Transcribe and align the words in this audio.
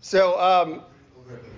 So, 0.00 0.40
um, 0.40 0.82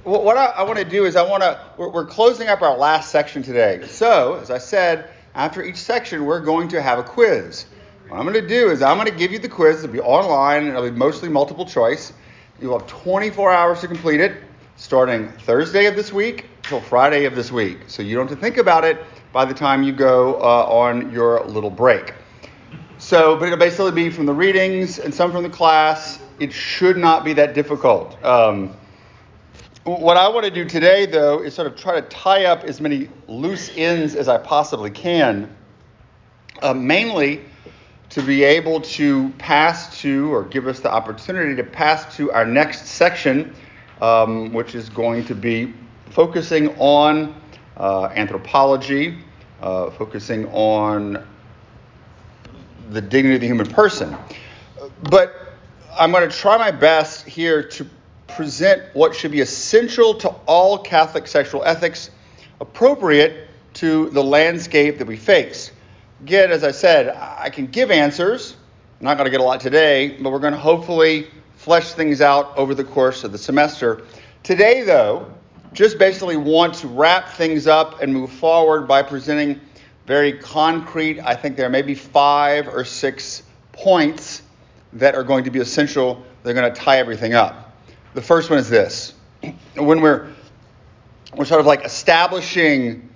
what 0.03 0.37
I, 0.37 0.47
I 0.47 0.63
want 0.65 0.79
to 0.79 0.85
do 0.85 1.05
is 1.05 1.15
I 1.15 1.23
want 1.23 1.45
to, 1.45 1.61
we're, 1.77 1.89
we're 1.89 2.07
closing 2.07 2.49
up 2.49 2.61
our 2.61 2.77
last 2.77 3.11
section 3.11 3.41
today. 3.43 3.87
So, 3.87 4.35
as 4.35 4.51
I 4.51 4.59
said, 4.59 5.11
after 5.37 5.63
each 5.63 5.77
section, 5.77 6.25
we're 6.25 6.41
going 6.41 6.69
to 6.69 6.83
have 6.83 6.99
a 6.99 7.05
quiz. 7.05 7.67
What 8.09 8.19
I'm 8.19 8.25
going 8.25 8.35
to 8.35 8.47
do 8.47 8.71
is 8.71 8.83
I'm 8.83 8.97
going 8.97 9.09
to 9.09 9.17
give 9.17 9.31
you 9.31 9.39
the 9.39 9.49
quiz. 9.49 9.85
It'll 9.85 9.93
be 9.93 10.01
online 10.01 10.65
and 10.65 10.69
it'll 10.71 10.83
be 10.83 10.91
mostly 10.91 11.29
multiple 11.29 11.65
choice. 11.65 12.13
You'll 12.61 12.79
have 12.79 12.89
24 12.89 13.53
hours 13.53 13.81
to 13.83 13.89
complete 13.89 14.21
it, 14.21 14.43
starting 14.77 15.29
Thursday 15.29 15.87
of 15.87 15.95
this 15.95 16.13
week 16.13 16.47
till 16.63 16.81
Friday 16.81 17.25
of 17.25 17.37
this 17.37 17.53
week. 17.53 17.79
So 17.87 18.03
you 18.03 18.17
don't 18.17 18.29
have 18.29 18.37
to 18.37 18.43
think 18.43 18.57
about 18.57 18.85
it 18.85 18.99
by 19.33 19.45
the 19.45 19.55
time 19.55 19.85
you 19.85 19.93
go 19.93 20.35
uh, 20.35 20.67
on 20.67 21.13
your 21.13 21.45
little 21.45 21.71
break. 21.71 22.13
So, 22.99 23.37
but 23.37 23.47
it'll 23.47 23.59
basically 23.59 23.93
be 23.93 24.11
from 24.11 24.27
the 24.27 24.35
readings 24.35 24.99
and 24.99 25.15
some 25.15 25.31
from 25.31 25.45
the 25.45 25.51
class. 25.51 26.19
It 26.39 26.53
should 26.53 26.97
not 26.97 27.25
be 27.25 27.33
that 27.35 27.55
difficult. 27.55 28.23
Um, 28.25 28.77
what 29.85 30.17
I 30.17 30.29
want 30.29 30.45
to 30.45 30.51
do 30.51 30.65
today, 30.65 31.07
though, 31.07 31.43
is 31.43 31.55
sort 31.55 31.67
of 31.67 31.77
try 31.77 32.01
to 32.01 32.07
tie 32.09 32.45
up 32.45 32.63
as 32.63 32.81
many 32.81 33.09
loose 33.27 33.71
ends 33.77 34.15
as 34.15 34.29
I 34.29 34.39
possibly 34.39 34.91
can, 34.91 35.55
uh, 36.63 36.73
mainly 36.73 37.41
to 38.11 38.23
be 38.23 38.45
able 38.45 38.81
to 38.81 39.31
pass 39.39 40.01
to 40.03 40.33
or 40.33 40.45
give 40.45 40.69
us 40.69 40.81
the 40.81 40.93
opportunity 40.93 41.57
to 41.57 41.65
pass 41.65 42.15
to 42.17 42.31
our 42.31 42.45
next 42.45 42.87
section, 42.87 43.55
um, 44.01 44.53
which 44.53 44.75
is 44.75 44.89
going 44.89 45.25
to 45.25 45.35
be 45.35 45.75
focusing 46.11 46.69
on 46.79 47.35
uh, 47.77 48.05
anthropology, 48.15 49.19
uh, 49.63 49.91
focusing 49.91 50.47
on 50.53 51.27
the 52.91 53.01
dignity 53.01 53.35
of 53.35 53.41
the 53.41 53.47
human 53.47 53.67
person. 53.67 54.17
But 55.11 55.42
I'm 55.95 56.11
going 56.11 56.29
to 56.29 56.35
try 56.35 56.57
my 56.57 56.71
best 56.71 57.27
here 57.27 57.63
to 57.63 57.87
present 58.27 58.83
what 58.95 59.15
should 59.15 59.31
be 59.31 59.43
essential 59.43 60.15
to 60.15 60.31
all 60.47 60.79
Catholic 60.79 61.27
sexual 61.27 61.63
ethics, 61.65 62.09
appropriate 62.61 63.49
to 63.75 64.09
the 64.09 64.25
landscape 64.25 64.97
that 64.99 65.07
we 65.07 65.19
face. 65.19 65.71
Again, 66.23 66.51
as 66.51 66.65
I 66.65 66.71
said, 66.71 67.15
I 67.15 67.51
can 67.51 67.67
give 67.67 67.91
answers. 67.91 68.57
I'm 69.01 69.05
not 69.05 69.19
going 69.19 69.27
to 69.27 69.31
get 69.31 69.41
a 69.41 69.45
lot 69.45 69.61
today, 69.61 70.17
but 70.19 70.33
we're 70.33 70.39
going 70.39 70.55
to 70.55 70.59
hopefully 70.59 71.27
flesh 71.57 71.93
things 71.93 72.23
out 72.23 72.57
over 72.57 72.75
the 72.75 72.85
course 72.85 73.23
of 73.23 73.33
the 73.33 73.39
semester. 73.39 74.03
Today, 74.45 74.85
though, 74.85 75.31
just 75.75 75.99
basically 75.99 76.39
want 76.39 76.73
to 76.77 76.89
wrap 76.89 77.29
things 77.29 77.67
up 77.67 78.01
and 78.01 78.15
move 78.15 78.33
forward 78.33 78.89
by 78.89 79.03
presenting 79.03 79.61
very 80.07 80.33
concrete, 80.39 81.21
I 81.21 81.35
think 81.35 81.59
there 81.59 81.69
may 81.69 81.83
be 81.83 81.95
five 81.95 82.67
or 82.67 82.83
six 82.87 83.43
points 83.73 84.43
that 84.95 85.15
are 85.15 85.25
going 85.25 85.45
to 85.45 85.51
be 85.51 85.61
essential. 85.61 86.23
They're 86.43 86.55
going 86.55 86.73
to 86.73 86.81
tie 86.81 86.99
everything 86.99 87.35
up. 87.35 87.77
The 88.15 88.23
first 88.23 88.51
one 88.51 88.59
is 88.59 88.69
this. 88.69 89.15
When 89.75 90.01
we're 90.03 90.29
we're 91.35 91.47
sort 91.47 91.61
of 91.61 91.67
like 91.67 91.85
establishing 91.85 93.09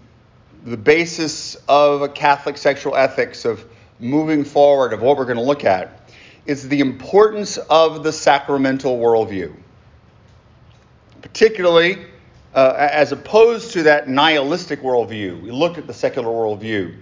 the 0.65 0.77
basis 0.77 1.55
of 1.69 2.01
a 2.03 2.09
Catholic 2.09 2.57
sexual 2.57 2.97
ethics 2.97 3.45
of 3.45 3.65
moving 4.01 4.43
forward 4.43 4.93
of 4.93 5.03
what 5.03 5.19
we're 5.19 5.27
going 5.27 5.37
to 5.37 5.43
look 5.43 5.65
at 5.65 6.11
is 6.47 6.69
the 6.69 6.81
importance 6.81 7.59
of 7.59 8.03
the 8.03 8.13
sacramental 8.13 8.99
worldview. 8.99 9.55
Particularly 11.21 12.07
uh, 12.57 12.89
as 12.91 13.13
opposed 13.13 13.73
to 13.73 13.83
that 13.83 14.09
nihilistic 14.09 14.81
worldview. 14.81 15.43
We 15.43 15.51
looked 15.51 15.77
at 15.77 15.87
the 15.87 15.93
secular 15.93 16.29
worldview. 16.29 16.97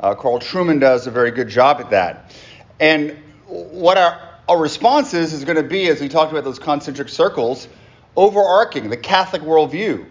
Uh, 0.00 0.14
Carl 0.14 0.40
Trueman 0.40 0.80
does 0.80 1.06
a 1.06 1.10
very 1.10 1.30
good 1.30 1.48
job 1.48 1.78
at 1.80 1.90
that. 1.90 2.34
And 2.80 3.16
what 3.54 3.96
our, 3.96 4.20
our 4.48 4.58
response 4.58 5.14
is, 5.14 5.32
is 5.32 5.44
going 5.44 5.56
to 5.56 5.62
be, 5.62 5.88
as 5.88 6.00
we 6.00 6.08
talked 6.08 6.32
about 6.32 6.44
those 6.44 6.58
concentric 6.58 7.08
circles, 7.08 7.68
overarching 8.16 8.90
the 8.90 8.96
Catholic 8.96 9.42
worldview. 9.42 10.06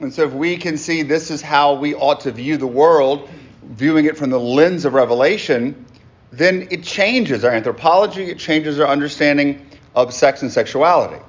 And 0.00 0.12
so 0.12 0.24
if 0.24 0.32
we 0.32 0.56
can 0.56 0.76
see 0.76 1.02
this 1.02 1.30
is 1.30 1.42
how 1.42 1.74
we 1.74 1.94
ought 1.94 2.20
to 2.20 2.32
view 2.32 2.56
the 2.56 2.66
world, 2.66 3.28
viewing 3.62 4.06
it 4.06 4.16
from 4.16 4.30
the 4.30 4.40
lens 4.40 4.84
of 4.84 4.94
revelation, 4.94 5.84
then 6.32 6.68
it 6.70 6.82
changes 6.82 7.44
our 7.44 7.52
anthropology, 7.52 8.24
it 8.24 8.38
changes 8.38 8.80
our 8.80 8.86
understanding 8.86 9.66
of 9.94 10.12
sex 10.14 10.42
and 10.42 10.50
sexuality. 10.50 11.22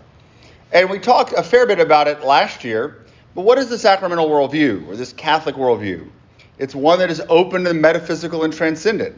And 0.71 0.89
we 0.89 0.99
talked 0.99 1.33
a 1.33 1.43
fair 1.43 1.67
bit 1.67 1.79
about 1.79 2.07
it 2.07 2.23
last 2.23 2.63
year, 2.63 3.05
but 3.35 3.41
what 3.41 3.57
is 3.57 3.67
the 3.67 3.77
sacramental 3.77 4.29
worldview, 4.29 4.87
or 4.87 4.95
this 4.95 5.13
Catholic 5.13 5.55
worldview? 5.55 6.07
It's 6.57 6.75
one 6.75 6.99
that 6.99 7.09
is 7.09 7.21
open 7.27 7.63
the 7.63 7.73
metaphysical 7.73 8.43
and 8.43 8.53
transcendent, 8.53 9.17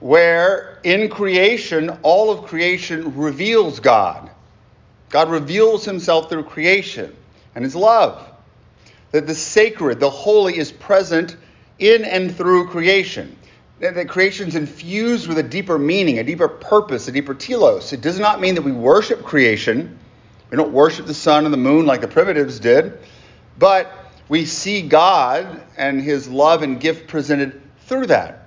where 0.00 0.80
in 0.84 1.08
creation, 1.08 1.90
all 2.02 2.30
of 2.30 2.46
creation 2.46 3.16
reveals 3.16 3.80
God. 3.80 4.30
God 5.10 5.30
reveals 5.30 5.84
himself 5.84 6.28
through 6.28 6.44
creation 6.44 7.14
and 7.54 7.64
his 7.64 7.76
love. 7.76 8.30
That 9.12 9.26
the 9.26 9.34
sacred, 9.34 10.00
the 10.00 10.10
holy, 10.10 10.58
is 10.58 10.72
present 10.72 11.36
in 11.78 12.04
and 12.04 12.34
through 12.34 12.68
creation. 12.68 13.36
That 13.80 14.08
creation 14.08 14.48
is 14.48 14.56
infused 14.56 15.28
with 15.28 15.38
a 15.38 15.42
deeper 15.42 15.78
meaning, 15.78 16.18
a 16.18 16.24
deeper 16.24 16.48
purpose, 16.48 17.06
a 17.08 17.12
deeper 17.12 17.34
telos. 17.34 17.92
It 17.92 18.00
does 18.00 18.18
not 18.18 18.40
mean 18.40 18.54
that 18.56 18.62
we 18.62 18.72
worship 18.72 19.22
creation. 19.22 19.98
We 20.50 20.56
don't 20.56 20.72
worship 20.72 21.06
the 21.06 21.14
sun 21.14 21.44
and 21.44 21.52
the 21.52 21.58
moon 21.58 21.86
like 21.86 22.00
the 22.00 22.08
primitives 22.08 22.58
did. 22.60 22.98
But 23.58 23.92
we 24.28 24.46
see 24.46 24.82
God 24.82 25.62
and 25.76 26.00
his 26.00 26.28
love 26.28 26.62
and 26.62 26.80
gift 26.80 27.08
presented 27.08 27.60
through 27.80 28.06
that. 28.06 28.43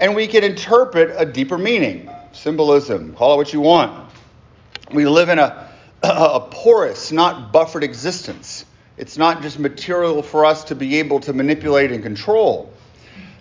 And 0.00 0.16
we 0.16 0.26
can 0.26 0.42
interpret 0.42 1.14
a 1.16 1.26
deeper 1.26 1.58
meaning, 1.58 2.10
symbolism, 2.32 3.14
call 3.14 3.34
it 3.34 3.36
what 3.36 3.52
you 3.52 3.60
want. 3.60 4.10
We 4.92 5.04
live 5.04 5.28
in 5.28 5.38
a, 5.38 5.70
a 6.02 6.40
porous, 6.40 7.12
not 7.12 7.52
buffered 7.52 7.84
existence. 7.84 8.64
It's 8.96 9.18
not 9.18 9.42
just 9.42 9.58
material 9.58 10.22
for 10.22 10.46
us 10.46 10.64
to 10.64 10.74
be 10.74 10.98
able 10.98 11.20
to 11.20 11.34
manipulate 11.34 11.92
and 11.92 12.02
control. 12.02 12.72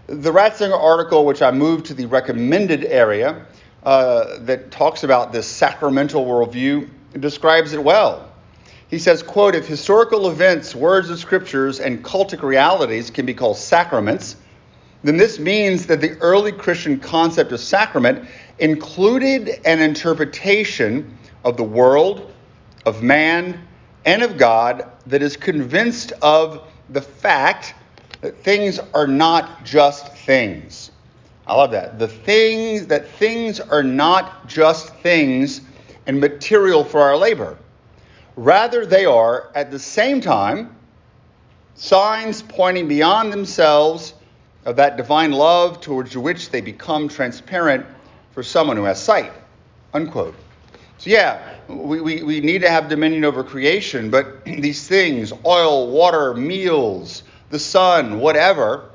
The 0.07 0.31
Ratzinger 0.31 0.77
article, 0.77 1.25
which 1.25 1.41
I 1.41 1.51
moved 1.51 1.85
to 1.87 1.93
the 1.93 2.07
recommended 2.07 2.83
area, 2.83 3.45
uh, 3.83 4.39
that 4.39 4.69
talks 4.69 5.03
about 5.03 5.31
this 5.31 5.47
sacramental 5.47 6.25
worldview, 6.25 6.89
describes 7.19 7.71
it 7.71 7.81
well. 7.81 8.29
He 8.89 8.99
says, 8.99 9.23
quote, 9.23 9.55
if 9.55 9.65
historical 9.65 10.29
events, 10.29 10.75
words 10.75 11.09
of 11.09 11.19
scriptures, 11.19 11.79
and 11.79 12.03
cultic 12.03 12.41
realities 12.41 13.11
can 13.11 13.25
be 13.25 13.33
called 13.33 13.55
sacraments, 13.55 14.35
then 15.03 15.17
this 15.17 15.39
means 15.39 15.85
that 15.85 16.01
the 16.01 16.17
early 16.17 16.51
Christian 16.51 16.99
concept 16.99 17.51
of 17.51 17.59
sacrament 17.59 18.27
included 18.59 19.61
an 19.65 19.79
interpretation 19.79 21.17
of 21.45 21.55
the 21.55 21.63
world, 21.63 22.33
of 22.85 23.01
man, 23.01 23.65
and 24.05 24.21
of 24.23 24.37
God 24.37 24.89
that 25.07 25.21
is 25.21 25.37
convinced 25.37 26.11
of 26.21 26.67
the 26.89 27.01
fact 27.01 27.75
that 28.21 28.43
things 28.43 28.79
are 28.93 29.07
not 29.07 29.63
just 29.63 30.13
things. 30.13 30.91
I 31.47 31.55
love 31.55 31.71
that. 31.71 31.97
The 31.97 32.07
things 32.07 32.87
that 32.87 33.07
things 33.07 33.59
are 33.59 33.83
not 33.83 34.47
just 34.47 34.93
things 34.97 35.61
and 36.05 36.19
material 36.19 36.83
for 36.83 37.01
our 37.01 37.17
labor. 37.17 37.57
Rather, 38.35 38.85
they 38.85 39.05
are, 39.05 39.51
at 39.55 39.71
the 39.71 39.79
same 39.79 40.21
time, 40.21 40.75
signs 41.75 42.41
pointing 42.41 42.87
beyond 42.87 43.31
themselves 43.31 44.13
of 44.65 44.75
that 44.75 44.97
divine 44.97 45.31
love 45.31 45.81
towards 45.81 46.15
which 46.17 46.49
they 46.49 46.61
become 46.61 47.07
transparent 47.07 47.85
for 48.31 48.43
someone 48.43 48.77
who 48.77 48.83
has 48.83 49.01
sight. 49.01 49.31
Unquote. 49.93 50.35
So, 50.97 51.09
yeah, 51.09 51.55
we, 51.67 52.01
we, 52.01 52.23
we 52.23 52.39
need 52.41 52.61
to 52.61 52.69
have 52.69 52.89
dominion 52.89 53.23
over 53.23 53.43
creation, 53.43 54.09
but 54.09 54.43
these 54.45 54.87
things, 54.87 55.31
oil, 55.45 55.89
water, 55.91 56.33
meals, 56.33 57.23
the 57.49 57.59
sun, 57.59 58.19
whatever, 58.19 58.89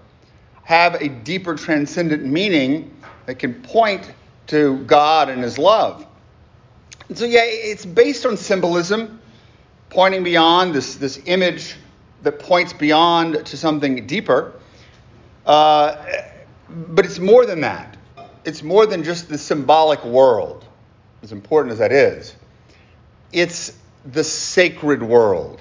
have 0.64 0.94
a 0.96 1.08
deeper 1.08 1.54
transcendent 1.54 2.24
meaning 2.24 2.94
that 3.26 3.38
can 3.38 3.54
point 3.62 4.12
to 4.48 4.78
God 4.84 5.28
and 5.28 5.42
His 5.42 5.58
love. 5.58 6.06
And 7.08 7.18
so, 7.18 7.24
yeah, 7.24 7.42
it's 7.44 7.84
based 7.84 8.26
on 8.26 8.36
symbolism 8.36 9.20
pointing 9.90 10.24
beyond, 10.24 10.74
this, 10.74 10.96
this 10.96 11.20
image 11.26 11.76
that 12.22 12.38
points 12.38 12.72
beyond 12.72 13.46
to 13.46 13.56
something 13.56 14.06
deeper. 14.06 14.52
Uh, 15.46 15.96
but 16.68 17.04
it's 17.04 17.18
more 17.18 17.46
than 17.46 17.60
that. 17.60 17.96
It's 18.44 18.62
more 18.62 18.86
than 18.86 19.02
just 19.02 19.28
the 19.28 19.38
symbolic 19.38 20.04
world, 20.04 20.64
as 21.22 21.32
important 21.32 21.72
as 21.72 21.78
that 21.78 21.92
is. 21.92 22.34
It's 23.32 23.76
the 24.04 24.24
sacred 24.24 25.02
world. 25.02 25.60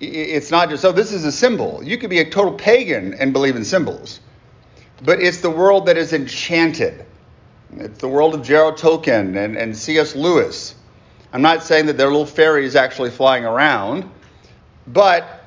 It's 0.00 0.50
not 0.50 0.70
just, 0.70 0.84
oh, 0.84 0.92
this 0.92 1.12
is 1.12 1.24
a 1.24 1.32
symbol. 1.32 1.82
You 1.82 1.98
could 1.98 2.10
be 2.10 2.20
a 2.20 2.30
total 2.30 2.52
pagan 2.52 3.14
and 3.14 3.32
believe 3.32 3.56
in 3.56 3.64
symbols. 3.64 4.20
But 5.02 5.20
it's 5.20 5.40
the 5.40 5.50
world 5.50 5.86
that 5.86 5.96
is 5.96 6.12
enchanted. 6.12 7.04
It's 7.76 7.98
the 7.98 8.08
world 8.08 8.34
of 8.34 8.42
Gerald 8.42 8.76
Tolkien 8.76 9.36
and, 9.36 9.56
and 9.56 9.76
C.S. 9.76 10.14
Lewis 10.14 10.74
I'm 11.32 11.42
not 11.42 11.62
saying 11.62 11.86
that 11.86 11.98
there 11.98 12.06
are 12.06 12.10
little 12.10 12.26
fairies 12.26 12.74
actually 12.74 13.10
flying 13.10 13.44
around, 13.44 14.10
but 14.86 15.37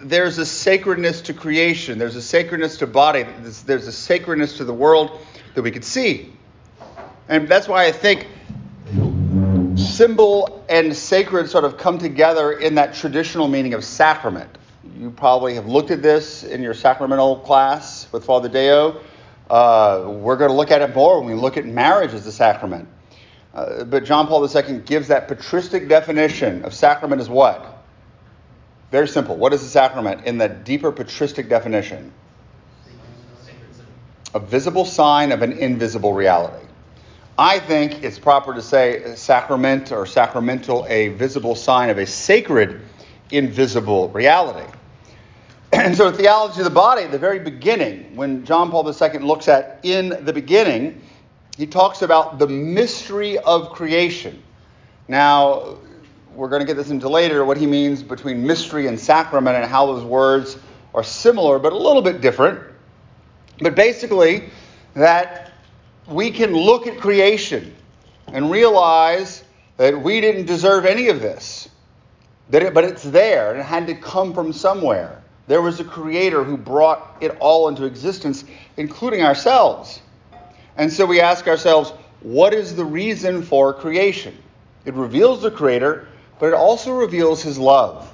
there's 0.00 0.38
a 0.38 0.46
sacredness 0.46 1.22
to 1.22 1.34
creation, 1.34 1.98
there's 1.98 2.16
a 2.16 2.22
sacredness 2.22 2.78
to 2.78 2.86
body, 2.86 3.24
there's 3.66 3.86
a 3.86 3.92
sacredness 3.92 4.58
to 4.58 4.64
the 4.64 4.74
world 4.74 5.18
that 5.54 5.62
we 5.62 5.70
could 5.70 5.84
see. 5.84 6.32
And 7.28 7.48
that's 7.48 7.66
why 7.66 7.86
I 7.86 7.92
think 7.92 8.26
symbol 9.76 10.64
and 10.68 10.94
sacred 10.94 11.48
sort 11.48 11.64
of 11.64 11.76
come 11.76 11.98
together 11.98 12.52
in 12.52 12.76
that 12.76 12.94
traditional 12.94 13.48
meaning 13.48 13.74
of 13.74 13.84
sacrament. 13.84 14.50
You 14.98 15.10
probably 15.10 15.54
have 15.54 15.66
looked 15.66 15.90
at 15.90 16.02
this 16.02 16.44
in 16.44 16.62
your 16.62 16.74
sacramental 16.74 17.36
class 17.40 18.10
with 18.12 18.24
Father 18.24 18.48
Deo. 18.48 19.00
Uh, 19.50 20.04
we're 20.06 20.36
going 20.36 20.50
to 20.50 20.56
look 20.56 20.70
at 20.70 20.82
it 20.82 20.94
more 20.94 21.20
when 21.20 21.34
we 21.34 21.40
look 21.40 21.56
at 21.56 21.64
marriage 21.64 22.14
as 22.14 22.26
a 22.26 22.32
sacrament. 22.32 22.88
Uh, 23.54 23.84
but 23.84 24.04
John 24.04 24.26
Paul 24.26 24.46
II 24.46 24.78
gives 24.80 25.08
that 25.08 25.28
patristic 25.28 25.88
definition 25.88 26.64
of 26.64 26.74
sacrament 26.74 27.20
as 27.20 27.28
what? 27.28 27.75
Very 28.90 29.08
simple. 29.08 29.36
What 29.36 29.52
is 29.52 29.62
a 29.62 29.68
sacrament 29.68 30.26
in 30.26 30.38
that 30.38 30.64
deeper 30.64 30.92
patristic 30.92 31.48
definition? 31.48 32.12
A 34.34 34.40
visible 34.40 34.84
sign 34.84 35.32
of 35.32 35.42
an 35.42 35.52
invisible 35.52 36.12
reality. 36.12 36.66
I 37.38 37.58
think 37.58 38.02
it's 38.02 38.18
proper 38.18 38.54
to 38.54 38.62
say 38.62 39.14
sacrament 39.14 39.92
or 39.92 40.06
sacramental, 40.06 40.86
a 40.88 41.08
visible 41.08 41.54
sign 41.54 41.90
of 41.90 41.98
a 41.98 42.06
sacred, 42.06 42.80
invisible 43.30 44.08
reality. 44.10 44.66
And 45.72 45.96
so, 45.96 46.12
theology 46.12 46.60
of 46.60 46.64
the 46.64 46.70
body, 46.70 47.02
at 47.02 47.10
the 47.10 47.18
very 47.18 47.40
beginning, 47.40 48.14
when 48.14 48.44
John 48.44 48.70
Paul 48.70 48.88
II 48.88 49.18
looks 49.18 49.48
at 49.48 49.80
in 49.82 50.24
the 50.24 50.32
beginning, 50.32 51.02
he 51.58 51.66
talks 51.66 52.02
about 52.02 52.38
the 52.38 52.46
mystery 52.46 53.36
of 53.38 53.70
creation. 53.70 54.42
Now, 55.08 55.76
we're 56.36 56.48
going 56.50 56.60
to 56.60 56.66
get 56.66 56.76
this 56.76 56.90
into 56.90 57.08
later 57.08 57.44
what 57.46 57.56
he 57.56 57.66
means 57.66 58.02
between 58.02 58.46
mystery 58.46 58.88
and 58.88 59.00
sacrament 59.00 59.56
and 59.56 59.64
how 59.64 59.86
those 59.86 60.04
words 60.04 60.58
are 60.94 61.02
similar 61.02 61.58
but 61.58 61.72
a 61.72 61.76
little 61.76 62.02
bit 62.02 62.20
different. 62.20 62.60
But 63.58 63.74
basically, 63.74 64.50
that 64.92 65.52
we 66.06 66.30
can 66.30 66.52
look 66.52 66.86
at 66.86 66.98
creation 66.98 67.74
and 68.28 68.50
realize 68.50 69.44
that 69.78 69.98
we 69.98 70.20
didn't 70.20 70.44
deserve 70.44 70.84
any 70.84 71.08
of 71.08 71.20
this. 71.20 71.70
That 72.50 72.62
it, 72.62 72.74
but 72.74 72.84
it's 72.84 73.02
there 73.02 73.52
and 73.52 73.60
it 73.60 73.64
had 73.64 73.86
to 73.86 73.94
come 73.94 74.34
from 74.34 74.52
somewhere. 74.52 75.22
There 75.46 75.62
was 75.62 75.80
a 75.80 75.84
creator 75.84 76.44
who 76.44 76.58
brought 76.58 77.16
it 77.20 77.34
all 77.40 77.68
into 77.68 77.84
existence, 77.84 78.44
including 78.76 79.22
ourselves. 79.22 80.02
And 80.76 80.92
so 80.92 81.06
we 81.06 81.20
ask 81.20 81.48
ourselves, 81.48 81.92
what 82.20 82.52
is 82.52 82.76
the 82.76 82.84
reason 82.84 83.42
for 83.42 83.72
creation? 83.72 84.36
It 84.84 84.94
reveals 84.94 85.42
the 85.42 85.50
creator, 85.50 86.08
but 86.38 86.46
it 86.46 86.54
also 86.54 86.92
reveals 86.92 87.42
his 87.42 87.58
love. 87.58 88.12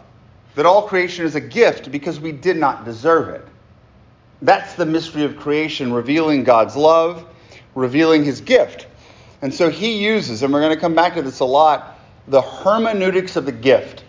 That 0.54 0.66
all 0.66 0.86
creation 0.86 1.24
is 1.24 1.34
a 1.34 1.40
gift 1.40 1.90
because 1.90 2.20
we 2.20 2.32
did 2.32 2.56
not 2.56 2.84
deserve 2.84 3.28
it. 3.28 3.46
That's 4.42 4.74
the 4.74 4.84
mystery 4.84 5.24
of 5.24 5.36
creation, 5.36 5.92
revealing 5.92 6.44
God's 6.44 6.76
love 6.76 7.26
revealing 7.74 8.24
his 8.24 8.40
gift. 8.40 8.86
And 9.40 9.52
so 9.52 9.70
he 9.70 10.04
uses, 10.04 10.42
and 10.42 10.52
we're 10.52 10.60
going 10.60 10.74
to 10.74 10.80
come 10.80 10.94
back 10.94 11.14
to 11.14 11.22
this 11.22 11.40
a 11.40 11.44
lot, 11.44 11.98
the 12.28 12.42
hermeneutics 12.42 13.36
of 13.36 13.46
the 13.46 13.52
gift, 13.52 14.04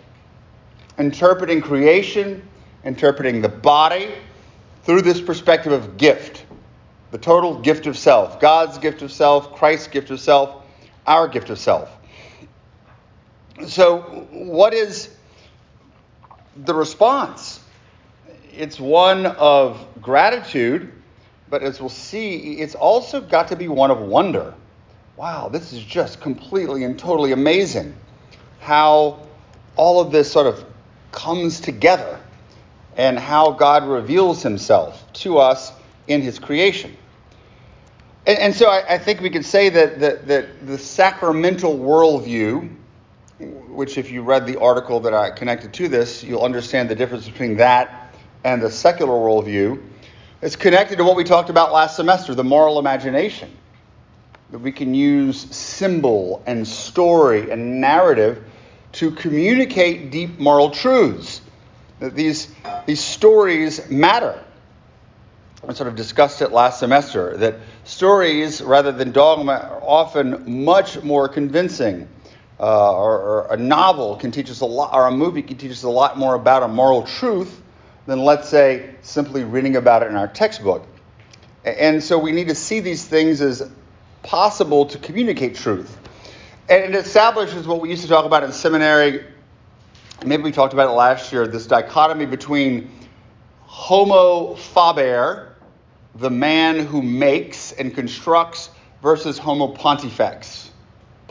interpreting 0.98 1.60
creation, 1.60 2.46
interpreting 2.84 3.40
the 3.42 3.48
body 3.48 4.14
through 4.84 5.02
this 5.02 5.20
perspective 5.20 5.72
of 5.72 5.96
gift, 5.96 6.44
the 7.10 7.18
total 7.18 7.58
gift 7.60 7.86
of 7.86 7.98
self, 7.98 8.40
God's 8.40 8.78
gift 8.78 9.02
of 9.02 9.10
self, 9.10 9.54
Christ's 9.56 9.88
gift 9.88 10.10
of 10.10 10.20
self, 10.20 10.62
our 11.06 11.26
gift 11.26 11.50
of 11.50 11.58
self. 11.58 11.90
So, 13.66 14.00
what 14.30 14.74
is 14.74 15.10
the 16.56 16.74
response? 16.74 17.60
It's 18.52 18.78
one 18.78 19.26
of 19.26 19.84
gratitude 20.00 20.92
but 21.54 21.62
as 21.62 21.78
we'll 21.78 21.88
see, 21.88 22.54
it's 22.54 22.74
also 22.74 23.20
got 23.20 23.46
to 23.48 23.54
be 23.56 23.68
one 23.68 23.92
of 23.92 24.00
wonder. 24.00 24.54
Wow, 25.16 25.48
this 25.48 25.72
is 25.72 25.84
just 25.84 26.20
completely 26.20 26.82
and 26.82 26.98
totally 26.98 27.30
amazing 27.30 27.94
how 28.58 29.20
all 29.76 30.00
of 30.00 30.10
this 30.10 30.32
sort 30.32 30.48
of 30.48 30.64
comes 31.12 31.60
together 31.60 32.18
and 32.96 33.18
how 33.18 33.52
God 33.52 33.86
reveals 33.86 34.42
himself 34.42 35.04
to 35.12 35.38
us 35.38 35.72
in 36.08 36.22
his 36.22 36.40
creation. 36.40 36.96
And, 38.26 38.38
and 38.38 38.54
so 38.54 38.68
I, 38.68 38.94
I, 38.94 38.98
think 38.98 39.20
we 39.20 39.30
could 39.30 39.44
say 39.44 39.68
that, 39.68 40.00
that, 40.00 40.26
that 40.26 40.66
the 40.66 40.76
sacramental 40.76 41.78
worldview, 41.78 42.74
which 43.38 43.98
if 43.98 44.10
you 44.10 44.22
read 44.22 44.46
the 44.46 44.60
article 44.60 45.00
that 45.00 45.14
I 45.14 45.30
connected 45.30 45.72
to 45.74 45.88
this, 45.88 46.22
you'll 46.22 46.42
understand 46.42 46.88
the 46.88 46.94
difference 46.94 47.28
between 47.28 47.56
that 47.56 48.14
and 48.44 48.62
the 48.62 48.70
secular 48.70 49.12
worldview 49.12 49.82
it's 50.44 50.56
connected 50.56 50.98
to 50.98 51.04
what 51.04 51.16
we 51.16 51.24
talked 51.24 51.48
about 51.48 51.72
last 51.72 51.96
semester 51.96 52.34
the 52.34 52.44
moral 52.44 52.78
imagination. 52.78 53.50
That 54.50 54.58
we 54.58 54.72
can 54.72 54.92
use 54.92 55.40
symbol 55.56 56.42
and 56.44 56.68
story 56.68 57.50
and 57.50 57.80
narrative 57.80 58.44
to 58.92 59.10
communicate 59.10 60.10
deep 60.10 60.38
moral 60.38 60.68
truths. 60.68 61.40
That 62.00 62.14
these, 62.14 62.54
these 62.84 63.00
stories 63.00 63.88
matter. 63.88 64.38
I 65.66 65.72
sort 65.72 65.88
of 65.88 65.96
discussed 65.96 66.42
it 66.42 66.52
last 66.52 66.78
semester 66.78 67.38
that 67.38 67.54
stories, 67.84 68.60
rather 68.60 68.92
than 68.92 69.12
dogma, 69.12 69.52
are 69.52 69.82
often 69.82 70.62
much 70.66 71.02
more 71.02 71.26
convincing. 71.26 72.06
Uh, 72.58 72.92
or, 72.92 73.18
or, 73.20 73.46
a 73.52 73.56
novel 73.56 74.14
can 74.16 74.30
teach 74.30 74.48
us 74.48 74.60
a 74.60 74.66
lot, 74.66 74.94
or 74.94 75.08
a 75.08 75.10
movie 75.10 75.42
can 75.42 75.56
teach 75.56 75.72
us 75.72 75.82
a 75.82 75.88
lot 75.88 76.16
more 76.16 76.36
about 76.36 76.62
a 76.62 76.68
moral 76.68 77.02
truth 77.02 77.60
than, 78.06 78.20
let's 78.20 78.48
say, 78.48 78.94
simply 79.02 79.42
reading 79.42 79.74
about 79.74 80.04
it 80.04 80.08
in 80.08 80.14
our 80.14 80.28
textbook. 80.28 80.86
And 81.64 82.02
so 82.02 82.16
we 82.18 82.30
need 82.30 82.48
to 82.48 82.54
see 82.54 82.78
these 82.78 83.04
things 83.04 83.40
as 83.40 83.68
possible 84.22 84.86
to 84.86 84.98
communicate 84.98 85.56
truth. 85.56 85.98
And 86.68 86.94
it 86.94 86.94
establishes 86.94 87.66
what 87.66 87.80
we 87.80 87.90
used 87.90 88.02
to 88.02 88.08
talk 88.08 88.24
about 88.24 88.44
in 88.44 88.52
seminary. 88.52 89.24
Maybe 90.24 90.42
we 90.42 90.52
talked 90.52 90.72
about 90.72 90.88
it 90.88 90.92
last 90.92 91.32
year 91.32 91.46
this 91.46 91.66
dichotomy 91.66 92.26
between 92.26 92.90
Homo 93.62 94.54
faber, 94.54 95.56
the 96.14 96.30
man 96.30 96.86
who 96.86 97.02
makes 97.02 97.72
and 97.72 97.94
constructs, 97.94 98.70
versus 99.02 99.38
Homo 99.38 99.68
pontifex. 99.68 100.70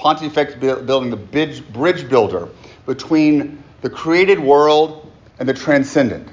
Pontifex 0.03 0.55
building 0.55 1.09
the 1.09 1.17
bridge 1.17 2.09
builder 2.09 2.49
between 2.85 3.63
the 3.81 3.89
created 3.89 4.39
world 4.39 5.11
and 5.39 5.47
the 5.47 5.53
transcendent 5.53 6.27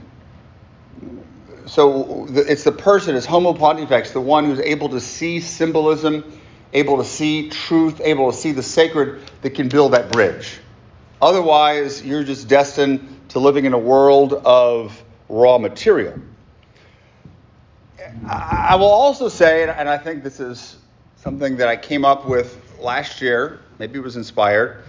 so 1.71 2.27
it's 2.31 2.65
the 2.65 2.73
person, 2.73 3.15
it's 3.15 3.27
Homo 3.27 3.53
Pontifex, 3.53 4.11
the 4.11 4.21
one 4.21 4.45
who's 4.45 4.59
able 4.59 4.89
to 4.89 5.01
see 5.01 5.39
symbolism, 5.39 6.41
able 6.73 6.97
to 6.97 7.05
see 7.05 7.49
truth, 7.49 8.01
able 8.01 8.33
to 8.33 8.37
see 8.37 8.51
the 8.51 8.63
sacred 8.63 9.23
that 9.43 9.51
can 9.51 9.69
build 9.69 9.93
that 9.93 10.11
bridge. 10.11 10.59
Otherwise, 11.23 12.05
you're 12.05 12.25
just 12.25 12.49
destined 12.49 13.21
to 13.29 13.39
living 13.39 13.67
in 13.67 13.73
a 13.73 13.79
world 13.79 14.33
of 14.33 15.01
raw 15.29 15.59
material. 15.59 16.19
I 18.27 18.75
will 18.75 18.87
also 18.87 19.29
say, 19.29 19.63
and 19.69 19.89
I 19.89 19.97
think 19.97 20.25
this 20.25 20.41
is 20.41 20.77
something 21.19 21.59
that 21.59 21.69
I 21.69 21.77
came 21.77 22.05
up 22.05 22.27
with 22.27 22.61
last 22.83 23.21
year, 23.21 23.61
maybe 23.79 23.99
it 23.99 24.03
was 24.03 24.17
inspired. 24.17 24.85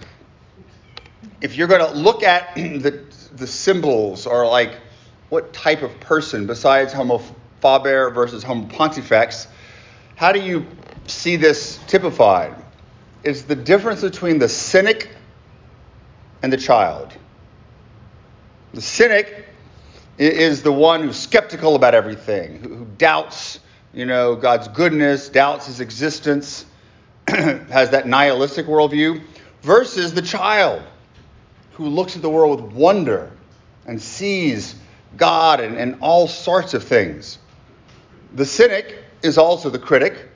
If 1.40 1.56
you're 1.56 1.68
going 1.68 1.86
to 1.86 1.96
look 1.96 2.22
at 2.22 2.54
the, 2.54 3.02
the 3.32 3.46
symbols 3.46 4.26
or 4.26 4.46
like 4.46 4.78
what 5.28 5.52
type 5.52 5.82
of 5.82 5.98
person, 6.00 6.46
besides 6.46 6.92
Homo 6.92 7.22
faber 7.60 8.10
versus 8.10 8.42
Homo 8.42 8.66
pontifex, 8.66 9.48
how 10.16 10.32
do 10.32 10.40
you 10.40 10.66
see 11.06 11.36
this 11.36 11.78
typified? 11.86 12.54
Is 13.24 13.44
the 13.44 13.56
difference 13.56 14.00
between 14.00 14.38
the 14.38 14.48
cynic 14.48 15.08
and 16.42 16.52
the 16.52 16.56
child. 16.56 17.12
The 18.74 18.80
cynic 18.80 19.46
is 20.18 20.62
the 20.62 20.72
one 20.72 21.02
who's 21.02 21.18
skeptical 21.18 21.76
about 21.76 21.94
everything, 21.94 22.62
who 22.62 22.84
doubts, 22.98 23.60
you 23.94 24.06
know, 24.06 24.34
God's 24.34 24.68
goodness, 24.68 25.28
doubts 25.28 25.66
his 25.66 25.80
existence, 25.80 26.66
has 27.70 27.90
that 27.90 28.06
nihilistic 28.06 28.66
worldview, 28.66 29.22
versus 29.62 30.12
the 30.12 30.20
child 30.20 30.82
who 31.72 31.86
looks 31.88 32.14
at 32.14 32.20
the 32.20 32.28
world 32.28 32.60
with 32.60 32.72
wonder 32.74 33.30
and 33.86 34.00
sees 34.00 34.74
God 35.16 35.60
and, 35.60 35.78
and 35.78 35.96
all 36.00 36.28
sorts 36.28 36.74
of 36.74 36.84
things. 36.84 37.38
The 38.34 38.44
cynic 38.44 38.98
is 39.22 39.38
also 39.38 39.70
the 39.70 39.78
critic 39.78 40.28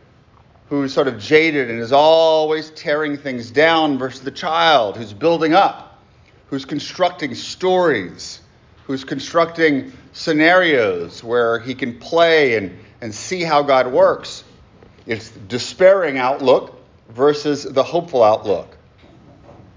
who's 0.71 0.95
sort 0.95 1.07
of 1.07 1.19
jaded 1.19 1.71
and 1.71 1.81
is 1.81 1.93
always 1.93 2.71
tearing 2.71 3.19
things 3.19 3.51
down 3.51 3.99
versus 3.99 4.23
the 4.23 4.31
child 4.31 4.97
who's 4.97 5.13
building 5.13 5.53
up, 5.53 6.03
who's 6.49 6.65
constructing 6.65 7.35
stories, 7.35 8.41
who's 8.87 9.05
constructing 9.05 9.93
scenarios 10.15 11.23
where 11.23 11.59
he 11.59 11.75
can 11.75 11.99
play 11.99 12.57
and, 12.57 12.79
and 13.03 13.15
see 13.15 13.43
how 13.43 13.63
God 13.63 13.93
works. 13.93 14.45
It's 15.07 15.29
despairing 15.31 16.17
outlook 16.17 16.76
versus 17.11 17.65
the 17.65 17.83
hopeful 17.83 18.23
outlook. 18.23 18.77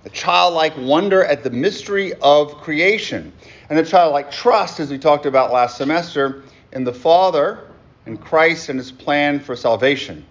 The 0.04 0.10
childlike 0.10 0.74
wonder 0.78 1.26
at 1.26 1.44
the 1.44 1.50
mystery 1.50 2.14
of 2.22 2.56
creation 2.58 3.34
and 3.70 3.78
the 3.78 3.84
childlike 3.84 4.32
trust, 4.32 4.80
as 4.80 4.90
we 4.90 4.98
talked 4.98 5.26
about 5.26 5.52
last 5.52 5.78
semester, 5.78 6.44
in 6.72 6.84
the 6.84 6.94
Father 6.94 7.68
and 8.06 8.20
Christ 8.20 8.70
and 8.70 8.80
his 8.80 8.92
plan 8.92 9.40
for 9.40 9.56
salvation. 9.56 10.26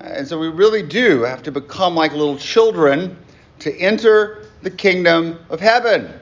And 0.00 0.26
so 0.26 0.38
we 0.38 0.48
really 0.48 0.82
do 0.82 1.22
have 1.22 1.42
to 1.44 1.52
become 1.52 1.94
like 1.94 2.12
little 2.12 2.38
children 2.38 3.16
to 3.60 3.74
enter 3.76 4.46
the 4.62 4.70
kingdom 4.70 5.38
of 5.48 5.60
heaven. 5.60 6.12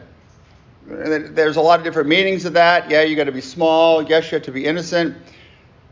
There's 0.87 1.57
a 1.57 1.61
lot 1.61 1.79
of 1.79 1.85
different 1.85 2.09
meanings 2.09 2.45
of 2.45 2.53
that. 2.53 2.91
Yeah, 2.91 3.03
you 3.03 3.17
got 3.17 3.25
to 3.25 3.33
be 3.33 3.41
small. 3.41 4.03
Yes, 4.03 4.31
you 4.31 4.37
have 4.37 4.45
to 4.45 4.53
be 4.53 4.67
innocent. 4.67 5.17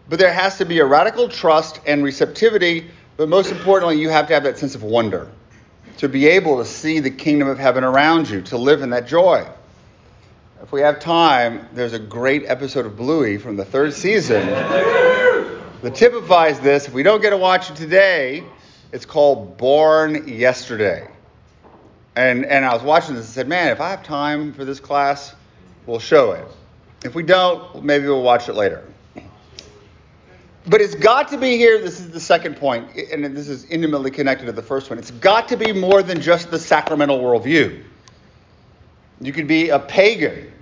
But 0.08 0.18
there 0.18 0.32
has 0.32 0.58
to 0.58 0.66
be 0.66 0.80
a 0.80 0.84
radical 0.84 1.28
trust 1.28 1.80
and 1.86 2.04
receptivity. 2.04 2.90
But 3.22 3.28
most 3.28 3.52
importantly, 3.52 4.00
you 4.00 4.08
have 4.08 4.26
to 4.26 4.34
have 4.34 4.42
that 4.42 4.58
sense 4.58 4.74
of 4.74 4.82
wonder 4.82 5.30
to 5.98 6.08
be 6.08 6.26
able 6.26 6.58
to 6.58 6.64
see 6.64 6.98
the 6.98 7.08
kingdom 7.08 7.46
of 7.46 7.56
heaven 7.56 7.84
around 7.84 8.28
you, 8.28 8.42
to 8.42 8.58
live 8.58 8.82
in 8.82 8.90
that 8.90 9.06
joy. 9.06 9.46
If 10.60 10.72
we 10.72 10.80
have 10.80 10.98
time, 10.98 11.68
there's 11.72 11.92
a 11.92 12.00
great 12.00 12.46
episode 12.46 12.84
of 12.84 12.96
Bluey 12.96 13.38
from 13.38 13.56
the 13.56 13.64
third 13.64 13.92
season 13.92 14.44
that 14.48 15.94
typifies 15.94 16.58
this. 16.58 16.88
If 16.88 16.94
we 16.94 17.04
don't 17.04 17.22
get 17.22 17.30
to 17.30 17.36
watch 17.36 17.70
it 17.70 17.76
today, 17.76 18.42
it's 18.90 19.06
called 19.06 19.56
Born 19.56 20.26
Yesterday. 20.26 21.06
And, 22.16 22.44
and 22.44 22.64
I 22.64 22.74
was 22.74 22.82
watching 22.82 23.14
this 23.14 23.26
and 23.26 23.34
said, 23.34 23.46
man, 23.46 23.70
if 23.70 23.80
I 23.80 23.90
have 23.90 24.02
time 24.02 24.52
for 24.52 24.64
this 24.64 24.80
class, 24.80 25.32
we'll 25.86 26.00
show 26.00 26.32
it. 26.32 26.48
If 27.04 27.14
we 27.14 27.22
don't, 27.22 27.84
maybe 27.84 28.06
we'll 28.06 28.24
watch 28.24 28.48
it 28.48 28.54
later. 28.54 28.82
But 30.66 30.80
it's 30.80 30.94
got 30.94 31.28
to 31.28 31.38
be 31.38 31.56
here. 31.56 31.80
This 31.80 31.98
is 31.98 32.10
the 32.10 32.20
second 32.20 32.56
point, 32.56 32.94
and 33.12 33.36
this 33.36 33.48
is 33.48 33.64
intimately 33.64 34.10
connected 34.10 34.46
to 34.46 34.52
the 34.52 34.62
first 34.62 34.90
one. 34.90 34.98
It's 34.98 35.10
got 35.10 35.48
to 35.48 35.56
be 35.56 35.72
more 35.72 36.02
than 36.02 36.20
just 36.20 36.50
the 36.50 36.58
sacramental 36.58 37.18
worldview. 37.18 37.82
You 39.20 39.32
could 39.32 39.48
be 39.48 39.70
a 39.70 39.78
pagan 39.78 40.52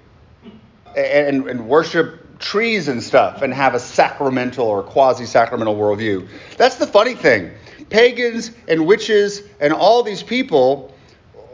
and, 0.96 1.46
and 1.48 1.68
worship 1.68 2.38
trees 2.38 2.88
and 2.88 3.02
stuff 3.02 3.42
and 3.42 3.52
have 3.52 3.74
a 3.74 3.78
sacramental 3.78 4.66
or 4.66 4.82
quasi 4.82 5.26
sacramental 5.26 5.76
worldview. 5.76 6.26
That's 6.56 6.76
the 6.76 6.86
funny 6.86 7.14
thing. 7.14 7.52
Pagans 7.90 8.52
and 8.68 8.86
witches 8.86 9.42
and 9.60 9.72
all 9.72 10.02
these 10.02 10.22
people 10.22 10.94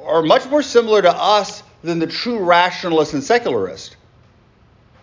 are 0.04 0.22
much 0.22 0.46
more 0.48 0.62
similar 0.62 1.02
to 1.02 1.12
us 1.12 1.64
than 1.82 1.98
the 1.98 2.06
true 2.06 2.38
rationalist 2.38 3.14
and 3.14 3.22
secularist. 3.22 3.95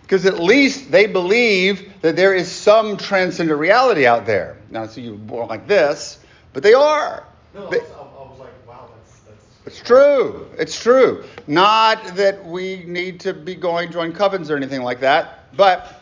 Because 0.04 0.26
at 0.26 0.40
least 0.40 0.92
they 0.92 1.08
believe 1.08 2.02
that 2.02 2.16
there 2.16 2.36
is 2.36 2.52
some 2.52 2.98
transcendent 2.98 3.60
reality 3.60 4.06
out 4.06 4.26
there. 4.26 4.58
Now, 4.70 4.86
so 4.86 5.02
you 5.02 5.14
born 5.16 5.48
like 5.48 5.68
this, 5.68 6.20
but 6.54 6.62
they 6.62 6.74
are. 6.74 7.24
No, 7.56 7.70
They- 7.70 7.80
I 7.80 7.82
was, 7.82 7.90
I 7.92 8.30
was 8.30 8.40
like, 8.40 8.68
wow, 8.68 8.90
that's 8.96 9.20
that's. 9.22 9.68
it's 9.68 9.82
true. 9.82 10.48
It's 10.60 10.80
true. 10.82 11.24
Not 11.48 12.16
that 12.18 12.46
we 12.46 12.84
need 12.86 13.22
to 13.22 13.34
be 13.34 13.56
going 13.56 13.92
join 13.92 14.12
covens 14.14 14.50
or 14.52 14.58
anything 14.58 14.84
like 14.84 15.00
that, 15.00 15.56
but 15.56 16.02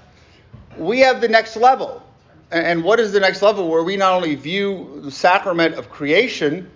we 0.77 0.99
have 0.99 1.21
the 1.21 1.27
next 1.29 1.55
level. 1.55 2.01
And 2.49 2.83
what 2.83 2.99
is 2.99 3.13
the 3.13 3.19
next 3.21 3.41
level 3.41 3.69
where 3.69 3.83
we 3.83 3.95
not 3.95 4.13
only 4.13 4.35
view 4.35 4.99
the 5.03 5.11
sacrament 5.11 5.75
of 5.75 5.89
creation, 5.89 6.69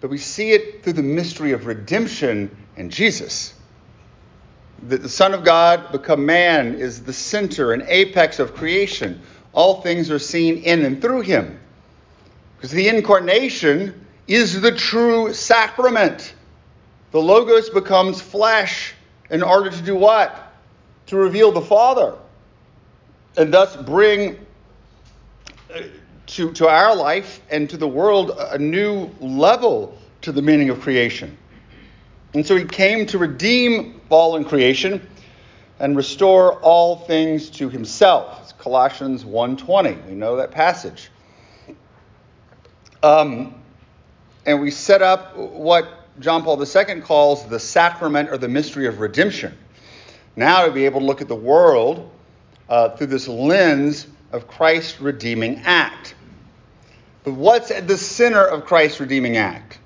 but 0.00 0.10
we 0.10 0.18
see 0.18 0.50
it 0.50 0.82
through 0.82 0.94
the 0.94 1.02
mystery 1.02 1.52
of 1.52 1.64
redemption 1.66 2.54
and 2.76 2.90
Jesus. 2.90 3.54
That 4.88 5.02
the 5.02 5.08
Son 5.08 5.32
of 5.32 5.44
God 5.44 5.92
become 5.92 6.26
man 6.26 6.74
is 6.74 7.02
the 7.02 7.12
center 7.12 7.72
and 7.72 7.82
apex 7.86 8.38
of 8.38 8.54
creation. 8.54 9.22
All 9.52 9.80
things 9.80 10.10
are 10.10 10.18
seen 10.18 10.58
in 10.58 10.84
and 10.84 11.00
through 11.00 11.20
him. 11.20 11.60
Because 12.56 12.70
the 12.70 12.88
incarnation 12.88 14.06
is 14.26 14.60
the 14.60 14.72
true 14.72 15.32
sacrament. 15.34 16.34
The 17.10 17.20
Logos 17.20 17.70
becomes 17.70 18.20
flesh 18.20 18.94
in 19.30 19.42
order 19.42 19.70
to 19.70 19.82
do 19.82 19.94
what? 19.94 20.54
To 21.06 21.16
reveal 21.16 21.52
the 21.52 21.60
Father. 21.60 22.14
And 23.36 23.52
thus 23.52 23.76
bring 23.76 24.38
uh, 25.74 25.82
to, 26.26 26.52
to 26.52 26.68
our 26.68 26.94
life 26.94 27.40
and 27.50 27.68
to 27.70 27.76
the 27.76 27.88
world 27.88 28.30
a 28.38 28.58
new 28.58 29.10
level 29.20 29.98
to 30.22 30.32
the 30.32 30.42
meaning 30.42 30.70
of 30.70 30.80
creation. 30.80 31.36
And 32.34 32.46
so 32.46 32.56
he 32.56 32.64
came 32.64 33.06
to 33.06 33.18
redeem 33.18 34.00
fallen 34.08 34.44
creation 34.44 35.06
and 35.78 35.96
restore 35.96 36.54
all 36.60 36.96
things 36.96 37.50
to 37.50 37.68
himself. 37.68 38.40
It's 38.42 38.52
Colossians 38.52 39.24
1.20. 39.24 40.06
We 40.06 40.14
know 40.14 40.36
that 40.36 40.50
passage. 40.50 41.10
Um, 43.02 43.60
and 44.46 44.60
we 44.60 44.70
set 44.70 45.02
up 45.02 45.36
what 45.36 45.88
John 46.20 46.42
Paul 46.42 46.62
II 46.62 47.00
calls 47.00 47.46
the 47.46 47.58
sacrament 47.58 48.30
or 48.30 48.38
the 48.38 48.48
mystery 48.48 48.86
of 48.86 49.00
redemption. 49.00 49.56
Now 50.36 50.66
to 50.66 50.72
be 50.72 50.84
able 50.84 51.00
to 51.00 51.06
look 51.06 51.20
at 51.20 51.28
the 51.28 51.34
world 51.34 52.10
uh, 52.68 52.90
through 52.90 53.08
this 53.08 53.28
lens 53.28 54.06
of 54.30 54.46
Christ's 54.46 55.00
redeeming 55.00 55.58
act. 55.64 56.14
But 57.24 57.34
what's 57.34 57.70
at 57.70 57.86
the 57.86 57.98
center 57.98 58.44
of 58.44 58.64
Christ's 58.64 59.00
redeeming 59.00 59.36
act? 59.36 59.78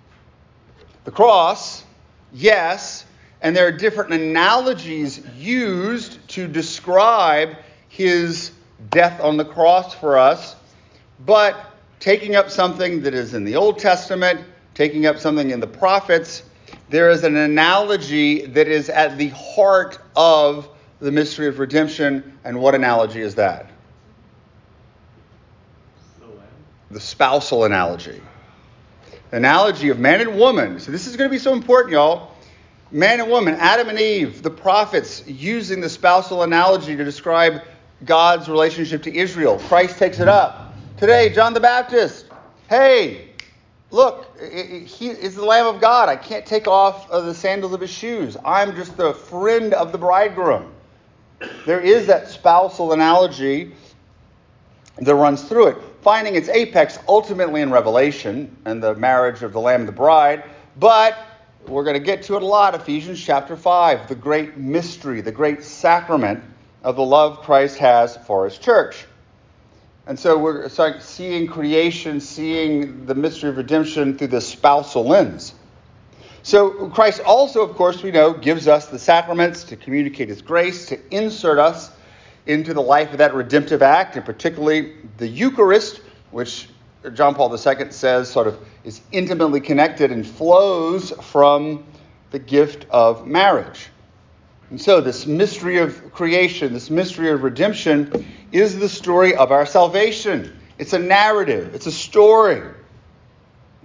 The 1.04 1.10
cross, 1.10 1.84
yes, 2.32 3.04
and 3.42 3.54
there 3.54 3.66
are 3.66 3.72
different 3.72 4.12
analogies 4.12 5.22
used 5.36 6.26
to 6.30 6.46
describe 6.46 7.56
his 7.88 8.52
death 8.90 9.20
on 9.20 9.36
the 9.36 9.44
cross 9.44 9.94
for 9.94 10.18
us, 10.18 10.56
but 11.24 11.72
taking 12.00 12.36
up 12.36 12.50
something 12.50 13.02
that 13.02 13.14
is 13.14 13.34
in 13.34 13.44
the 13.44 13.56
Old 13.56 13.78
Testament, 13.78 14.40
taking 14.74 15.06
up 15.06 15.18
something 15.18 15.50
in 15.50 15.60
the 15.60 15.66
prophets, 15.66 16.42
there 16.88 17.10
is 17.10 17.24
an 17.24 17.36
analogy 17.36 18.46
that 18.46 18.68
is 18.68 18.88
at 18.88 19.18
the 19.18 19.28
heart 19.28 19.98
of 20.14 20.68
the 21.00 21.10
mystery 21.10 21.48
of 21.48 21.58
redemption. 21.58 22.38
And 22.44 22.60
what 22.60 22.74
analogy 22.74 23.20
is 23.20 23.34
that? 23.36 23.70
The 26.90 27.00
spousal 27.00 27.64
analogy. 27.64 28.20
Analogy 29.36 29.90
of 29.90 29.98
man 29.98 30.22
and 30.22 30.38
woman. 30.38 30.80
So 30.80 30.90
this 30.90 31.06
is 31.06 31.14
going 31.14 31.28
to 31.28 31.32
be 31.32 31.38
so 31.38 31.52
important, 31.52 31.92
y'all. 31.92 32.32
Man 32.90 33.20
and 33.20 33.28
woman, 33.30 33.54
Adam 33.56 33.90
and 33.90 33.98
Eve, 33.98 34.42
the 34.42 34.50
prophets 34.50 35.22
using 35.26 35.82
the 35.82 35.90
spousal 35.90 36.42
analogy 36.42 36.96
to 36.96 37.04
describe 37.04 37.60
God's 38.06 38.48
relationship 38.48 39.02
to 39.02 39.14
Israel. 39.14 39.58
Christ 39.68 39.98
takes 39.98 40.20
it 40.20 40.28
up. 40.28 40.74
Today, 40.96 41.28
John 41.28 41.52
the 41.52 41.60
Baptist. 41.60 42.24
Hey, 42.70 43.28
look, 43.90 44.40
he 44.40 45.08
is 45.08 45.34
the 45.34 45.44
Lamb 45.44 45.66
of 45.66 45.82
God. 45.82 46.08
I 46.08 46.16
can't 46.16 46.46
take 46.46 46.66
off 46.66 47.10
the 47.10 47.34
sandals 47.34 47.74
of 47.74 47.80
his 47.82 47.90
shoes. 47.90 48.38
I'm 48.42 48.74
just 48.74 48.96
the 48.96 49.12
friend 49.12 49.74
of 49.74 49.92
the 49.92 49.98
bridegroom. 49.98 50.72
There 51.66 51.80
is 51.80 52.06
that 52.06 52.28
spousal 52.28 52.94
analogy 52.94 53.74
that 54.96 55.14
runs 55.14 55.42
through 55.42 55.66
it, 55.66 55.76
finding 56.06 56.36
its 56.36 56.48
apex 56.50 57.00
ultimately 57.08 57.62
in 57.62 57.72
Revelation 57.72 58.56
and 58.64 58.80
the 58.80 58.94
marriage 58.94 59.42
of 59.42 59.52
the 59.52 59.58
Lamb 59.58 59.80
and 59.80 59.88
the 59.88 59.92
bride. 59.92 60.44
But 60.78 61.18
we're 61.66 61.82
going 61.82 61.94
to 61.94 62.06
get 62.06 62.22
to 62.26 62.36
it 62.36 62.44
a 62.44 62.46
lot. 62.46 62.76
Ephesians 62.76 63.20
chapter 63.20 63.56
5, 63.56 64.06
the 64.06 64.14
great 64.14 64.56
mystery, 64.56 65.20
the 65.20 65.32
great 65.32 65.64
sacrament 65.64 66.44
of 66.84 66.94
the 66.94 67.02
love 67.02 67.40
Christ 67.40 67.78
has 67.78 68.16
for 68.18 68.44
his 68.44 68.56
church. 68.56 69.04
And 70.06 70.16
so 70.16 70.38
we're 70.38 70.68
seeing 71.00 71.48
creation, 71.48 72.20
seeing 72.20 73.04
the 73.06 73.16
mystery 73.16 73.50
of 73.50 73.56
redemption 73.56 74.16
through 74.16 74.28
this 74.28 74.46
spousal 74.46 75.04
lens. 75.04 75.54
So 76.44 76.88
Christ 76.90 77.20
also, 77.26 77.68
of 77.68 77.74
course, 77.74 78.04
we 78.04 78.12
know, 78.12 78.32
gives 78.32 78.68
us 78.68 78.86
the 78.86 78.98
sacraments 79.00 79.64
to 79.64 79.76
communicate 79.76 80.28
his 80.28 80.40
grace, 80.40 80.86
to 80.86 81.00
insert 81.12 81.58
us 81.58 81.90
into 82.46 82.72
the 82.74 82.82
life 82.82 83.12
of 83.12 83.18
that 83.18 83.34
redemptive 83.34 83.82
act, 83.82 84.16
and 84.16 84.24
particularly 84.24 84.94
the 85.18 85.26
Eucharist, 85.26 86.00
which 86.30 86.68
John 87.12 87.34
Paul 87.34 87.52
II 87.52 87.90
says 87.90 88.30
sort 88.30 88.46
of 88.46 88.58
is 88.84 89.00
intimately 89.12 89.60
connected 89.60 90.12
and 90.12 90.26
flows 90.26 91.10
from 91.22 91.84
the 92.30 92.38
gift 92.38 92.86
of 92.90 93.26
marriage. 93.26 93.88
And 94.70 94.80
so, 94.80 95.00
this 95.00 95.26
mystery 95.26 95.78
of 95.78 96.12
creation, 96.12 96.72
this 96.72 96.90
mystery 96.90 97.30
of 97.30 97.42
redemption, 97.42 98.26
is 98.50 98.78
the 98.78 98.88
story 98.88 99.34
of 99.36 99.52
our 99.52 99.64
salvation. 99.64 100.58
It's 100.78 100.92
a 100.92 100.98
narrative, 100.98 101.74
it's 101.74 101.86
a 101.86 101.92
story. 101.92 102.62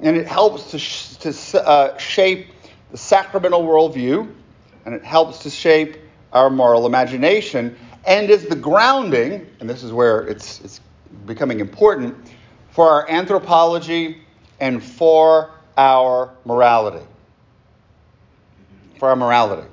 And 0.01 0.17
it 0.17 0.27
helps 0.27 0.71
to, 0.71 0.79
sh- 0.79 1.17
to 1.17 1.67
uh, 1.67 1.97
shape 1.97 2.47
the 2.89 2.97
sacramental 2.97 3.61
worldview, 3.61 4.33
and 4.85 4.95
it 4.95 5.03
helps 5.03 5.39
to 5.39 5.51
shape 5.51 5.97
our 6.33 6.49
moral 6.49 6.87
imagination, 6.87 7.77
and 8.05 8.29
is 8.29 8.45
the 8.45 8.55
grounding, 8.55 9.47
and 9.59 9.69
this 9.69 9.83
is 9.83 9.91
where 9.91 10.21
it's, 10.27 10.61
it's 10.61 10.81
becoming 11.25 11.59
important, 11.59 12.15
for 12.71 12.89
our 12.89 13.09
anthropology 13.09 14.17
and 14.59 14.83
for 14.83 15.51
our 15.77 16.33
morality. 16.45 17.05
For 18.97 19.09
our 19.09 19.15
morality. 19.15 19.67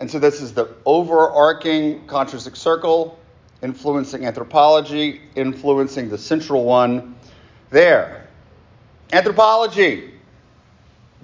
And 0.00 0.10
so 0.10 0.18
this 0.18 0.40
is 0.40 0.54
the 0.54 0.74
overarching 0.84 2.06
concentric 2.06 2.56
circle, 2.56 3.18
influencing 3.62 4.24
anthropology, 4.24 5.20
influencing 5.34 6.08
the 6.08 6.18
central 6.18 6.64
one 6.64 7.14
there. 7.70 8.28
Anthropology. 9.12 10.14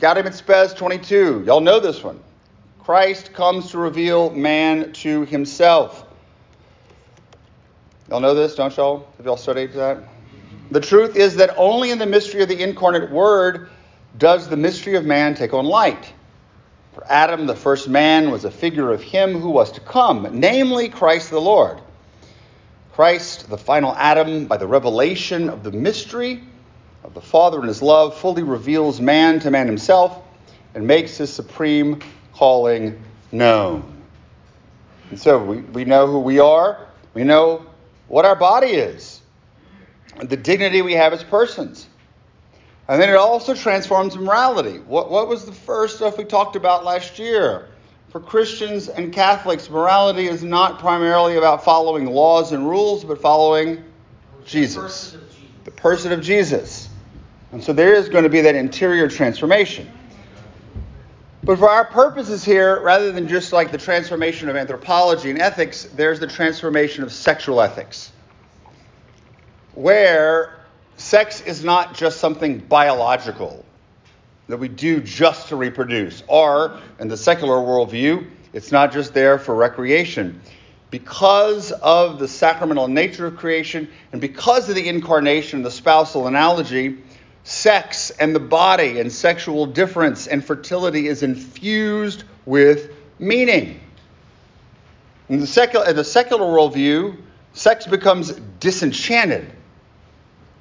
Gaudium 0.00 0.26
et 0.26 0.34
Spes 0.34 0.74
22. 0.74 1.44
Y'all 1.46 1.60
know 1.60 1.78
this 1.78 2.02
one. 2.02 2.18
Christ 2.80 3.32
comes 3.32 3.70
to 3.70 3.78
reveal 3.78 4.30
man 4.30 4.92
to 4.94 5.24
himself. 5.24 6.03
Y'all 8.10 8.20
know 8.20 8.34
this, 8.34 8.54
don't 8.54 8.76
y'all? 8.76 9.08
Have 9.16 9.24
y'all 9.24 9.36
studied 9.36 9.72
that? 9.72 9.98
The 10.70 10.80
truth 10.80 11.16
is 11.16 11.36
that 11.36 11.54
only 11.56 11.90
in 11.90 11.98
the 11.98 12.06
mystery 12.06 12.42
of 12.42 12.48
the 12.48 12.62
incarnate 12.62 13.10
Word 13.10 13.70
does 14.18 14.48
the 14.48 14.56
mystery 14.56 14.94
of 14.96 15.06
man 15.06 15.34
take 15.34 15.54
on 15.54 15.64
light. 15.64 16.12
For 16.92 17.04
Adam, 17.06 17.46
the 17.46 17.56
first 17.56 17.88
man, 17.88 18.30
was 18.30 18.44
a 18.44 18.50
figure 18.50 18.92
of 18.92 19.02
him 19.02 19.40
who 19.40 19.50
was 19.50 19.72
to 19.72 19.80
come, 19.80 20.28
namely 20.32 20.88
Christ 20.88 21.30
the 21.30 21.40
Lord. 21.40 21.80
Christ, 22.92 23.48
the 23.48 23.58
final 23.58 23.94
Adam, 23.96 24.46
by 24.46 24.58
the 24.58 24.66
revelation 24.66 25.48
of 25.48 25.64
the 25.64 25.72
mystery 25.72 26.42
of 27.02 27.14
the 27.14 27.22
Father 27.22 27.58
and 27.58 27.68
his 27.68 27.82
love, 27.82 28.16
fully 28.16 28.42
reveals 28.42 29.00
man 29.00 29.40
to 29.40 29.50
man 29.50 29.66
himself 29.66 30.22
and 30.74 30.86
makes 30.86 31.16
his 31.16 31.32
supreme 31.32 32.00
calling 32.34 33.02
known. 33.32 34.02
And 35.10 35.18
so 35.18 35.42
we, 35.42 35.58
we 35.58 35.84
know 35.84 36.06
who 36.06 36.20
we 36.20 36.38
are, 36.38 36.86
we 37.14 37.24
know 37.24 37.66
what 38.08 38.24
our 38.24 38.36
body 38.36 38.68
is, 38.68 39.20
the 40.22 40.36
dignity 40.36 40.82
we 40.82 40.92
have 40.94 41.12
as 41.12 41.24
persons. 41.24 41.88
And 42.88 43.00
then 43.00 43.08
it 43.08 43.16
also 43.16 43.54
transforms 43.54 44.16
morality. 44.16 44.78
What, 44.80 45.10
what 45.10 45.26
was 45.26 45.46
the 45.46 45.52
first 45.52 45.96
stuff 45.96 46.18
we 46.18 46.24
talked 46.24 46.54
about 46.54 46.84
last 46.84 47.18
year? 47.18 47.68
For 48.10 48.20
Christians 48.20 48.88
and 48.88 49.12
Catholics, 49.12 49.68
morality 49.70 50.26
is 50.26 50.44
not 50.44 50.78
primarily 50.78 51.36
about 51.36 51.64
following 51.64 52.06
laws 52.06 52.52
and 52.52 52.68
rules, 52.68 53.04
but 53.04 53.20
following 53.20 53.82
Jesus, 54.44 55.12
The 55.12 55.20
person 55.20 55.22
of 55.22 55.30
Jesus. 55.30 55.64
the 55.64 55.70
person 55.70 56.12
of 56.12 56.20
Jesus. 56.20 56.88
And 57.52 57.64
so 57.64 57.72
there 57.72 57.94
is 57.94 58.08
going 58.08 58.24
to 58.24 58.30
be 58.30 58.42
that 58.42 58.54
interior 58.54 59.08
transformation. 59.08 59.90
But 61.44 61.58
for 61.58 61.68
our 61.68 61.84
purposes 61.84 62.42
here, 62.42 62.80
rather 62.80 63.12
than 63.12 63.28
just 63.28 63.52
like 63.52 63.70
the 63.70 63.76
transformation 63.76 64.48
of 64.48 64.56
anthropology 64.56 65.28
and 65.28 65.38
ethics, 65.38 65.84
there's 65.94 66.18
the 66.18 66.26
transformation 66.26 67.04
of 67.04 67.12
sexual 67.12 67.60
ethics, 67.60 68.10
where 69.74 70.56
sex 70.96 71.42
is 71.42 71.62
not 71.62 71.94
just 71.94 72.18
something 72.18 72.60
biological 72.60 73.62
that 74.48 74.56
we 74.56 74.68
do 74.68 75.00
just 75.00 75.48
to 75.48 75.56
reproduce, 75.56 76.22
or 76.28 76.80
in 76.98 77.08
the 77.08 77.16
secular 77.16 77.56
worldview, 77.56 78.26
it's 78.54 78.72
not 78.72 78.90
just 78.90 79.12
there 79.12 79.38
for 79.38 79.54
recreation. 79.54 80.40
Because 80.90 81.72
of 81.72 82.18
the 82.18 82.28
sacramental 82.28 82.88
nature 82.88 83.26
of 83.26 83.36
creation 83.36 83.90
and 84.12 84.20
because 84.20 84.70
of 84.70 84.76
the 84.76 84.88
incarnation, 84.88 85.62
the 85.62 85.70
spousal 85.70 86.26
analogy, 86.26 86.98
sex 87.44 88.10
and 88.10 88.34
the 88.34 88.40
body 88.40 88.98
and 88.98 89.12
sexual 89.12 89.66
difference 89.66 90.26
and 90.26 90.44
fertility 90.44 91.06
is 91.06 91.22
infused 91.22 92.24
with 92.46 92.90
meaning. 93.18 93.80
In 95.28 95.40
the 95.40 95.46
secular, 95.46 95.88
in 95.88 95.96
the 95.96 96.04
secular 96.04 96.44
worldview, 96.44 97.16
sex 97.52 97.86
becomes 97.86 98.32
disenchanted. 98.60 99.50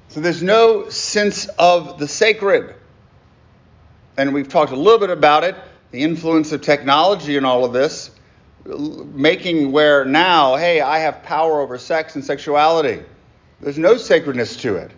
So 0.08 0.20
there's 0.20 0.42
no 0.42 0.88
sense 0.90 1.46
of 1.58 1.98
the 1.98 2.06
sacred. 2.06 2.76
And 4.16 4.32
we've 4.32 4.48
talked 4.48 4.70
a 4.70 4.76
little 4.76 5.00
bit 5.00 5.10
about 5.10 5.42
it 5.44 5.56
the 5.90 6.02
influence 6.02 6.50
of 6.50 6.60
technology 6.60 7.36
in 7.36 7.44
all 7.44 7.64
of 7.64 7.72
this, 7.72 8.10
making 8.66 9.70
where 9.70 10.04
now, 10.04 10.56
hey, 10.56 10.80
I 10.80 10.98
have 10.98 11.22
power 11.22 11.60
over 11.60 11.78
sex 11.78 12.16
and 12.16 12.24
sexuality. 12.24 13.00
There's 13.60 13.78
no 13.78 13.96
sacredness 13.96 14.56
to 14.56 14.74
it. 14.74 14.90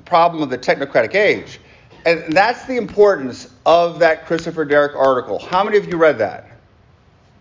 The 0.00 0.06
problem 0.06 0.42
of 0.42 0.48
the 0.48 0.56
technocratic 0.56 1.14
age. 1.14 1.60
And 2.06 2.32
that's 2.32 2.64
the 2.64 2.78
importance 2.78 3.50
of 3.66 3.98
that 3.98 4.24
Christopher 4.24 4.64
Derrick 4.64 4.96
article. 4.96 5.38
How 5.38 5.62
many 5.62 5.76
of 5.76 5.86
you 5.86 5.98
read 5.98 6.16
that? 6.18 6.46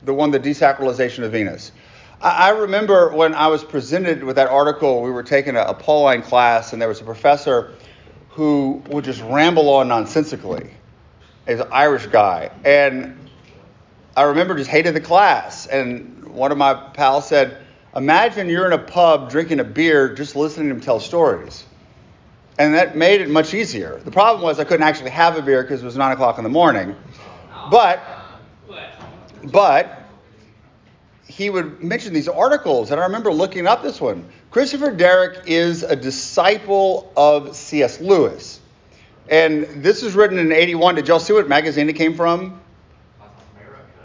The 0.04 0.14
one, 0.14 0.30
The 0.30 0.42
Desacralization 0.42 1.24
of 1.24 1.32
Venus. 1.32 1.72
I 2.20 2.50
remember 2.50 3.16
when 3.16 3.34
I 3.34 3.48
was 3.48 3.64
presented 3.64 4.26
with 4.26 4.36
that 4.36 4.50
article, 4.50 5.02
we 5.02 5.10
were 5.10 5.24
taking 5.24 5.56
a, 5.56 5.62
a 5.62 5.74
Pauline 5.74 6.22
class, 6.22 6.74
and 6.74 6.82
there 6.82 6.90
was 6.90 7.00
a 7.00 7.06
professor 7.06 7.76
who 8.32 8.84
would 8.90 9.06
just 9.06 9.22
ramble 9.22 9.70
on 9.70 9.88
nonsensically. 9.88 10.70
He 11.46 11.54
was 11.54 11.62
an 11.62 11.70
Irish 11.72 12.08
guy. 12.08 12.52
And 12.66 13.30
I 14.18 14.24
remember 14.24 14.58
just 14.58 14.70
hated 14.70 14.96
the 14.96 15.02
class. 15.02 15.66
And 15.66 16.28
one 16.28 16.52
of 16.52 16.58
my 16.58 16.74
pals 16.74 17.26
said, 17.26 17.58
Imagine 17.96 18.50
you're 18.50 18.66
in 18.66 18.74
a 18.74 18.78
pub 18.78 19.30
drinking 19.30 19.62
a 19.62 19.64
beer 19.64 20.14
just 20.14 20.36
listening 20.36 20.68
to 20.68 20.76
him 20.76 20.82
tell 20.82 21.00
stories. 21.00 21.64
And 22.60 22.76
that 22.76 22.98
made 22.98 23.22
it 23.22 23.30
much 23.30 23.54
easier. 23.54 24.02
The 24.04 24.12
problem 24.12 24.44
was 24.44 24.60
I 24.60 24.66
couldn't 24.66 24.86
actually 24.86 25.12
have 25.12 25.38
a 25.38 25.42
beer 25.42 25.64
because 25.64 25.82
it 25.82 25.86
was 25.86 25.96
9 25.96 26.12
o'clock 26.12 26.38
in 26.38 26.44
the 26.44 26.50
morning. 26.50 26.94
But, 27.72 28.04
but, 29.46 30.04
he 31.26 31.50
would 31.50 31.82
mention 31.82 32.14
these 32.14 32.28
articles, 32.28 32.92
and 32.92 33.00
I 33.00 33.06
remember 33.06 33.32
looking 33.32 33.66
up 33.66 33.82
this 33.82 34.02
one. 34.02 34.28
Christopher 34.52 34.92
Derrick 34.92 35.44
is 35.46 35.84
a 35.84 35.96
disciple 35.96 37.14
of 37.16 37.56
C.S. 37.56 38.02
Lewis. 38.02 38.60
And 39.30 39.64
this 39.82 40.02
was 40.02 40.14
written 40.16 40.38
in 40.38 40.52
81. 40.52 40.96
Did 40.96 41.08
y'all 41.08 41.20
see 41.20 41.32
what 41.32 41.48
magazine 41.48 41.88
it 41.88 41.94
came 41.94 42.14
from? 42.14 42.60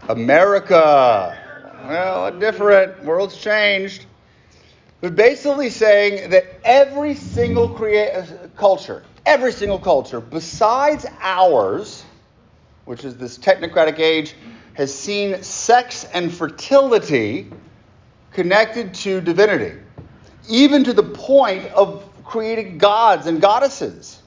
America. 0.08 1.36
America. 1.42 1.86
Well, 1.88 2.38
different. 2.38 3.02
World's 3.02 3.36
changed. 3.36 4.06
But 5.00 5.16
basically 5.16 5.68
saying 5.68 6.30
that 6.30 6.46
every 6.64 7.14
single 7.14 7.68
crea- 7.68 8.24
culture, 8.56 9.02
every 9.26 9.52
single 9.52 9.78
culture 9.78 10.20
besides 10.20 11.06
ours, 11.20 12.04
which 12.84 13.04
is 13.04 13.16
this 13.16 13.38
technocratic 13.38 13.98
age, 13.98 14.34
has 14.74 14.92
seen 14.92 15.42
sex 15.42 16.04
and 16.12 16.32
fertility 16.32 17.50
connected 18.32 18.92
to 18.92 19.20
divinity, 19.20 19.78
even 20.48 20.84
to 20.84 20.92
the 20.92 21.02
point 21.02 21.66
of 21.72 22.08
creating 22.24 22.78
gods 22.78 23.26
and 23.26 23.40
goddesses. 23.40 24.20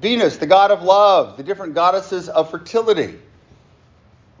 Venus, 0.00 0.36
the 0.36 0.46
god 0.46 0.70
of 0.70 0.82
love, 0.82 1.36
the 1.36 1.42
different 1.42 1.74
goddesses 1.74 2.28
of 2.28 2.50
fertility. 2.50 3.18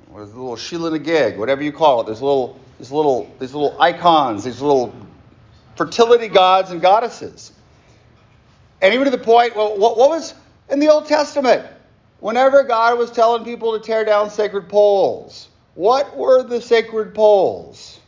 What 0.08 0.22
is 0.22 0.32
the 0.32 0.38
little 0.38 0.56
Sheela 0.56 0.90
na 0.90 0.98
gig, 0.98 1.38
whatever 1.38 1.62
you 1.62 1.72
call 1.72 2.00
it. 2.00 2.06
There's 2.06 2.22
little, 2.22 2.58
there's 2.78 2.92
little, 2.92 3.30
these 3.38 3.52
little 3.52 3.80
icons, 3.80 4.44
these 4.44 4.60
little 4.60 4.94
fertility 5.76 6.28
gods 6.28 6.70
and 6.70 6.80
goddesses. 6.80 7.52
And 8.82 8.94
even 8.94 9.04
to 9.04 9.10
the 9.10 9.18
point, 9.18 9.56
well, 9.56 9.78
what, 9.78 9.96
what 9.96 10.10
was 10.10 10.34
in 10.70 10.78
the 10.78 10.88
Old 10.88 11.06
Testament? 11.06 11.66
Whenever 12.20 12.62
God 12.62 12.98
was 12.98 13.10
telling 13.10 13.44
people 13.44 13.78
to 13.78 13.84
tear 13.84 14.04
down 14.04 14.30
sacred 14.30 14.68
poles, 14.68 15.48
what 15.74 16.16
were 16.16 16.42
the 16.42 16.60
sacred 16.60 17.14
poles? 17.14 18.00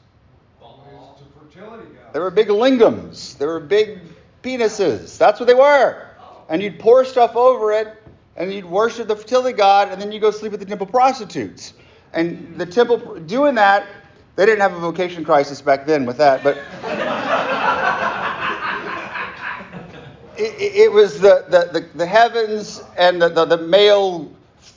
They 2.12 2.20
were 2.20 2.30
big 2.30 2.48
lingams. 2.48 3.36
They 3.36 3.46
were 3.46 3.60
big 3.60 4.00
penises. 4.42 5.18
That's 5.18 5.38
what 5.38 5.46
they 5.46 5.54
were. 5.54 6.06
And 6.48 6.62
you'd 6.62 6.78
pour 6.78 7.04
stuff 7.04 7.36
over 7.36 7.72
it, 7.72 8.02
and 8.36 8.52
you'd 8.52 8.64
worship 8.64 9.08
the 9.08 9.16
fertility 9.16 9.56
god, 9.56 9.92
and 9.92 10.00
then 10.00 10.10
you 10.10 10.20
go 10.20 10.30
sleep 10.30 10.52
with 10.52 10.60
the 10.60 10.66
temple 10.66 10.86
prostitutes. 10.86 11.74
And 12.14 12.56
the 12.56 12.64
temple 12.64 13.20
doing 13.20 13.54
that, 13.56 13.86
they 14.36 14.46
didn't 14.46 14.62
have 14.62 14.72
a 14.72 14.80
vocation 14.80 15.24
crisis 15.24 15.60
back 15.60 15.84
then 15.84 16.06
with 16.06 16.16
that, 16.16 16.42
but 16.42 16.56
it, 20.38 20.76
it, 20.76 20.92
was 20.92 21.20
the, 21.20 21.44
the, 21.48 21.80
the, 21.80 21.98
the 21.98 22.06
heavens 22.06 22.82
and 22.96 23.20
the, 23.20 23.28
the, 23.28 23.44
the 23.44 23.58
male 23.58 24.30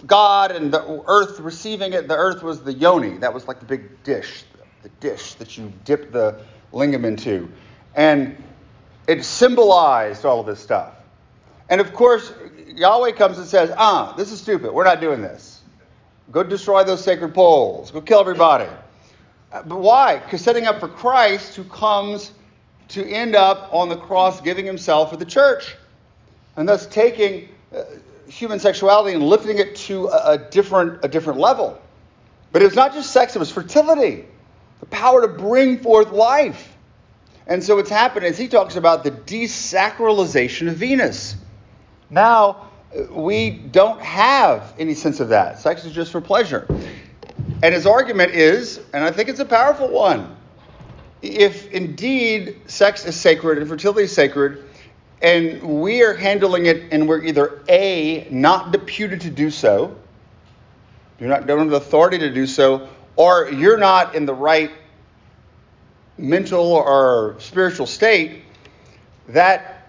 God 0.05 0.51
and 0.51 0.73
the 0.73 1.03
earth 1.07 1.39
receiving 1.39 1.93
it. 1.93 2.07
The 2.07 2.15
earth 2.15 2.43
was 2.43 2.63
the 2.63 2.73
yoni. 2.73 3.17
That 3.17 3.33
was 3.33 3.47
like 3.47 3.59
the 3.59 3.65
big 3.65 4.03
dish, 4.03 4.43
the 4.83 4.89
dish 4.99 5.35
that 5.35 5.57
you 5.57 5.71
dip 5.85 6.11
the 6.11 6.41
lingam 6.73 7.05
into. 7.05 7.49
And 7.95 8.41
it 9.07 9.23
symbolized 9.23 10.25
all 10.25 10.39
of 10.39 10.45
this 10.45 10.59
stuff. 10.59 10.95
And 11.69 11.79
of 11.79 11.93
course, 11.93 12.33
Yahweh 12.67 13.11
comes 13.13 13.37
and 13.37 13.47
says, 13.47 13.71
ah, 13.77 14.13
this 14.17 14.31
is 14.31 14.41
stupid. 14.41 14.73
We're 14.73 14.83
not 14.83 15.01
doing 15.01 15.21
this. 15.21 15.61
Go 16.31 16.43
destroy 16.43 16.83
those 16.83 17.03
sacred 17.03 17.33
poles. 17.33 17.91
Go 17.91 18.01
kill 18.01 18.19
everybody. 18.19 18.69
Uh, 19.51 19.63
But 19.63 19.79
why? 19.79 20.17
Because 20.19 20.41
setting 20.41 20.65
up 20.65 20.79
for 20.79 20.87
Christ 20.87 21.55
who 21.55 21.63
comes 21.65 22.31
to 22.91 23.09
end 23.09 23.35
up 23.35 23.69
on 23.73 23.89
the 23.89 23.97
cross 23.97 24.41
giving 24.41 24.65
himself 24.65 25.09
for 25.09 25.17
the 25.17 25.25
church. 25.25 25.75
And 26.55 26.67
thus 26.67 26.85
taking 26.85 27.49
uh, 27.75 27.83
human 28.27 28.59
sexuality 28.59 29.13
and 29.15 29.23
lifting 29.23 29.57
it 29.59 29.75
to 29.75 30.07
a, 30.07 30.37
different, 30.37 31.03
a 31.03 31.07
different 31.07 31.39
level. 31.39 31.81
But 32.51 32.61
it 32.61 32.65
was 32.65 32.75
not 32.75 32.93
just 32.93 33.11
sex, 33.11 33.35
it 33.35 33.39
was 33.39 33.51
fertility, 33.51 34.25
the 34.79 34.85
power 34.87 35.21
to 35.21 35.27
bring 35.27 35.79
forth 35.79 36.11
life. 36.11 36.75
And 37.47 37.63
so 37.63 37.77
what's 37.77 37.89
happened 37.89 38.25
is 38.25 38.37
he 38.37 38.47
talks 38.47 38.75
about 38.75 39.03
the 39.03 39.11
desacralization 39.11 40.67
of 40.67 40.75
Venus. 40.75 41.35
Now, 42.09 42.69
uh, 42.95 43.13
we 43.13 43.49
don't 43.49 44.01
have 44.01 44.73
any 44.77 44.93
sense 44.93 45.19
of 45.19 45.29
that. 45.29 45.59
Sex 45.59 45.85
is 45.85 45.93
just 45.93 46.11
for 46.11 46.21
pleasure. 46.21 46.67
And 47.63 47.73
his 47.73 47.85
argument 47.85 48.33
is, 48.33 48.79
and 48.93 49.03
I 49.03 49.11
think 49.11 49.29
it's 49.29 49.39
a 49.39 49.45
powerful 49.45 49.89
one, 49.89 50.35
if 51.21 51.71
indeed 51.71 52.61
sex 52.67 53.05
is 53.05 53.15
sacred 53.15 53.57
and 53.57 53.67
fertility 53.67 54.03
is 54.03 54.13
sacred, 54.13 54.63
and 55.21 55.61
we 55.81 56.01
are 56.03 56.13
handling 56.13 56.65
it 56.65 56.91
and 56.91 57.07
we're 57.07 57.23
either 57.23 57.61
A, 57.69 58.27
not 58.31 58.71
deputed 58.71 59.21
to 59.21 59.29
do 59.29 59.51
so, 59.51 59.95
you're 61.19 61.29
not 61.29 61.45
don't 61.45 61.59
have 61.59 61.69
the 61.69 61.75
authority 61.75 62.17
to 62.19 62.33
do 62.33 62.47
so, 62.47 62.89
or 63.15 63.49
you're 63.51 63.77
not 63.77 64.15
in 64.15 64.25
the 64.25 64.33
right 64.33 64.71
mental 66.17 66.73
or 66.73 67.35
spiritual 67.39 67.85
state, 67.85 68.43
that 69.27 69.87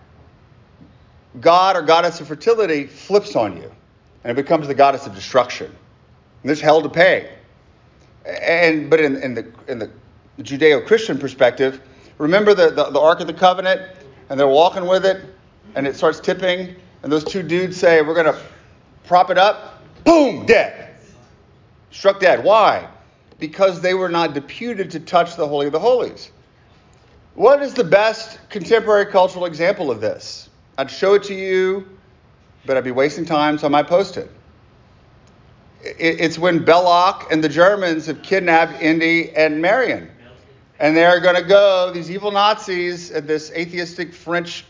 god 1.40 1.76
or 1.76 1.82
goddess 1.82 2.20
of 2.20 2.28
fertility 2.28 2.86
flips 2.86 3.34
on 3.36 3.56
you 3.56 3.72
and 4.24 4.30
it 4.30 4.42
becomes 4.42 4.66
the 4.66 4.74
goddess 4.74 5.06
of 5.06 5.14
destruction. 5.14 5.66
And 5.66 6.48
there's 6.48 6.60
hell 6.60 6.82
to 6.82 6.88
pay. 6.88 7.30
And 8.24 8.88
but 8.88 9.00
in, 9.00 9.16
in 9.16 9.34
the 9.34 9.52
in 9.66 9.78
the 9.78 9.90
Judeo-Christian 10.42 11.18
perspective, 11.18 11.80
remember 12.18 12.54
the, 12.54 12.70
the, 12.70 12.90
the 12.90 13.00
Ark 13.00 13.20
of 13.20 13.26
the 13.26 13.34
Covenant, 13.34 13.82
and 14.28 14.38
they're 14.38 14.48
walking 14.48 14.86
with 14.86 15.04
it, 15.04 15.24
and 15.74 15.86
it 15.86 15.96
starts 15.96 16.20
tipping, 16.20 16.74
and 17.02 17.12
those 17.12 17.24
two 17.24 17.42
dudes 17.42 17.76
say, 17.76 18.02
We're 18.02 18.14
gonna 18.14 18.38
prop 19.04 19.30
it 19.30 19.38
up, 19.38 19.82
boom, 20.04 20.46
dead. 20.46 20.94
Struck 21.90 22.20
dead. 22.20 22.42
Why? 22.42 22.88
Because 23.38 23.80
they 23.80 23.94
were 23.94 24.08
not 24.08 24.34
deputed 24.34 24.90
to 24.92 25.00
touch 25.00 25.36
the 25.36 25.46
Holy 25.46 25.66
of 25.66 25.72
the 25.72 25.80
Holies. 25.80 26.30
What 27.34 27.62
is 27.62 27.74
the 27.74 27.84
best 27.84 28.38
contemporary 28.50 29.06
cultural 29.06 29.46
example 29.46 29.90
of 29.90 30.00
this? 30.00 30.50
I'd 30.78 30.90
show 30.90 31.14
it 31.14 31.22
to 31.24 31.34
you, 31.34 31.86
but 32.66 32.76
I'd 32.76 32.84
be 32.84 32.90
wasting 32.90 33.24
time, 33.24 33.58
so 33.58 33.66
I 33.66 33.70
might 33.70 33.86
post 33.86 34.16
it. 34.16 34.30
It's 35.82 36.38
when 36.38 36.64
Belloq 36.64 37.30
and 37.30 37.42
the 37.42 37.48
Germans 37.48 38.06
have 38.06 38.22
kidnapped 38.22 38.80
Indy 38.80 39.30
and 39.34 39.60
Marion. 39.60 40.10
And 40.78 40.96
they're 40.96 41.20
going 41.20 41.36
to 41.36 41.42
go, 41.42 41.90
these 41.92 42.10
evil 42.10 42.30
Nazis 42.30 43.10
and 43.10 43.26
this 43.26 43.50
atheistic 43.52 44.14
French 44.14 44.64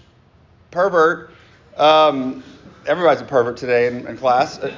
pervert, 0.70 1.30
um, 1.76 2.42
everybody's 2.86 3.22
a 3.22 3.24
pervert 3.24 3.56
today 3.56 3.86
in, 3.86 4.06
in 4.06 4.16
class, 4.16 4.58
uh, 4.58 4.74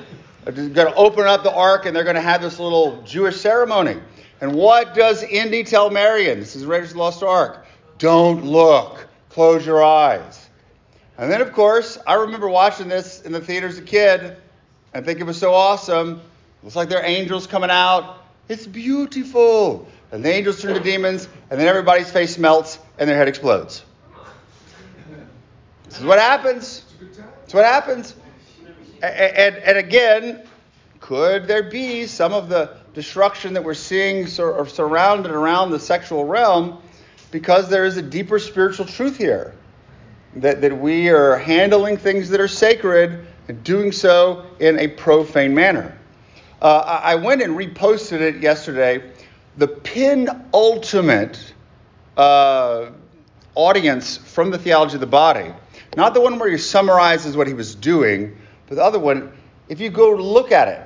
are 0.47 0.53
going 0.53 0.73
to 0.75 0.95
open 0.95 1.27
up 1.27 1.43
the 1.43 1.53
ark 1.53 1.87
and 1.87 1.97
they're 1.97 2.05
going 2.05 2.17
to 2.17 2.23
have 2.23 2.43
this 2.43 2.59
little 2.59 3.03
Jewish 3.03 3.41
ceremony. 3.41 3.97
And 4.41 4.55
what 4.55 4.95
does 4.95 5.23
Indy 5.23 5.65
tell 5.65 5.91
Marion? 5.91 6.39
This 6.39 6.55
is 6.55 6.67
Raiders 6.67 6.91
of 6.91 6.97
the 6.97 7.01
Lost 7.01 7.23
Ark. 7.23 7.67
Don't 7.99 8.45
look. 8.45 9.09
Close 9.31 9.65
your 9.65 9.83
eyes. 9.83 10.49
And 11.17 11.31
then, 11.31 11.41
of 11.41 11.53
course, 11.53 11.99
I 12.07 12.15
remember 12.15 12.49
watching 12.49 12.89
this 12.89 13.23
in 13.23 13.33
the 13.33 13.41
theater 13.41 13.69
as 13.69 13.79
a 13.79 13.83
kid 13.83 14.37
and 14.93 15.05
think 15.05 15.21
it 15.21 15.25
was 15.25 15.39
so 15.39 15.55
awesome. 15.55 16.21
Looks 16.63 16.77
like 16.77 16.89
there 16.89 17.01
are 17.01 17.07
angels 17.07 17.47
coming 17.47 17.71
out. 17.71 18.19
It's 18.49 18.67
beautiful. 18.67 19.89
And 20.15 20.25
the 20.25 20.33
angels 20.33 20.63
turn 20.63 20.75
to 20.75 20.81
demons, 20.81 21.29
and 21.51 21.61
then 21.61 21.67
everybody's 21.67 22.11
face 22.11 22.39
melts 22.39 22.79
and 22.99 23.11
their 23.11 23.17
head 23.17 23.29
explodes. 23.29 23.85
This 25.89 25.99
is 25.99 26.05
what 26.05 26.19
happens. 26.19 26.85
It's 27.45 27.53
what 27.53 27.65
happens. 27.65 28.15
And, 29.03 29.15
and, 29.15 29.57
and 29.57 29.77
again, 29.77 30.47
could 31.01 31.47
there 31.47 31.65
be 31.65 32.07
some 32.07 32.33
of 32.33 32.49
the 32.49 32.79
destruction 32.95 33.55
that 33.55 33.65
we're 33.65 33.75
seeing 33.75 34.27
sur- 34.27 34.65
surrounded 34.67 35.33
around 35.33 35.73
the 35.73 35.81
sexual 35.81 36.25
realm 36.25 36.81
because 37.31 37.69
there 37.69 37.85
is 37.85 37.97
a 37.97 38.03
deeper 38.03 38.39
spiritual 38.39 38.87
truth 38.87 39.19
here? 39.19 39.55
that, 40.37 40.61
that 40.61 40.79
we 40.79 41.09
are 41.11 41.37
handling 41.37 41.97
things 41.97 42.29
that 42.31 42.41
are 42.41 42.49
sacred 42.49 43.27
and 43.49 43.63
doing 43.63 43.93
so 43.93 44.45
in 44.59 44.79
a 44.79 44.89
profane 44.89 45.55
manner. 45.55 45.97
Uh, 46.61 47.01
I 47.03 47.15
went 47.17 47.43
and 47.43 47.57
reposted 47.57 48.21
it 48.21 48.37
yesterday. 48.37 49.03
The 49.57 49.69
penultimate 49.69 51.55
uh, 52.17 52.91
audience 53.55 54.17
from 54.17 54.51
the 54.51 54.59
theology 54.59 54.95
of 54.95 55.01
the 55.01 55.07
body, 55.07 55.53
not 55.97 56.15
the 56.15 56.21
one 56.21 56.39
where 56.39 56.51
he 56.51 56.59
summarizes 56.59 57.37
what 57.37 57.47
he 57.47 57.55
was 57.55 57.75
doing, 57.75 58.37
but 58.67 58.77
the 58.77 58.83
other 58.83 58.99
one, 58.99 59.33
if 59.69 59.81
you 59.81 59.91
go 59.91 60.15
look 60.15 60.51
at 60.51 60.69
it, 60.69 60.83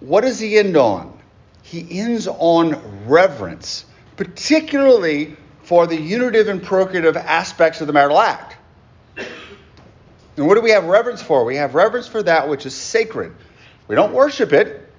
what 0.00 0.22
does 0.22 0.40
he 0.40 0.58
end 0.58 0.76
on? 0.76 1.18
He 1.62 2.00
ends 2.00 2.26
on 2.26 3.06
reverence, 3.06 3.84
particularly 4.16 5.36
for 5.62 5.86
the 5.86 5.96
unitive 5.96 6.48
and 6.48 6.62
procreative 6.62 7.16
aspects 7.16 7.80
of 7.80 7.86
the 7.86 7.92
marital 7.92 8.18
act. 8.18 8.56
And 10.36 10.46
what 10.46 10.54
do 10.54 10.62
we 10.62 10.70
have 10.70 10.86
reverence 10.86 11.22
for? 11.22 11.44
We 11.44 11.56
have 11.56 11.74
reverence 11.74 12.08
for 12.08 12.22
that 12.22 12.48
which 12.48 12.66
is 12.66 12.74
sacred. 12.74 13.34
We 13.86 13.94
don't 13.94 14.12
worship 14.12 14.52
it, 14.52 14.90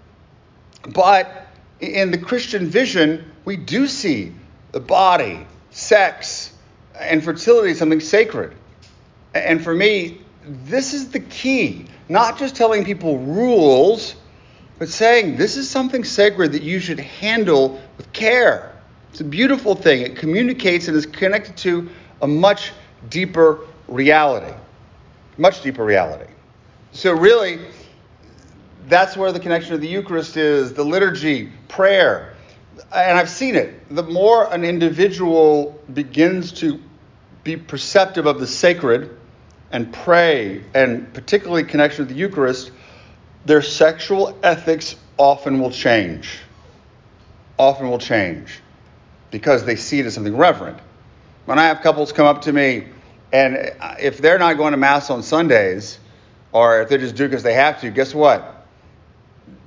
but 0.93 1.47
in 1.81 2.11
the 2.11 2.17
Christian 2.17 2.67
vision, 2.67 3.31
we 3.45 3.57
do 3.57 3.87
see 3.87 4.33
the 4.71 4.79
body, 4.79 5.45
sex, 5.71 6.53
and 6.97 7.23
fertility 7.23 7.73
something 7.73 7.99
sacred. 7.99 8.55
And 9.33 9.63
for 9.63 9.73
me, 9.73 10.21
this 10.45 10.93
is 10.93 11.09
the 11.09 11.19
key. 11.19 11.85
Not 12.09 12.37
just 12.37 12.55
telling 12.55 12.85
people 12.85 13.17
rules, 13.19 14.15
but 14.79 14.89
saying 14.89 15.37
this 15.37 15.57
is 15.57 15.69
something 15.69 16.03
sacred 16.03 16.51
that 16.53 16.63
you 16.63 16.79
should 16.79 16.99
handle 16.99 17.81
with 17.97 18.11
care. 18.13 18.73
It's 19.11 19.21
a 19.21 19.25
beautiful 19.25 19.75
thing. 19.75 20.01
It 20.01 20.15
communicates 20.15 20.87
and 20.87 20.95
is 20.95 21.05
connected 21.05 21.57
to 21.57 21.89
a 22.21 22.27
much 22.27 22.71
deeper 23.09 23.59
reality 23.87 24.53
much 25.37 25.61
deeper 25.61 25.83
reality. 25.83 26.31
So, 26.93 27.13
really, 27.13 27.59
that's 28.87 29.15
where 29.15 29.31
the 29.31 29.39
connection 29.39 29.73
of 29.73 29.81
the 29.81 29.87
Eucharist 29.87 30.37
is 30.37 30.73
the 30.73 30.83
liturgy, 30.83 31.51
prayer. 31.67 32.33
And 32.93 33.17
I've 33.17 33.29
seen 33.29 33.55
it. 33.55 33.95
The 33.95 34.03
more 34.03 34.51
an 34.51 34.63
individual 34.63 35.79
begins 35.93 36.51
to 36.53 36.79
be 37.43 37.57
perceptive 37.57 38.25
of 38.25 38.39
the 38.39 38.47
sacred 38.47 39.17
and 39.71 39.91
pray, 39.91 40.63
and 40.73 41.13
particularly 41.13 41.63
connection 41.63 42.05
with 42.05 42.09
the 42.09 42.19
Eucharist, 42.19 42.71
their 43.45 43.61
sexual 43.61 44.37
ethics 44.43 44.95
often 45.17 45.59
will 45.59 45.71
change. 45.71 46.39
Often 47.57 47.89
will 47.89 47.99
change 47.99 48.59
because 49.31 49.63
they 49.63 49.75
see 49.75 49.99
it 49.99 50.05
as 50.05 50.13
something 50.13 50.35
reverent. 50.35 50.79
When 51.45 51.57
I 51.57 51.65
have 51.65 51.81
couples 51.81 52.11
come 52.11 52.25
up 52.27 52.41
to 52.43 52.53
me 52.53 52.87
and 53.31 53.73
if 53.99 54.17
they're 54.17 54.39
not 54.39 54.57
going 54.57 54.71
to 54.71 54.77
Mass 54.77 55.09
on 55.09 55.23
Sundays, 55.23 55.99
or 56.51 56.81
if 56.81 56.89
they're 56.89 56.97
just 56.97 57.15
doing 57.15 57.29
because 57.29 57.43
they 57.43 57.53
have 57.53 57.79
to, 57.81 57.89
guess 57.89 58.13
what? 58.13 58.60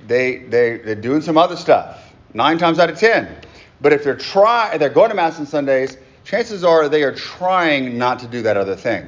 They, 0.07 0.37
they, 0.37 0.77
they're 0.77 0.95
doing 0.95 1.21
some 1.21 1.37
other 1.37 1.55
stuff, 1.55 2.13
nine 2.33 2.57
times 2.57 2.79
out 2.79 2.89
of 2.89 2.99
ten. 2.99 3.35
But 3.81 3.93
if 3.93 4.03
they're, 4.03 4.15
try, 4.15 4.77
they're 4.77 4.89
going 4.89 5.09
to 5.09 5.15
Mass 5.15 5.39
on 5.39 5.45
Sundays, 5.45 5.97
chances 6.23 6.63
are 6.63 6.89
they 6.89 7.03
are 7.03 7.13
trying 7.13 7.97
not 7.97 8.19
to 8.19 8.27
do 8.27 8.41
that 8.43 8.57
other 8.57 8.75
thing. 8.75 9.07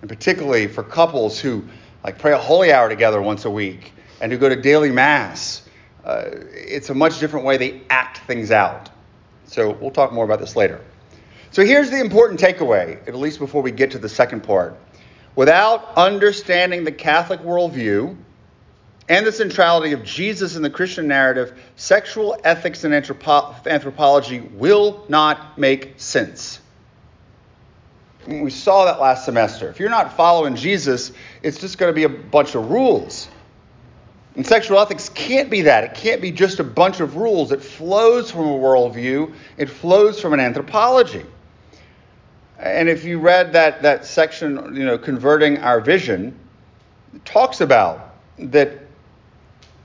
And 0.00 0.08
particularly 0.08 0.66
for 0.68 0.82
couples 0.82 1.38
who 1.38 1.64
like 2.02 2.18
pray 2.18 2.32
a 2.32 2.38
holy 2.38 2.72
hour 2.72 2.88
together 2.88 3.20
once 3.22 3.44
a 3.44 3.50
week 3.50 3.92
and 4.20 4.30
who 4.30 4.38
go 4.38 4.48
to 4.48 4.60
daily 4.60 4.90
Mass, 4.90 5.62
uh, 6.04 6.24
it's 6.52 6.90
a 6.90 6.94
much 6.94 7.18
different 7.18 7.46
way 7.46 7.56
they 7.56 7.82
act 7.90 8.18
things 8.26 8.50
out. 8.50 8.90
So 9.46 9.72
we'll 9.72 9.90
talk 9.90 10.12
more 10.12 10.24
about 10.24 10.40
this 10.40 10.56
later. 10.56 10.80
So 11.50 11.64
here's 11.64 11.90
the 11.90 12.00
important 12.00 12.40
takeaway, 12.40 13.06
at 13.06 13.14
least 13.14 13.38
before 13.38 13.62
we 13.62 13.70
get 13.70 13.90
to 13.92 13.98
the 13.98 14.08
second 14.08 14.42
part. 14.42 14.76
Without 15.36 15.94
understanding 15.96 16.84
the 16.84 16.92
Catholic 16.92 17.40
worldview 17.40 18.16
and 19.08 19.26
the 19.26 19.32
centrality 19.32 19.92
of 19.92 20.02
Jesus 20.02 20.56
in 20.56 20.62
the 20.62 20.70
Christian 20.70 21.06
narrative, 21.06 21.58
sexual 21.76 22.38
ethics 22.42 22.84
and 22.84 22.94
anthropology 22.94 24.40
will 24.40 25.04
not 25.08 25.58
make 25.58 25.94
sense. 25.98 26.60
We 28.26 28.50
saw 28.50 28.86
that 28.86 29.00
last 29.00 29.26
semester. 29.26 29.68
If 29.68 29.78
you're 29.78 29.90
not 29.90 30.16
following 30.16 30.56
Jesus, 30.56 31.12
it's 31.42 31.60
just 31.60 31.76
going 31.76 31.90
to 31.90 31.94
be 31.94 32.04
a 32.04 32.08
bunch 32.08 32.54
of 32.54 32.70
rules. 32.70 33.28
And 34.36 34.46
sexual 34.46 34.78
ethics 34.78 35.10
can't 35.10 35.50
be 35.50 35.62
that. 35.62 35.84
It 35.84 35.94
can't 35.94 36.22
be 36.22 36.32
just 36.32 36.58
a 36.58 36.64
bunch 36.64 37.00
of 37.00 37.16
rules. 37.16 37.52
It 37.52 37.62
flows 37.62 38.30
from 38.30 38.46
a 38.46 38.58
worldview, 38.58 39.34
it 39.58 39.66
flows 39.68 40.20
from 40.20 40.32
an 40.32 40.40
anthropology. 40.40 41.24
And 42.58 42.88
if 42.88 43.04
you 43.04 43.18
read 43.18 43.52
that, 43.52 43.82
that 43.82 44.06
section, 44.06 44.74
you 44.74 44.86
know, 44.86 44.96
converting 44.96 45.58
our 45.58 45.80
vision, 45.80 46.38
talks 47.24 47.60
about 47.60 48.14
that 48.38 48.83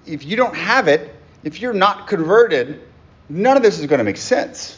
if 0.10 0.26
you 0.26 0.36
don't 0.36 0.56
have 0.56 0.88
it, 0.88 1.16
if 1.44 1.62
you're 1.62 1.74
not 1.74 2.08
converted, 2.08 2.82
none 3.30 3.56
of 3.56 3.64
this 3.64 3.80
is 3.80 3.86
going 3.86 4.00
to 4.00 4.04
make 4.04 4.18
sense. 4.18 4.78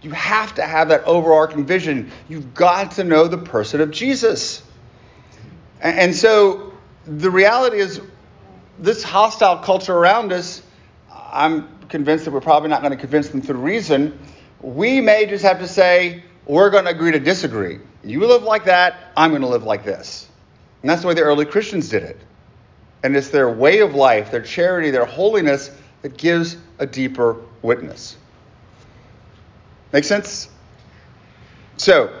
You 0.00 0.10
have 0.12 0.54
to 0.56 0.62
have 0.62 0.88
that 0.88 1.04
overarching 1.04 1.66
vision. 1.66 2.10
You've 2.28 2.54
got 2.54 2.92
to 2.92 3.04
know 3.04 3.28
the 3.28 3.38
person 3.38 3.80
of 3.80 3.90
Jesus. 3.90 4.62
And 5.80 6.14
so 6.14 6.72
the 7.04 7.30
reality 7.30 7.78
is, 7.78 8.00
this 8.78 9.02
hostile 9.02 9.58
culture 9.58 9.94
around 9.94 10.32
us, 10.32 10.62
I'm 11.12 11.68
convinced 11.88 12.24
that 12.24 12.30
we're 12.30 12.40
probably 12.40 12.68
not 12.68 12.80
going 12.80 12.92
to 12.92 12.98
convince 12.98 13.28
them 13.28 13.42
through 13.42 13.58
reason. 13.58 14.18
We 14.60 15.00
may 15.00 15.26
just 15.26 15.44
have 15.44 15.58
to 15.58 15.68
say, 15.68 16.22
we're 16.46 16.70
going 16.70 16.84
to 16.84 16.90
agree 16.90 17.12
to 17.12 17.18
disagree. 17.18 17.80
You 18.04 18.24
live 18.26 18.44
like 18.44 18.64
that, 18.66 19.12
I'm 19.16 19.30
going 19.30 19.42
to 19.42 19.48
live 19.48 19.64
like 19.64 19.84
this. 19.84 20.28
And 20.82 20.90
that's 20.90 21.02
the 21.02 21.08
way 21.08 21.14
the 21.14 21.22
early 21.22 21.44
Christians 21.44 21.88
did 21.88 22.04
it. 22.04 22.20
And 23.02 23.16
it's 23.16 23.28
their 23.28 23.50
way 23.50 23.80
of 23.80 23.94
life, 23.94 24.30
their 24.30 24.42
charity, 24.42 24.90
their 24.90 25.04
holiness 25.04 25.70
that 26.02 26.16
gives 26.16 26.56
a 26.78 26.86
deeper 26.86 27.36
witness. 27.62 28.16
Make 29.92 30.04
sense? 30.04 30.48
So, 31.76 32.12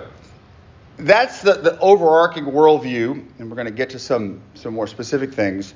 that's 0.96 1.42
the, 1.42 1.54
the 1.54 1.78
overarching 1.80 2.44
worldview, 2.44 3.24
and 3.38 3.50
we're 3.50 3.56
going 3.56 3.66
to 3.66 3.72
get 3.72 3.90
to 3.90 3.98
some, 3.98 4.40
some 4.54 4.74
more 4.74 4.86
specific 4.86 5.32
things. 5.32 5.74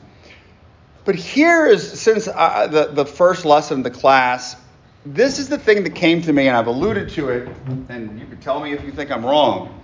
But 1.04 1.14
here 1.16 1.66
is, 1.66 2.00
since 2.00 2.28
I, 2.28 2.66
the, 2.66 2.86
the 2.86 3.04
first 3.04 3.44
lesson 3.44 3.78
of 3.78 3.84
the 3.84 3.90
class 3.90 4.56
this 5.04 5.38
is 5.40 5.48
the 5.48 5.58
thing 5.58 5.82
that 5.82 5.94
came 5.96 6.22
to 6.22 6.32
me, 6.32 6.46
and 6.46 6.56
I've 6.56 6.68
alluded 6.68 7.08
to 7.10 7.28
it, 7.30 7.48
and 7.88 8.20
you 8.20 8.26
can 8.26 8.38
tell 8.40 8.60
me 8.60 8.72
if 8.72 8.84
you 8.84 8.92
think 8.92 9.10
I'm 9.10 9.24
wrong. 9.24 9.80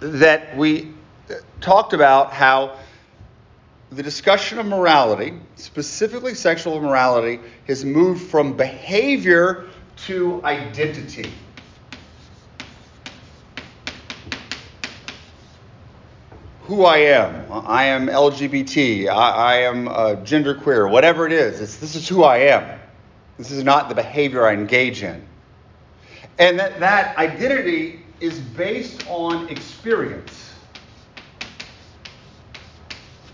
That 0.00 0.56
we 0.56 0.92
uh, 1.28 1.34
talked 1.60 1.92
about 1.92 2.32
how 2.32 2.78
the 3.90 4.02
discussion 4.02 4.58
of 4.58 4.66
morality, 4.66 5.34
specifically 5.56 6.34
sexual 6.34 6.76
immorality, 6.76 7.40
has 7.66 7.84
moved 7.84 8.30
from 8.30 8.56
behavior 8.56 9.66
to 10.06 10.42
identity. 10.44 11.30
Who 16.62 16.84
I 16.84 16.98
am. 16.98 17.50
I 17.50 17.84
am 17.84 18.08
LGBT. 18.08 19.08
I, 19.08 19.12
I 19.12 19.54
am 19.60 19.88
uh, 19.88 19.92
genderqueer. 20.16 20.90
Whatever 20.90 21.26
it 21.26 21.32
is, 21.32 21.58
this 21.80 21.94
is 21.94 22.06
who 22.06 22.24
I 22.24 22.38
am. 22.38 22.78
This 23.38 23.50
is 23.50 23.64
not 23.64 23.88
the 23.88 23.94
behavior 23.94 24.46
I 24.46 24.52
engage 24.52 25.02
in. 25.02 25.26
And 26.38 26.58
that, 26.58 26.78
that 26.80 27.16
identity 27.16 28.04
is 28.20 28.38
based 28.38 29.06
on 29.08 29.48
experience 29.48 30.47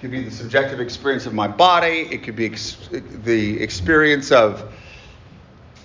could 0.05 0.11
be 0.11 0.23
the 0.23 0.31
subjective 0.31 0.81
experience 0.81 1.25
of 1.25 1.33
my 1.33 1.49
body, 1.49 2.07
it 2.11 2.23
could 2.23 2.37
be 2.37 2.45
ex- 2.45 2.77
the 2.91 3.59
experience 3.63 4.31
of 4.33 4.71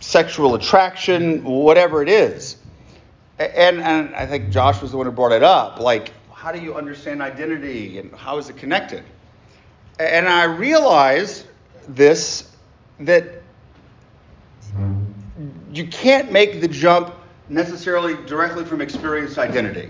sexual 0.01 0.55
attraction, 0.55 1.41
whatever 1.45 2.03
it 2.03 2.09
is. 2.09 2.57
And, 3.39 3.79
and 3.79 4.13
I 4.13 4.25
think 4.25 4.49
Josh 4.49 4.81
was 4.81 4.91
the 4.91 4.97
one 4.97 5.05
who 5.05 5.13
brought 5.13 5.31
it 5.31 5.41
up. 5.41 5.79
Like, 5.79 6.11
how 6.33 6.51
do 6.51 6.59
you 6.59 6.75
understand 6.75 7.21
identity 7.21 7.97
and 7.97 8.13
how 8.13 8.37
is 8.37 8.49
it 8.49 8.57
connected? 8.57 9.05
And 10.01 10.27
I 10.27 10.43
realized 10.43 11.45
this 11.87 12.51
that 12.99 13.41
you 15.71 15.87
can't 15.87 16.29
make 16.29 16.59
the 16.59 16.67
jump 16.67 17.15
necessarily 17.47 18.15
directly 18.25 18.65
from 18.65 18.81
experience 18.81 19.35
to 19.35 19.41
identity. 19.43 19.89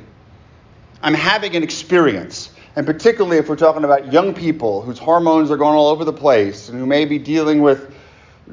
I'm 1.01 1.15
having 1.15 1.55
an 1.55 1.63
experience. 1.63 2.51
And 2.75 2.85
particularly 2.85 3.37
if 3.37 3.49
we're 3.49 3.55
talking 3.55 3.83
about 3.83 4.13
young 4.13 4.33
people 4.33 4.81
whose 4.81 4.99
hormones 4.99 5.51
are 5.51 5.57
going 5.57 5.75
all 5.75 5.89
over 5.89 6.05
the 6.05 6.13
place 6.13 6.69
and 6.69 6.77
who 6.77 6.85
may 6.85 7.05
be 7.05 7.17
dealing 7.17 7.61
with 7.61 7.93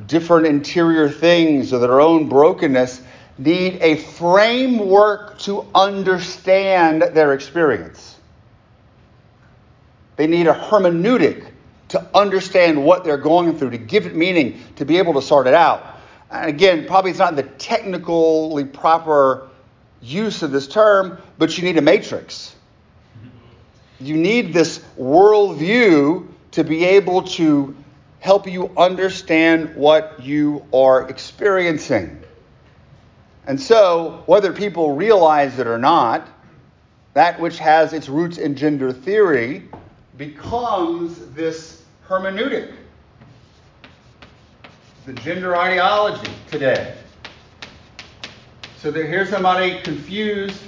different 0.07 0.47
interior 0.47 1.09
things 1.09 1.73
or 1.73 1.79
their 1.79 2.01
own 2.01 2.29
brokenness, 2.29 3.03
need 3.39 3.79
a 3.83 3.97
framework 3.97 5.39
to 5.41 5.67
understand 5.75 7.03
their 7.03 7.35
experience. 7.35 8.17
They 10.17 10.27
need 10.27 10.47
a 10.47 10.55
hermeneutic 10.55 11.51
to 11.89 12.05
understand 12.15 12.83
what 12.83 13.05
they're 13.05 13.19
going 13.19 13.59
through, 13.59 13.71
to 13.71 13.79
give 13.79 14.07
it 14.07 14.17
meaning, 14.17 14.61
to 14.77 14.85
be 14.85 14.99
able 14.99 15.15
to 15.15 15.23
sort 15.23 15.47
it 15.47 15.55
out. 15.55 16.01
And 16.31 16.49
again, 16.49 16.87
probably 16.87 17.11
it's 17.11 17.21
not 17.21 17.37
the 17.37 17.43
technically 17.45 18.65
proper 18.65 19.49
use 20.01 20.43
of 20.43 20.51
this 20.51 20.67
term, 20.67 21.19
but 21.39 21.57
you 21.57 21.65
need 21.65 21.77
a 21.77 21.83
matrix 21.83 22.56
you 24.01 24.17
need 24.17 24.53
this 24.53 24.79
worldview 24.99 26.27
to 26.53 26.65
be 26.65 26.85
able 26.85 27.23
to 27.23 27.77
help 28.21 28.47
you 28.47 28.71
understand 28.77 29.75
what 29.77 30.23
you 30.23 30.65
are 30.73 31.09
experiencing. 31.09 32.23
And 33.47 33.61
so, 33.61 34.23
whether 34.27 34.53
people 34.53 34.97
realize 34.97 35.59
it 35.59 35.67
or 35.67 35.79
not, 35.79 36.29
that 37.15 37.41
which 37.41 37.59
has 37.59 37.93
its 37.93 38.09
roots 38.09 38.39
in 38.39 38.57
gender 38.57 38.93
theory 38.93 39.69
becomes 40.17 41.19
this 41.35 41.83
hermeneutic, 42.09 42.75
the 45.07 45.13
gender 45.15 45.57
ideology 45.57 46.31
today. 46.51 46.95
So 48.79 48.93
here's 48.93 49.31
somebody 49.31 49.81
confused 49.81 50.61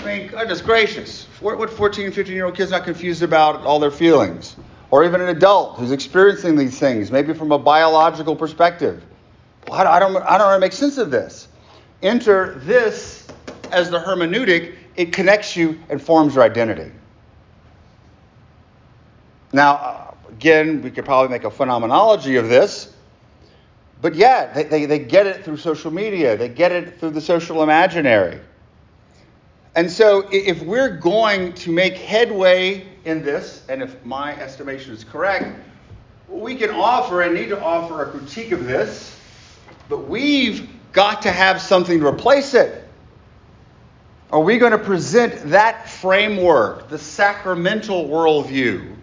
I 0.00 0.04
mean, 0.04 0.28
goodness 0.28 0.62
gracious. 0.62 1.26
What 1.40 1.68
14, 1.68 2.10
15 2.10 2.34
year 2.34 2.46
old 2.46 2.56
kid's 2.56 2.70
not 2.70 2.84
confused 2.84 3.22
about 3.22 3.60
all 3.66 3.78
their 3.78 3.90
feelings? 3.90 4.56
Or 4.90 5.04
even 5.04 5.20
an 5.20 5.28
adult 5.28 5.76
who's 5.76 5.92
experiencing 5.92 6.56
these 6.56 6.78
things, 6.78 7.12
maybe 7.12 7.34
from 7.34 7.52
a 7.52 7.58
biological 7.58 8.34
perspective. 8.34 9.04
Well, 9.68 9.86
I 9.86 9.98
don't, 9.98 10.16
I 10.16 10.38
don't 10.38 10.38
know 10.38 10.44
how 10.46 10.54
to 10.54 10.58
make 10.58 10.72
sense 10.72 10.96
of 10.96 11.10
this. 11.10 11.48
Enter 12.02 12.54
this 12.64 13.28
as 13.70 13.90
the 13.90 14.00
hermeneutic, 14.00 14.74
it 14.96 15.12
connects 15.12 15.54
you 15.54 15.78
and 15.90 16.00
forms 16.00 16.34
your 16.34 16.44
identity. 16.44 16.90
Now, 19.52 20.16
again, 20.30 20.80
we 20.80 20.90
could 20.90 21.04
probably 21.04 21.28
make 21.28 21.44
a 21.44 21.50
phenomenology 21.50 22.36
of 22.36 22.48
this, 22.48 22.94
but 24.00 24.14
yeah, 24.14 24.50
they, 24.52 24.64
they, 24.64 24.86
they 24.86 24.98
get 24.98 25.26
it 25.26 25.44
through 25.44 25.58
social 25.58 25.90
media, 25.90 26.38
they 26.38 26.48
get 26.48 26.72
it 26.72 26.98
through 26.98 27.10
the 27.10 27.20
social 27.20 27.62
imaginary. 27.62 28.40
And 29.74 29.90
so, 29.90 30.28
if 30.32 30.62
we're 30.62 30.96
going 30.96 31.52
to 31.54 31.70
make 31.70 31.94
headway 31.94 32.86
in 33.04 33.22
this, 33.22 33.64
and 33.68 33.82
if 33.82 34.04
my 34.04 34.36
estimation 34.36 34.92
is 34.92 35.04
correct, 35.04 35.56
we 36.28 36.56
can 36.56 36.70
offer 36.70 37.22
and 37.22 37.34
need 37.34 37.48
to 37.50 37.62
offer 37.62 38.04
a 38.04 38.10
critique 38.10 38.52
of 38.52 38.64
this, 38.64 39.16
but 39.88 40.08
we've 40.08 40.68
got 40.92 41.22
to 41.22 41.30
have 41.30 41.60
something 41.60 42.00
to 42.00 42.06
replace 42.06 42.54
it. 42.54 42.84
Are 44.32 44.40
we 44.40 44.58
going 44.58 44.72
to 44.72 44.78
present 44.78 45.50
that 45.50 45.88
framework, 45.88 46.88
the 46.88 46.98
sacramental 46.98 48.08
worldview, 48.08 48.94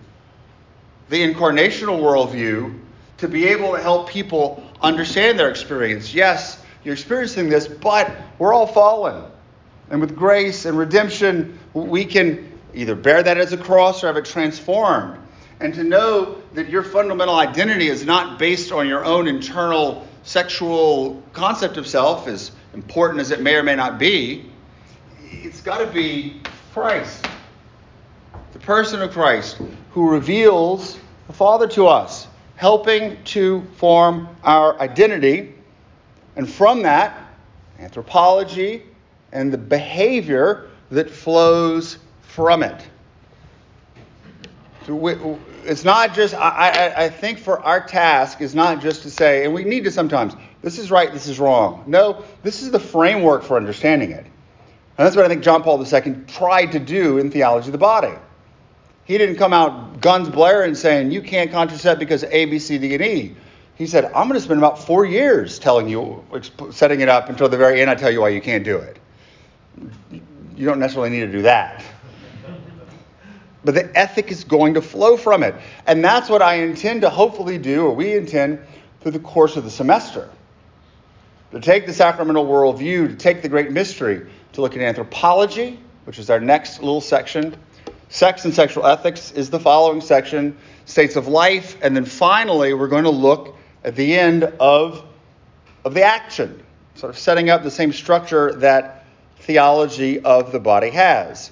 the 1.10 1.34
incarnational 1.34 2.00
worldview, 2.00 2.78
to 3.18 3.28
be 3.28 3.48
able 3.48 3.74
to 3.74 3.82
help 3.82 4.10
people 4.10 4.64
understand 4.82 5.40
their 5.40 5.50
experience? 5.50 6.14
Yes, 6.14 6.62
you're 6.84 6.94
experiencing 6.94 7.50
this, 7.50 7.68
but 7.68 8.10
we're 8.40 8.54
all 8.54 8.68
fallen. 8.68 9.32
And 9.90 10.02
with 10.02 10.16
grace 10.16 10.66
and 10.66 10.78
redemption, 10.78 11.58
we 11.74 12.06
can 12.06 12.60
either 12.74 12.96
bear 12.96 13.24
that 13.24 13.38
as 13.38 13.54
a 13.54 13.58
cross 13.58 14.04
or 14.04 14.08
have 14.08 14.18
it 14.18 14.26
transformed. 14.26 15.18
And 15.60 15.74
to 15.74 15.84
know 15.84 16.42
that 16.54 16.70
your 16.70 16.84
fundamental 16.84 17.36
identity 17.36 17.88
is 17.88 18.06
not 18.06 18.38
based 18.38 18.72
on 18.72 18.88
your 18.88 19.04
own 19.04 19.28
internal 19.28 20.08
sexual 20.24 21.24
concept 21.34 21.78
of 21.78 21.88
self, 21.88 22.28
as 22.28 22.52
important 22.74 23.22
as 23.22 23.32
it 23.32 23.42
may 23.42 23.56
or 23.56 23.64
may 23.64 23.76
not 23.76 23.98
be, 23.98 24.46
it's 25.32 25.62
got 25.62 25.80
to 25.80 25.88
be 25.88 26.42
Christ, 26.74 27.26
the 28.54 28.60
person 28.60 29.02
of 29.02 29.12
Christ, 29.12 29.60
who 29.92 30.12
reveals 30.12 31.00
the 31.26 31.34
Father 31.34 31.68
to 31.70 31.88
us, 31.88 32.28
helping 32.56 33.22
to 33.24 33.64
form 33.78 34.28
our 34.44 34.80
identity. 34.80 35.54
And 36.36 36.48
from 36.48 36.84
that, 36.84 37.18
anthropology, 37.80 38.84
and 39.32 39.52
the 39.52 39.58
behavior 39.58 40.70
that 40.92 41.10
flows 41.10 41.98
from 42.22 42.64
it. 42.64 42.88
It's 45.66 45.84
not 45.84 46.14
just, 46.14 46.34
I, 46.34 46.94
I, 46.96 47.10
think 47.10 47.40
for 47.40 47.60
our 47.60 47.86
task 47.86 48.40
is 48.40 48.56
not 48.56 48.82
just 48.82 49.02
to 49.02 49.12
say, 49.12 49.44
and 49.44 49.54
we 49.54 49.66
need 49.66 49.84
to 49.84 49.92
sometimes, 49.92 50.34
this 50.62 50.80
is 50.80 50.90
right, 50.90 51.12
this 51.12 51.28
is 51.28 51.42
wrong. 51.42 51.84
No, 51.88 52.24
this 52.42 52.62
is 52.62 52.72
the 52.72 52.80
framework 52.80 53.44
for 53.44 53.58
understanding 53.58 54.12
it. 54.12 54.24
And 54.24 55.06
that's 55.06 55.18
what 55.18 55.26
I 55.26 55.28
think 55.28 55.44
John 55.44 55.62
Paul 55.62 55.86
II 55.86 56.16
tried 56.28 56.72
to 56.72 56.80
do 56.80 57.18
in 57.18 57.30
Theology 57.30 57.68
of 57.68 57.74
the 57.74 57.78
Body. 57.78 58.14
He 59.04 59.18
didn't 59.18 59.36
come 59.36 59.52
out 59.52 60.00
guns 60.00 60.30
blaring 60.30 60.74
saying, 60.74 61.12
you 61.12 61.22
can't 61.22 61.52
contracept 61.52 62.00
because 62.00 62.24
A, 62.24 62.46
B, 62.46 62.58
C, 62.58 62.78
D, 62.78 62.94
and 62.94 63.04
E. 63.04 63.36
He 63.76 63.88
said, 63.88 64.06
I'm 64.06 64.30
going 64.30 64.34
to 64.34 64.42
spend 64.42 64.60
about 64.60 64.80
four 64.80 65.06
years 65.06 65.60
telling 65.60 65.90
you, 65.90 66.24
setting 66.72 67.02
it 67.02 67.10
up 67.10 67.28
until 67.28 67.50
the 67.50 67.58
very 67.58 67.82
end, 67.82 67.90
I 67.92 67.96
tell 67.96 68.10
you 68.10 68.22
why 68.22 68.30
you 68.30 68.42
can't 68.42 68.64
do 68.64 68.78
it 68.78 69.00
you 70.56 70.66
don't 70.66 70.80
necessarily 70.80 71.12
need 71.12 71.22
to 71.22 71.32
do 71.32 71.44
that. 71.44 71.84
But 73.64 73.76
the 73.76 73.98
ethic 73.98 74.32
is 74.32 74.44
going 74.44 74.76
to 74.76 74.82
flow 74.82 75.18
from 75.18 75.44
it. 75.44 75.54
And 75.86 76.04
that's 76.04 76.30
what 76.30 76.42
I 76.42 76.56
intend 76.56 77.02
to 77.02 77.10
hopefully 77.10 77.58
do, 77.58 77.86
or 77.86 77.92
we 77.92 78.16
intend 78.16 78.60
through 79.02 79.12
the 79.12 79.20
course 79.20 79.58
of 79.58 79.64
the 79.64 79.70
semester. 79.70 80.30
To 81.52 81.60
take 81.60 81.86
the 81.86 81.94
sacramental 81.94 82.46
worldview, 82.46 83.10
to 83.10 83.16
take 83.16 83.42
the 83.42 83.50
great 83.50 83.72
mystery, 83.72 84.28
to 84.54 84.62
look 84.62 84.76
at 84.76 84.82
anthropology, 84.82 85.80
which 86.06 86.18
is 86.18 86.30
our 86.30 86.40
next 86.40 86.80
little 86.80 87.02
section. 87.02 87.56
Sex 88.10 88.46
and 88.46 88.54
sexual 88.54 88.86
ethics 88.86 89.32
is 89.32 89.50
the 89.50 89.60
following 89.60 90.02
section. 90.02 90.58
States 90.86 91.16
of 91.16 91.28
life. 91.28 91.78
And 91.82 91.96
then 91.96 92.06
finally, 92.06 92.74
we're 92.74 92.88
going 92.88 93.04
to 93.04 93.10
look 93.10 93.56
at 93.84 93.96
the 93.96 94.18
end 94.18 94.46
of, 94.46 95.04
of 95.84 95.94
the 95.94 96.04
action, 96.04 96.64
sort 96.96 97.10
of 97.10 97.18
setting 97.18 97.50
up 97.50 97.64
the 97.64 97.72
same 97.72 97.92
structure 97.92 98.54
that 98.54 98.97
theology 99.48 100.20
of 100.20 100.52
the 100.52 100.60
body 100.60 100.90
has. 100.90 101.52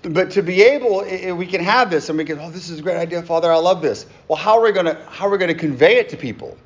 But 0.00 0.30
to 0.32 0.42
be 0.42 0.62
able, 0.62 1.04
we 1.36 1.46
can 1.46 1.62
have 1.62 1.90
this 1.90 2.08
and 2.08 2.16
we 2.16 2.24
can, 2.24 2.38
oh, 2.38 2.50
this 2.50 2.70
is 2.70 2.78
a 2.78 2.82
great 2.82 2.96
idea, 2.96 3.22
Father, 3.22 3.52
I 3.52 3.56
love 3.56 3.82
this. 3.82 4.06
Well, 4.26 4.36
how 4.36 4.58
are 4.58 4.62
we 4.62 4.72
going 4.72 4.86
to 4.86 4.98
how 5.10 5.26
are 5.26 5.30
we 5.30 5.38
to 5.38 5.54
convey 5.54 5.98
it 5.98 6.08
to 6.08 6.16
people? 6.16 6.56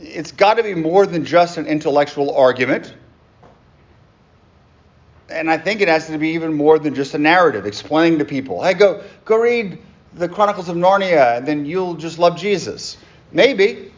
It's 0.00 0.32
got 0.32 0.54
to 0.54 0.64
be 0.64 0.74
more 0.74 1.06
than 1.06 1.24
just 1.24 1.58
an 1.58 1.66
intellectual 1.66 2.34
argument. 2.34 2.94
And 5.28 5.48
I 5.48 5.56
think 5.56 5.80
it 5.80 5.86
has 5.86 6.08
to 6.08 6.18
be 6.18 6.30
even 6.30 6.52
more 6.52 6.80
than 6.80 6.94
just 6.94 7.14
a 7.14 7.18
narrative, 7.18 7.66
explaining 7.66 8.18
to 8.18 8.24
people, 8.24 8.64
hey, 8.64 8.74
go 8.74 9.04
go 9.24 9.36
read 9.36 9.78
the 10.14 10.28
Chronicles 10.28 10.68
of 10.68 10.76
Narnia, 10.76 11.36
and 11.36 11.46
then 11.46 11.64
you'll 11.64 11.94
just 11.94 12.18
love 12.18 12.36
Jesus. 12.36 12.96
Maybe, 13.30 13.92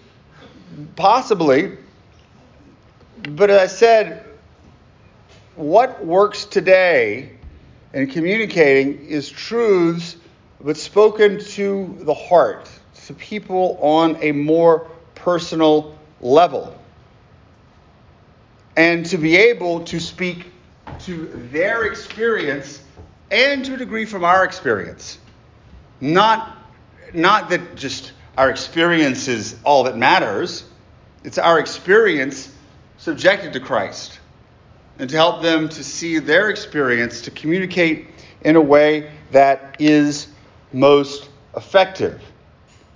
possibly. 0.96 1.78
But 3.22 3.48
as 3.48 3.60
I 3.60 3.66
said, 3.74 4.31
what 5.56 6.04
works 6.04 6.44
today 6.44 7.30
in 7.92 8.06
communicating 8.06 9.06
is 9.06 9.28
truths, 9.28 10.16
but 10.60 10.76
spoken 10.76 11.40
to 11.40 11.98
the 12.00 12.14
heart, 12.14 12.70
to 13.06 13.14
people 13.14 13.78
on 13.80 14.16
a 14.22 14.32
more 14.32 14.90
personal 15.14 15.98
level. 16.20 16.78
And 18.76 19.04
to 19.06 19.18
be 19.18 19.36
able 19.36 19.84
to 19.84 20.00
speak 20.00 20.50
to 21.00 21.26
their 21.50 21.84
experience 21.84 22.82
and 23.30 23.64
to 23.64 23.74
a 23.74 23.76
degree 23.76 24.04
from 24.04 24.24
our 24.24 24.44
experience. 24.44 25.18
Not, 26.00 26.56
not 27.12 27.50
that 27.50 27.76
just 27.76 28.12
our 28.38 28.48
experience 28.48 29.28
is 29.28 29.56
all 29.64 29.84
that 29.84 29.96
matters, 29.96 30.64
it's 31.24 31.38
our 31.38 31.58
experience 31.58 32.50
subjected 32.96 33.52
to 33.52 33.60
Christ. 33.60 34.18
And 34.98 35.08
to 35.10 35.16
help 35.16 35.42
them 35.42 35.68
to 35.70 35.84
see 35.84 36.18
their 36.18 36.50
experience, 36.50 37.22
to 37.22 37.30
communicate 37.30 38.08
in 38.42 38.56
a 38.56 38.60
way 38.60 39.10
that 39.30 39.76
is 39.78 40.28
most 40.72 41.28
effective. 41.56 42.20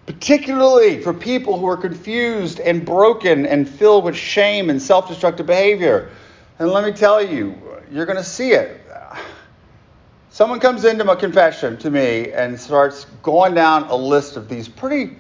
Particularly 0.07 1.03
for 1.03 1.13
people 1.13 1.59
who 1.59 1.67
are 1.67 1.77
confused 1.77 2.61
and 2.61 2.85
broken 2.85 3.45
and 3.45 3.69
filled 3.69 4.05
with 4.05 4.17
shame 4.17 4.71
and 4.71 4.81
self 4.81 5.09
destructive 5.09 5.47
behavior. 5.47 6.11
And 6.59 6.71
let 6.71 6.85
me 6.85 6.93
tell 6.93 7.23
you, 7.23 7.55
you're 7.91 8.07
going 8.07 8.19
to 8.19 8.25
see 8.25 8.53
it. 8.53 8.81
Someone 10.31 10.61
comes 10.61 10.85
into 10.85 11.03
my 11.03 11.15
confession 11.15 11.79
to 11.79 11.91
me 11.91 12.31
and 12.31 12.61
starts 12.61 13.07
going 13.23 13.55
down 13.55 13.85
a 13.85 13.97
list 13.97 14.37
of 14.37 14.49
these 14.49 14.69
pretty 14.69 15.17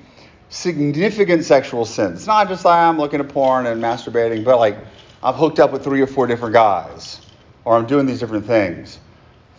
significant 0.50 1.44
sexual 1.44 1.84
sins. 1.84 2.18
It's 2.18 2.26
not 2.26 2.48
just 2.48 2.64
like 2.64 2.78
I'm 2.78 2.98
looking 2.98 3.20
at 3.20 3.28
porn 3.30 3.66
and 3.66 3.82
masturbating, 3.82 4.44
but 4.44 4.58
like 4.58 4.76
I've 5.22 5.37
hooked 5.37 5.59
up 5.59 5.72
with 5.72 5.83
three 5.83 6.00
or 6.00 6.07
four 6.07 6.26
different 6.26 6.52
guys, 6.52 7.20
or 7.64 7.76
I'm 7.76 7.87
doing 7.87 8.07
these 8.07 8.20
different 8.20 8.46
things. 8.46 8.98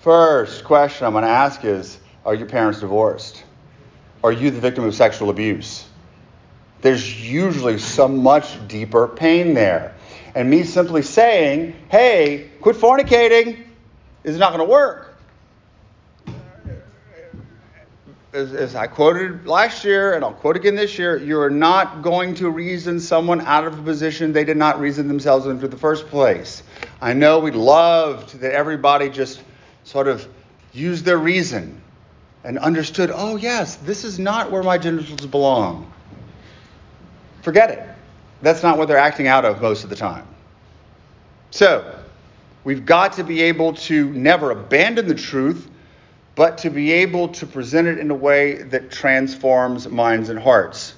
First 0.01 0.63
question 0.63 1.05
I'm 1.05 1.13
going 1.13 1.23
to 1.23 1.29
ask 1.29 1.65
is 1.65 1.97
Are 2.25 2.35
your 2.35 2.47
parents 2.47 2.79
divorced? 2.79 3.43
Are 4.23 4.31
you 4.31 4.51
the 4.51 4.59
victim 4.59 4.83
of 4.83 4.95
sexual 4.95 5.29
abuse? 5.29 5.85
There's 6.81 7.21
usually 7.21 7.77
some 7.77 8.23
much 8.23 8.67
deeper 8.67 9.07
pain 9.07 9.53
there. 9.53 9.95
And 10.35 10.49
me 10.49 10.63
simply 10.63 11.01
saying, 11.01 11.75
hey, 11.89 12.51
quit 12.61 12.75
fornicating, 12.75 13.65
is 14.23 14.37
not 14.37 14.53
going 14.53 14.65
to 14.65 14.71
work. 14.71 15.16
As, 18.37 18.53
as, 18.53 18.75
I 18.75 18.85
quoted 18.85 19.47
last 19.47 19.83
year, 19.83 20.13
and 20.13 20.23
I'll 20.23 20.31
quote 20.31 20.55
again 20.55 20.75
this 20.75 20.99
year, 20.99 21.17
you 21.17 21.39
are 21.39 21.49
not 21.49 22.03
going 22.03 22.35
to 22.35 22.51
reason 22.51 22.99
someone 22.99 23.41
out 23.41 23.65
of 23.65 23.79
a 23.79 23.81
position 23.81 24.31
they 24.31 24.43
did 24.43 24.57
not 24.57 24.79
reason 24.79 25.07
themselves 25.07 25.47
into 25.47 25.67
the 25.67 25.75
first 25.75 26.05
place. 26.05 26.61
I 27.01 27.13
know 27.13 27.39
we 27.39 27.49
loved 27.49 28.39
that 28.41 28.53
everybody 28.53 29.09
just 29.09 29.41
sort 29.85 30.07
of 30.07 30.27
used 30.71 31.03
their 31.03 31.17
reason 31.17 31.81
and 32.43 32.59
understood, 32.59 33.09
oh, 33.11 33.37
yes, 33.37 33.77
this 33.77 34.03
is 34.03 34.19
not 34.19 34.51
where 34.51 34.61
my 34.61 34.77
genitals 34.77 35.25
belong. 35.25 35.91
Forget 37.41 37.71
it. 37.71 37.89
That's 38.43 38.61
not 38.61 38.77
what 38.77 38.87
they're 38.87 38.99
acting 38.99 39.27
out 39.27 39.45
of 39.45 39.63
most 39.63 39.83
of 39.83 39.89
the 39.89 39.95
time. 39.95 40.27
So, 41.49 41.99
we've 42.63 42.85
got 42.85 43.13
to 43.13 43.23
be 43.23 43.41
able 43.41 43.73
to 43.73 44.11
never 44.11 44.51
abandon 44.51 45.07
the 45.07 45.15
truth, 45.15 45.67
but 46.37 46.59
to 46.59 46.69
be 46.69 46.93
able 46.93 47.27
to 47.27 47.47
present 47.47 47.87
it 47.87 47.97
in 47.97 48.11
a 48.11 48.15
way 48.15 48.61
that 48.61 48.91
transforms 48.91 49.89
minds 49.89 50.29
and 50.29 50.37
hearts. 50.37 50.93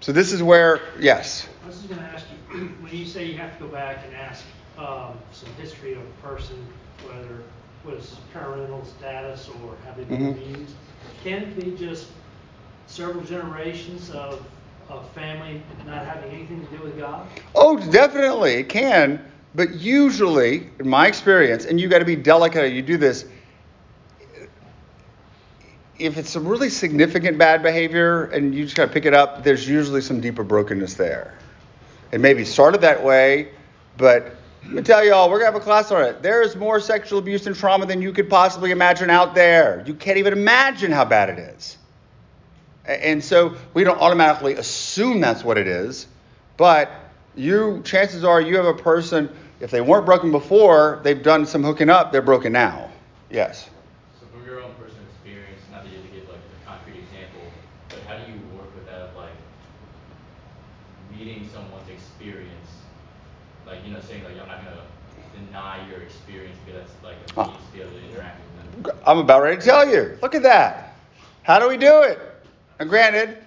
So, 0.00 0.12
this 0.12 0.32
is 0.32 0.42
where, 0.42 0.80
yes. 1.00 1.48
I 1.62 1.68
was 1.68 1.76
just 1.76 1.88
going 1.88 2.00
to 2.00 2.06
ask 2.06 2.26
you 2.52 2.58
when 2.80 2.94
you 2.94 3.06
say 3.06 3.24
you 3.24 3.38
have 3.38 3.56
to 3.56 3.64
go 3.64 3.70
back 3.70 4.04
and 4.04 4.14
ask 4.16 4.44
um, 4.76 5.16
some 5.32 5.48
history 5.54 5.92
of 5.92 6.00
a 6.00 6.26
person, 6.26 6.66
whether 7.06 7.36
it 7.36 7.46
was 7.84 8.16
parental 8.32 8.84
status 8.84 9.48
or 9.62 9.76
have 9.86 9.96
they 9.96 10.04
been 10.04 10.34
mm-hmm. 10.34 10.52
abused, 10.52 10.74
can 11.22 11.44
it 11.44 11.60
be 11.60 11.70
just 11.76 12.08
several 12.88 13.22
generations 13.24 14.10
of 14.10 14.44
of 14.88 15.08
family 15.10 15.60
not 15.84 16.06
having 16.06 16.30
anything 16.30 16.64
to 16.64 16.76
do 16.76 16.82
with 16.82 16.96
God? 16.96 17.26
Oh, 17.56 17.76
definitely. 17.90 18.54
It 18.54 18.68
can. 18.68 19.24
But 19.56 19.74
usually, 19.74 20.70
in 20.78 20.88
my 20.88 21.08
experience, 21.08 21.64
and 21.64 21.80
you've 21.80 21.90
got 21.90 21.98
to 21.98 22.04
be 22.04 22.14
delicate, 22.14 22.72
you 22.72 22.82
do 22.82 22.96
this. 22.96 23.24
If 25.98 26.18
it's 26.18 26.30
some 26.30 26.46
really 26.46 26.68
significant 26.68 27.38
bad 27.38 27.62
behavior 27.62 28.24
and 28.24 28.54
you 28.54 28.64
just 28.64 28.76
got 28.76 28.86
to 28.86 28.92
pick 28.92 29.06
it 29.06 29.14
up, 29.14 29.42
there's 29.42 29.68
usually 29.68 30.00
some 30.00 30.20
deeper 30.20 30.44
brokenness 30.44 30.94
there. 30.94 31.34
It 32.12 32.20
maybe 32.20 32.44
started 32.44 32.82
that 32.82 33.02
way, 33.02 33.48
but 33.96 34.36
let 34.64 34.72
me 34.72 34.82
tell 34.82 35.04
you 35.04 35.14
all, 35.14 35.30
we're 35.30 35.38
to 35.38 35.44
have 35.46 35.54
a 35.54 35.60
class 35.60 35.90
on 35.90 36.02
it. 36.04 36.22
There 36.22 36.42
is 36.42 36.54
more 36.56 36.80
sexual 36.80 37.18
abuse 37.18 37.46
and 37.46 37.56
trauma 37.56 37.86
than 37.86 38.02
you 38.02 38.12
could 38.12 38.28
possibly 38.28 38.70
imagine 38.70 39.10
out 39.10 39.34
there. 39.34 39.82
You 39.86 39.94
can't 39.94 40.18
even 40.18 40.32
imagine 40.32 40.92
how 40.92 41.04
bad 41.04 41.30
it 41.30 41.38
is. 41.38 41.78
And 42.84 43.22
so 43.24 43.56
we 43.74 43.84
don't 43.84 43.98
automatically 44.00 44.54
assume 44.54 45.20
that's 45.20 45.42
what 45.42 45.58
it 45.58 45.66
is, 45.66 46.06
but 46.56 46.90
you 47.34 47.82
chances 47.84 48.24
are 48.24 48.40
you 48.40 48.56
have 48.56 48.66
a 48.66 48.74
person 48.74 49.28
if 49.60 49.70
they 49.70 49.80
weren't 49.80 50.06
broken 50.06 50.30
before, 50.30 51.00
they've 51.02 51.22
done 51.22 51.46
some 51.46 51.62
hooking 51.64 51.88
up, 51.88 52.12
they're 52.12 52.22
broken 52.22 52.52
now. 52.52 52.90
Yes. 53.30 53.68
So 54.20 54.26
from 54.26 54.44
your 54.44 54.62
own 54.62 54.72
personal 54.74 55.02
experience, 55.08 55.62
not 55.72 55.82
that 55.82 55.90
you 55.90 55.96
have 55.98 56.06
to 56.06 56.14
give 56.14 56.28
like 56.28 56.38
a 56.38 56.68
concrete 56.68 57.00
example, 57.00 57.40
but 57.88 57.98
how 58.06 58.18
do 58.18 58.30
you 58.30 58.38
work 58.56 58.74
with 58.74 58.86
that 58.86 59.00
of 59.00 59.16
like 59.16 59.32
meeting 61.10 61.48
someone's 61.52 61.88
experience, 61.88 62.70
like 63.66 63.84
you 63.84 63.92
know 63.92 64.00
saying 64.00 64.22
like 64.24 64.38
I'm 64.40 64.48
not 64.48 64.62
gonna 64.62 64.82
deny 65.46 65.88
your 65.88 66.02
experience 66.02 66.58
because 66.64 66.86
that's 66.86 67.02
like 67.02 67.16
a 67.36 67.48
means 67.48 67.66
to 67.66 67.72
be 67.72 67.80
able 67.80 67.92
to 67.92 68.04
interact 68.12 68.40
with 68.44 68.84
them. 68.84 68.95
I'm 69.06 69.18
about 69.18 69.42
ready 69.42 69.56
to 69.56 69.62
tell 69.62 69.88
you. 69.88 70.18
Look 70.20 70.34
at 70.34 70.42
that. 70.42 70.94
How 71.44 71.60
do 71.60 71.68
we 71.68 71.76
do 71.76 72.02
it? 72.02 72.18
Now, 72.80 72.86
granted, 72.86 73.38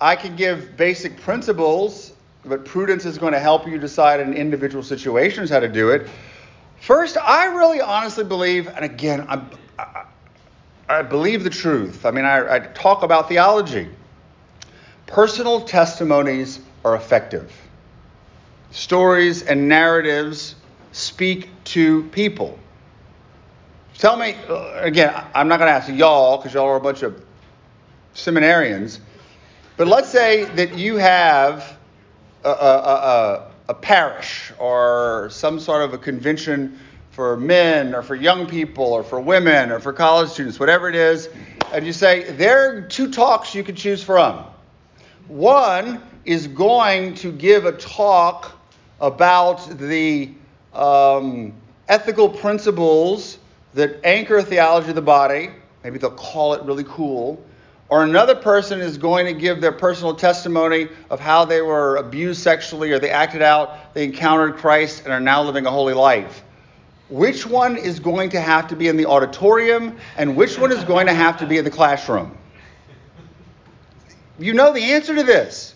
I 0.00 0.16
can 0.16 0.34
give 0.34 0.76
basic 0.76 1.20
principles, 1.20 2.12
but 2.44 2.64
prudence 2.64 3.04
is 3.04 3.16
going 3.16 3.32
to 3.32 3.38
help 3.38 3.68
you 3.68 3.78
decide 3.78 4.18
in 4.18 4.34
individual 4.34 4.82
situations 4.82 5.48
how 5.50 5.60
to 5.60 5.68
do 5.68 5.90
it. 5.90 6.08
First, 6.80 7.16
I 7.18 7.46
really 7.46 7.80
honestly 7.80 8.24
believe, 8.24 8.66
and 8.68 8.84
again, 8.84 9.26
I, 9.28 9.42
I, 9.78 10.04
I 10.88 11.02
believe 11.02 11.44
the 11.44 11.50
truth. 11.50 12.04
I 12.04 12.10
mean, 12.10 12.24
I, 12.24 12.56
I 12.56 12.58
talk 12.58 13.02
about 13.02 13.28
theology. 13.28 13.88
Personal 15.06 15.60
testimonies 15.60 16.60
are 16.84 16.96
effective. 16.96 17.52
Stories 18.70 19.42
and 19.42 19.68
narratives 19.68 20.54
speak 20.92 21.48
to 21.64 22.04
people. 22.04 22.58
Tell 24.00 24.16
me, 24.16 24.34
uh, 24.48 24.80
again, 24.80 25.12
I'm 25.34 25.46
not 25.46 25.58
going 25.58 25.68
to 25.68 25.74
ask 25.74 25.86
y'all 25.90 26.38
because 26.38 26.54
y'all 26.54 26.64
are 26.64 26.76
a 26.76 26.80
bunch 26.80 27.02
of 27.02 27.22
seminarians. 28.14 28.98
But 29.76 29.88
let's 29.88 30.08
say 30.08 30.44
that 30.54 30.72
you 30.78 30.96
have 30.96 31.76
a, 32.42 32.48
a, 32.48 32.52
a, 32.52 33.50
a, 33.68 33.74
parish 33.74 34.54
or 34.58 35.28
some 35.30 35.60
sort 35.60 35.82
of 35.82 35.92
a 35.92 35.98
convention 35.98 36.78
for 37.10 37.36
men 37.36 37.94
or 37.94 38.00
for 38.00 38.14
young 38.14 38.46
people 38.46 38.86
or 38.86 39.04
for 39.04 39.20
women 39.20 39.70
or 39.70 39.80
for 39.80 39.92
college 39.92 40.30
students, 40.30 40.58
whatever 40.58 40.88
it 40.88 40.94
is, 40.94 41.28
and 41.70 41.84
you 41.84 41.92
say, 41.92 42.32
there 42.32 42.78
are 42.78 42.80
two 42.80 43.12
talks 43.12 43.54
you 43.54 43.62
can 43.62 43.76
choose 43.76 44.02
from. 44.02 44.46
One 45.28 46.00
is 46.24 46.46
going 46.46 47.16
to 47.16 47.30
give 47.30 47.66
a 47.66 47.72
talk 47.72 48.58
about 48.98 49.78
the 49.78 50.30
um, 50.72 51.52
ethical 51.86 52.30
principles 52.30 53.36
that 53.74 54.04
anchor 54.04 54.42
theology 54.42 54.90
of 54.90 54.94
the 54.94 55.02
body. 55.02 55.50
Maybe 55.84 55.98
they'll 55.98 56.10
call 56.10 56.54
it 56.54 56.62
really 56.64 56.84
cool 56.84 57.42
or 57.90 58.04
another 58.04 58.36
person 58.36 58.80
is 58.80 58.96
going 58.96 59.26
to 59.26 59.32
give 59.32 59.60
their 59.60 59.72
personal 59.72 60.14
testimony 60.14 60.88
of 61.10 61.18
how 61.18 61.44
they 61.44 61.60
were 61.60 61.96
abused 61.96 62.40
sexually 62.40 62.92
or 62.92 63.00
they 63.00 63.10
acted 63.10 63.42
out, 63.42 63.92
they 63.94 64.04
encountered 64.04 64.56
Christ 64.56 65.02
and 65.02 65.12
are 65.12 65.20
now 65.20 65.42
living 65.42 65.66
a 65.66 65.70
holy 65.70 65.92
life. 65.92 66.44
Which 67.08 67.44
one 67.44 67.76
is 67.76 67.98
going 67.98 68.30
to 68.30 68.40
have 68.40 68.68
to 68.68 68.76
be 68.76 68.86
in 68.86 68.96
the 68.96 69.06
auditorium 69.06 69.98
and 70.16 70.36
which 70.36 70.56
one 70.56 70.70
is 70.70 70.84
going 70.84 71.08
to 71.08 71.12
have 71.12 71.36
to 71.38 71.46
be 71.46 71.58
in 71.58 71.64
the 71.64 71.70
classroom? 71.70 72.38
You 74.38 74.54
know 74.54 74.72
the 74.72 74.92
answer 74.92 75.16
to 75.16 75.24
this. 75.24 75.74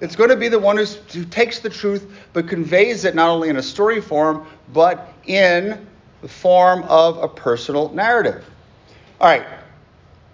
It's 0.00 0.14
going 0.14 0.30
to 0.30 0.36
be 0.36 0.46
the 0.46 0.60
one 0.60 0.76
who 0.76 1.24
takes 1.24 1.58
the 1.58 1.68
truth 1.70 2.06
but 2.32 2.46
conveys 2.46 3.04
it 3.04 3.16
not 3.16 3.28
only 3.28 3.48
in 3.48 3.56
a 3.56 3.62
story 3.62 4.00
form, 4.00 4.46
but 4.72 5.12
in 5.26 5.84
the 6.26 6.32
form 6.32 6.82
of 6.88 7.18
a 7.18 7.28
personal 7.28 7.88
narrative. 7.90 8.44
All 9.20 9.28
right, 9.28 9.46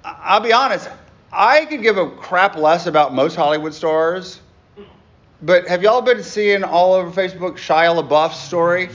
I'll 0.02 0.40
be 0.40 0.50
honest, 0.50 0.88
I 1.30 1.66
could 1.66 1.82
give 1.82 1.98
a 1.98 2.08
crap 2.12 2.56
less 2.56 2.86
about 2.86 3.12
most 3.12 3.36
Hollywood 3.36 3.74
stars, 3.74 4.40
but 5.42 5.68
have 5.68 5.82
y'all 5.82 6.00
been 6.00 6.22
seeing 6.22 6.64
all 6.64 6.94
over 6.94 7.10
Facebook 7.10 7.58
Shia 7.58 8.02
LaBeouf's 8.02 8.38
story? 8.38 8.88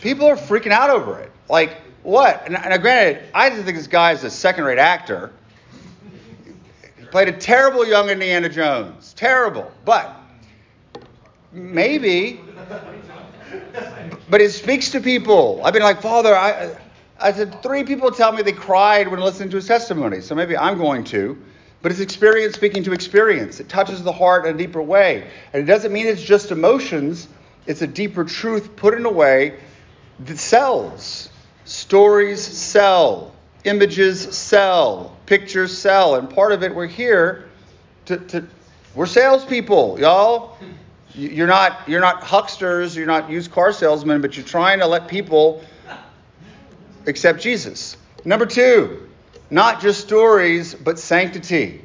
People 0.00 0.26
are 0.26 0.36
freaking 0.36 0.70
out 0.70 0.88
over 0.88 1.18
it. 1.18 1.30
Like, 1.50 1.76
what? 2.04 2.42
And, 2.46 2.56
and 2.56 2.80
granted, 2.80 3.24
I 3.34 3.50
just 3.50 3.64
think 3.64 3.76
this 3.76 3.86
guy 3.86 4.12
is 4.12 4.24
a 4.24 4.30
second-rate 4.30 4.78
actor. 4.78 5.30
He 6.98 7.04
played 7.04 7.28
a 7.28 7.32
terrible 7.32 7.86
young 7.86 8.08
Indiana 8.08 8.48
Jones. 8.48 9.12
Terrible. 9.12 9.70
But 9.84 10.18
maybe. 11.52 12.40
But 14.30 14.40
it 14.40 14.52
speaks 14.52 14.90
to 14.90 15.00
people. 15.00 15.60
I've 15.64 15.72
been 15.72 15.82
like, 15.82 16.02
Father, 16.02 16.36
I, 16.36 16.76
I 17.18 17.32
said, 17.32 17.62
three 17.62 17.84
people 17.84 18.10
tell 18.10 18.32
me 18.32 18.42
they 18.42 18.52
cried 18.52 19.08
when 19.08 19.20
listening 19.20 19.50
to 19.50 19.56
his 19.56 19.66
testimony, 19.66 20.20
so 20.20 20.34
maybe 20.34 20.56
I'm 20.56 20.78
going 20.78 21.04
to. 21.04 21.38
But 21.80 21.92
it's 21.92 22.00
experience 22.00 22.54
speaking 22.54 22.82
to 22.84 22.92
experience. 22.92 23.60
It 23.60 23.68
touches 23.68 24.02
the 24.02 24.12
heart 24.12 24.46
in 24.46 24.54
a 24.54 24.58
deeper 24.58 24.82
way. 24.82 25.30
And 25.52 25.62
it 25.62 25.66
doesn't 25.66 25.92
mean 25.92 26.06
it's 26.06 26.22
just 26.22 26.50
emotions, 26.50 27.28
it's 27.66 27.82
a 27.82 27.86
deeper 27.86 28.24
truth 28.24 28.74
put 28.76 28.94
in 28.94 29.06
a 29.06 29.10
way 29.10 29.58
that 30.20 30.38
sells. 30.38 31.30
Stories 31.64 32.42
sell, 32.42 33.32
images 33.64 34.36
sell, 34.36 35.16
pictures 35.26 35.76
sell. 35.76 36.16
And 36.16 36.28
part 36.28 36.52
of 36.52 36.62
it, 36.62 36.74
we're 36.74 36.86
here 36.86 37.48
to, 38.06 38.16
to 38.16 38.44
we're 38.94 39.06
salespeople, 39.06 40.00
y'all. 40.00 40.56
You're 41.18 41.48
not, 41.48 41.88
you're 41.88 42.00
not 42.00 42.22
hucksters, 42.22 42.94
you're 42.94 43.06
not 43.06 43.28
used 43.28 43.50
car 43.50 43.72
salesmen, 43.72 44.20
but 44.20 44.36
you're 44.36 44.46
trying 44.46 44.78
to 44.78 44.86
let 44.86 45.08
people 45.08 45.64
accept 47.06 47.40
Jesus. 47.40 47.96
Number 48.24 48.46
two, 48.46 49.08
not 49.50 49.80
just 49.80 50.00
stories, 50.00 50.76
but 50.76 50.96
sanctity. 50.96 51.84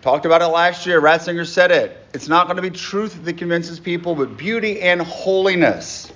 Talked 0.00 0.26
about 0.26 0.42
it 0.42 0.46
last 0.46 0.86
year. 0.86 1.00
Ratzinger 1.00 1.44
said 1.44 1.72
it. 1.72 2.06
It's 2.14 2.28
not 2.28 2.46
going 2.46 2.54
to 2.54 2.62
be 2.62 2.70
truth 2.70 3.24
that 3.24 3.36
convinces 3.36 3.80
people, 3.80 4.14
but 4.14 4.36
beauty 4.36 4.80
and 4.80 5.02
holiness. 5.02 6.12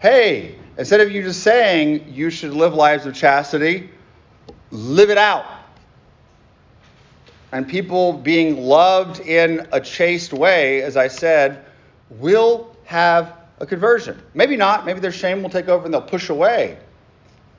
Hey, 0.00 0.56
instead 0.76 1.00
of 1.00 1.12
you 1.12 1.22
just 1.22 1.44
saying 1.44 2.12
you 2.12 2.28
should 2.28 2.52
live 2.52 2.74
lives 2.74 3.06
of 3.06 3.14
chastity, 3.14 3.88
live 4.72 5.10
it 5.10 5.18
out. 5.18 5.46
And 7.52 7.66
people 7.66 8.12
being 8.12 8.58
loved 8.58 9.20
in 9.20 9.66
a 9.72 9.80
chaste 9.80 10.32
way, 10.32 10.82
as 10.82 10.96
I 10.96 11.08
said, 11.08 11.64
will 12.10 12.76
have 12.84 13.32
a 13.60 13.66
conversion. 13.66 14.20
Maybe 14.34 14.56
not. 14.56 14.84
Maybe 14.84 15.00
their 15.00 15.12
shame 15.12 15.42
will 15.42 15.50
take 15.50 15.68
over 15.68 15.84
and 15.84 15.92
they'll 15.92 16.02
push 16.02 16.28
away. 16.28 16.78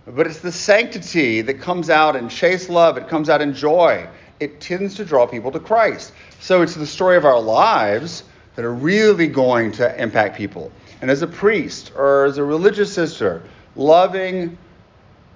But 0.05 0.27
it's 0.27 0.39
the 0.39 0.51
sanctity 0.51 1.41
that 1.41 1.55
comes 1.55 1.89
out 1.89 2.15
in 2.15 2.29
chaste 2.29 2.69
love, 2.69 2.97
it 2.97 3.07
comes 3.07 3.29
out 3.29 3.41
in 3.41 3.53
joy. 3.53 4.07
It 4.39 4.61
tends 4.61 4.95
to 4.95 5.05
draw 5.05 5.27
people 5.27 5.51
to 5.51 5.59
Christ. 5.59 6.13
So 6.39 6.61
it's 6.61 6.75
the 6.75 6.87
story 6.87 7.17
of 7.17 7.25
our 7.25 7.39
lives 7.39 8.23
that 8.55 8.65
are 8.65 8.73
really 8.73 9.27
going 9.27 9.71
to 9.73 10.01
impact 10.01 10.37
people. 10.37 10.71
And 11.01 11.11
as 11.11 11.21
a 11.21 11.27
priest 11.27 11.91
or 11.95 12.25
as 12.25 12.37
a 12.37 12.43
religious 12.43 12.93
sister, 12.93 13.43
loving 13.75 14.57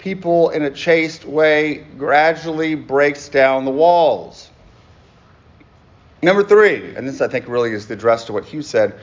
people 0.04 0.50
in 0.50 0.64
a 0.64 0.70
chaste 0.70 1.24
way 1.24 1.76
gradually 1.98 2.76
breaks 2.76 3.30
down 3.30 3.64
the 3.64 3.72
walls. 3.72 4.50
Number 6.22 6.44
three, 6.44 6.94
and 6.94 7.08
this 7.08 7.22
I 7.22 7.30
think 7.30 7.48
really 7.48 7.72
is 7.72 7.88
the 7.88 7.94
address 7.94 8.26
to 8.26 8.34
what 8.34 8.44
Hugh 8.44 8.62
said, 8.62 9.00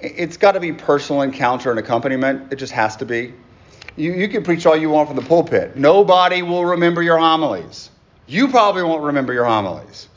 it's 0.00 0.36
got 0.36 0.52
to 0.52 0.60
be 0.60 0.72
personal 0.72 1.22
encounter 1.22 1.70
and 1.70 1.78
accompaniment. 1.78 2.52
It 2.52 2.56
just 2.56 2.72
has 2.72 2.96
to 2.96 3.06
be. 3.06 3.32
You, 3.94 4.12
you 4.12 4.28
can 4.28 4.42
preach 4.42 4.66
all 4.66 4.76
you 4.76 4.90
want 4.90 5.06
from 5.06 5.16
the 5.16 5.22
pulpit. 5.22 5.76
Nobody 5.76 6.42
will 6.42 6.64
remember 6.64 7.00
your 7.00 7.18
homilies. 7.18 7.90
You 8.26 8.48
probably 8.48 8.82
won't 8.82 9.04
remember 9.04 9.32
your 9.32 9.44
homilies. 9.44 10.08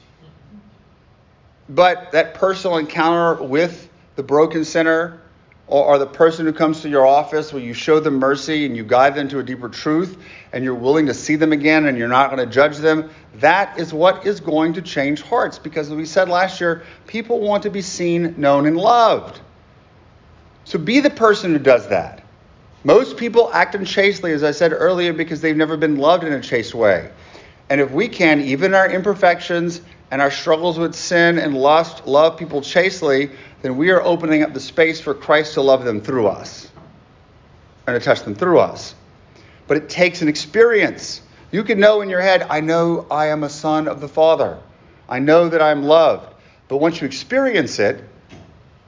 But 1.69 2.11
that 2.13 2.33
personal 2.33 2.77
encounter 2.77 3.43
with 3.43 3.87
the 4.15 4.23
broken 4.23 4.65
sinner 4.65 5.21
or, 5.67 5.85
or 5.85 5.97
the 5.97 6.05
person 6.05 6.45
who 6.45 6.53
comes 6.53 6.81
to 6.81 6.89
your 6.89 7.05
office 7.05 7.53
where 7.53 7.61
you 7.61 7.73
show 7.73 7.99
them 7.99 8.15
mercy 8.15 8.65
and 8.65 8.75
you 8.75 8.83
guide 8.83 9.15
them 9.15 9.27
to 9.29 9.39
a 9.39 9.43
deeper 9.43 9.69
truth 9.69 10.17
and 10.51 10.63
you're 10.63 10.75
willing 10.75 11.05
to 11.05 11.13
see 11.13 11.35
them 11.35 11.51
again 11.51 11.85
and 11.85 11.97
you're 11.97 12.07
not 12.07 12.29
going 12.29 12.45
to 12.45 12.53
judge 12.53 12.77
them, 12.77 13.09
that 13.35 13.79
is 13.79 13.93
what 13.93 14.25
is 14.25 14.39
going 14.39 14.73
to 14.73 14.81
change 14.81 15.21
hearts. 15.21 15.57
Because 15.57 15.89
as 15.89 15.95
we 15.95 16.05
said 16.05 16.29
last 16.29 16.59
year, 16.59 16.83
people 17.07 17.39
want 17.39 17.63
to 17.63 17.69
be 17.69 17.81
seen, 17.81 18.35
known, 18.37 18.65
and 18.65 18.77
loved. 18.77 19.39
So 20.65 20.79
be 20.79 20.99
the 20.99 21.09
person 21.09 21.53
who 21.53 21.59
does 21.59 21.87
that. 21.89 22.23
Most 22.83 23.15
people 23.15 23.49
act 23.53 23.75
unchastely, 23.75 24.33
as 24.33 24.43
I 24.43 24.51
said 24.51 24.73
earlier, 24.73 25.13
because 25.13 25.39
they've 25.39 25.55
never 25.55 25.77
been 25.77 25.97
loved 25.97 26.25
in 26.25 26.33
a 26.33 26.41
chaste 26.41 26.75
way. 26.75 27.09
And 27.69 27.79
if 27.79 27.91
we 27.91 28.09
can, 28.09 28.41
even 28.41 28.73
our 28.73 28.89
imperfections 28.89 29.81
and 30.11 30.21
our 30.21 30.29
struggles 30.29 30.77
with 30.77 30.93
sin 30.93 31.39
and 31.39 31.55
lust, 31.55 32.05
love 32.05 32.37
people 32.37 32.61
chastely, 32.61 33.31
then 33.63 33.77
we 33.77 33.91
are 33.91 34.01
opening 34.01 34.43
up 34.43 34.53
the 34.53 34.59
space 34.59 34.99
for 34.99 35.13
Christ 35.13 35.53
to 35.53 35.61
love 35.61 35.85
them 35.85 36.01
through 36.01 36.27
us 36.27 36.69
and 37.87 37.99
to 37.99 38.05
touch 38.05 38.21
them 38.21 38.35
through 38.35 38.59
us. 38.59 38.93
But 39.67 39.77
it 39.77 39.89
takes 39.89 40.21
an 40.21 40.27
experience. 40.27 41.21
You 41.49 41.63
can 41.63 41.79
know 41.79 42.01
in 42.01 42.09
your 42.09 42.19
head, 42.19 42.45
I 42.49 42.59
know 42.59 43.07
I 43.09 43.27
am 43.27 43.43
a 43.43 43.49
son 43.49 43.87
of 43.87 44.01
the 44.01 44.07
Father. 44.09 44.59
I 45.07 45.19
know 45.19 45.47
that 45.47 45.61
I'm 45.61 45.83
loved. 45.83 46.33
But 46.67 46.77
once 46.77 46.99
you 46.99 47.07
experience 47.07 47.79
it 47.79 48.03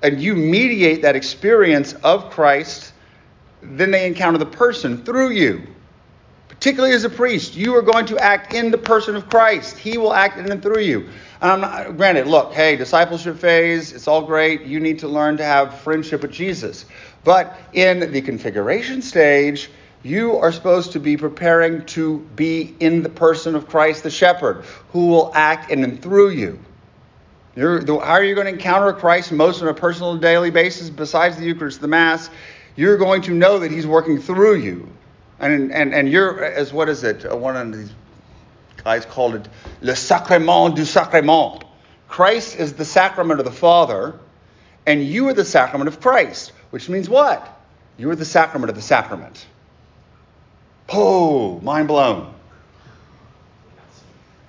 and 0.03 0.21
you 0.21 0.36
mediate 0.36 1.03
that 1.03 1.15
experience 1.15 1.93
of 1.93 2.30
Christ, 2.30 2.91
then 3.61 3.91
they 3.91 4.05
encounter 4.05 4.38
the 4.38 4.45
person 4.45 5.05
through 5.05 5.30
you. 5.32 5.67
Particularly 6.49 6.93
as 6.93 7.05
a 7.05 7.09
priest, 7.09 7.55
you 7.55 7.76
are 7.76 7.82
going 7.82 8.05
to 8.07 8.17
act 8.17 8.53
in 8.53 8.71
the 8.71 8.78
person 8.78 9.15
of 9.15 9.30
Christ. 9.30 9.78
He 9.78 9.97
will 9.97 10.13
act 10.13 10.38
in 10.38 10.51
and 10.51 10.61
through 10.61 10.82
you. 10.82 11.09
I'm 11.45 11.61
not, 11.61 11.97
granted, 11.97 12.27
look, 12.27 12.53
hey, 12.53 12.75
discipleship 12.75 13.37
phase, 13.37 13.93
it's 13.93 14.07
all 14.07 14.21
great. 14.23 14.63
You 14.63 14.79
need 14.79 14.99
to 14.99 15.07
learn 15.07 15.37
to 15.37 15.43
have 15.43 15.79
friendship 15.81 16.21
with 16.21 16.31
Jesus. 16.31 16.85
But 17.23 17.57
in 17.73 18.11
the 18.11 18.21
configuration 18.21 19.01
stage, 19.01 19.69
you 20.03 20.37
are 20.37 20.51
supposed 20.51 20.91
to 20.93 20.99
be 20.99 21.17
preparing 21.17 21.85
to 21.87 22.19
be 22.35 22.75
in 22.79 23.03
the 23.03 23.09
person 23.09 23.55
of 23.55 23.67
Christ 23.67 24.03
the 24.03 24.09
shepherd, 24.09 24.65
who 24.91 25.07
will 25.07 25.31
act 25.33 25.71
in 25.71 25.83
and 25.83 26.01
through 26.01 26.29
you. 26.29 26.59
You're, 27.55 27.85
how 27.85 28.13
are 28.13 28.23
you 28.23 28.35
going 28.35 28.47
to 28.47 28.53
encounter 28.53 28.91
Christ 28.93 29.31
most 29.31 29.61
on 29.61 29.67
a 29.67 29.73
personal 29.73 30.17
daily 30.17 30.51
basis 30.51 30.89
besides 30.89 31.37
the 31.37 31.45
Eucharist, 31.45 31.79
the 31.79 31.87
Mass? 31.87 32.29
you're 32.75 32.97
going 32.97 33.21
to 33.23 33.31
know 33.31 33.59
that 33.59 33.71
he's 33.71 33.87
working 33.87 34.19
through 34.19 34.55
you. 34.55 34.87
And, 35.39 35.71
and, 35.71 35.93
and 35.93 36.09
you're, 36.09 36.43
as 36.43 36.73
what 36.73 36.89
is 36.89 37.03
it? 37.03 37.29
Uh, 37.29 37.35
one 37.35 37.55
of 37.55 37.73
these 37.73 37.91
guys 38.86 39.03
called 39.03 39.36
it 39.36 39.49
le 39.81 39.95
sacrement 39.95 40.75
du 40.75 40.86
sacrement. 40.86 41.63
Christ 42.07 42.55
is 42.55 42.73
the 42.73 42.86
sacrament 42.86 43.39
of 43.39 43.45
the 43.45 43.51
Father, 43.51 44.17
and 44.86 45.03
you 45.03 45.27
are 45.27 45.33
the 45.33 45.43
sacrament 45.43 45.88
of 45.88 45.99
Christ, 45.99 46.53
which 46.69 46.88
means 46.88 47.09
what? 47.09 47.51
You 47.97 48.09
are 48.11 48.15
the 48.15 48.25
sacrament 48.25 48.69
of 48.69 48.75
the 48.75 48.83
sacrament. 48.83 49.45
Oh, 50.89 51.59
mind 51.61 51.88
blown. 51.88 52.31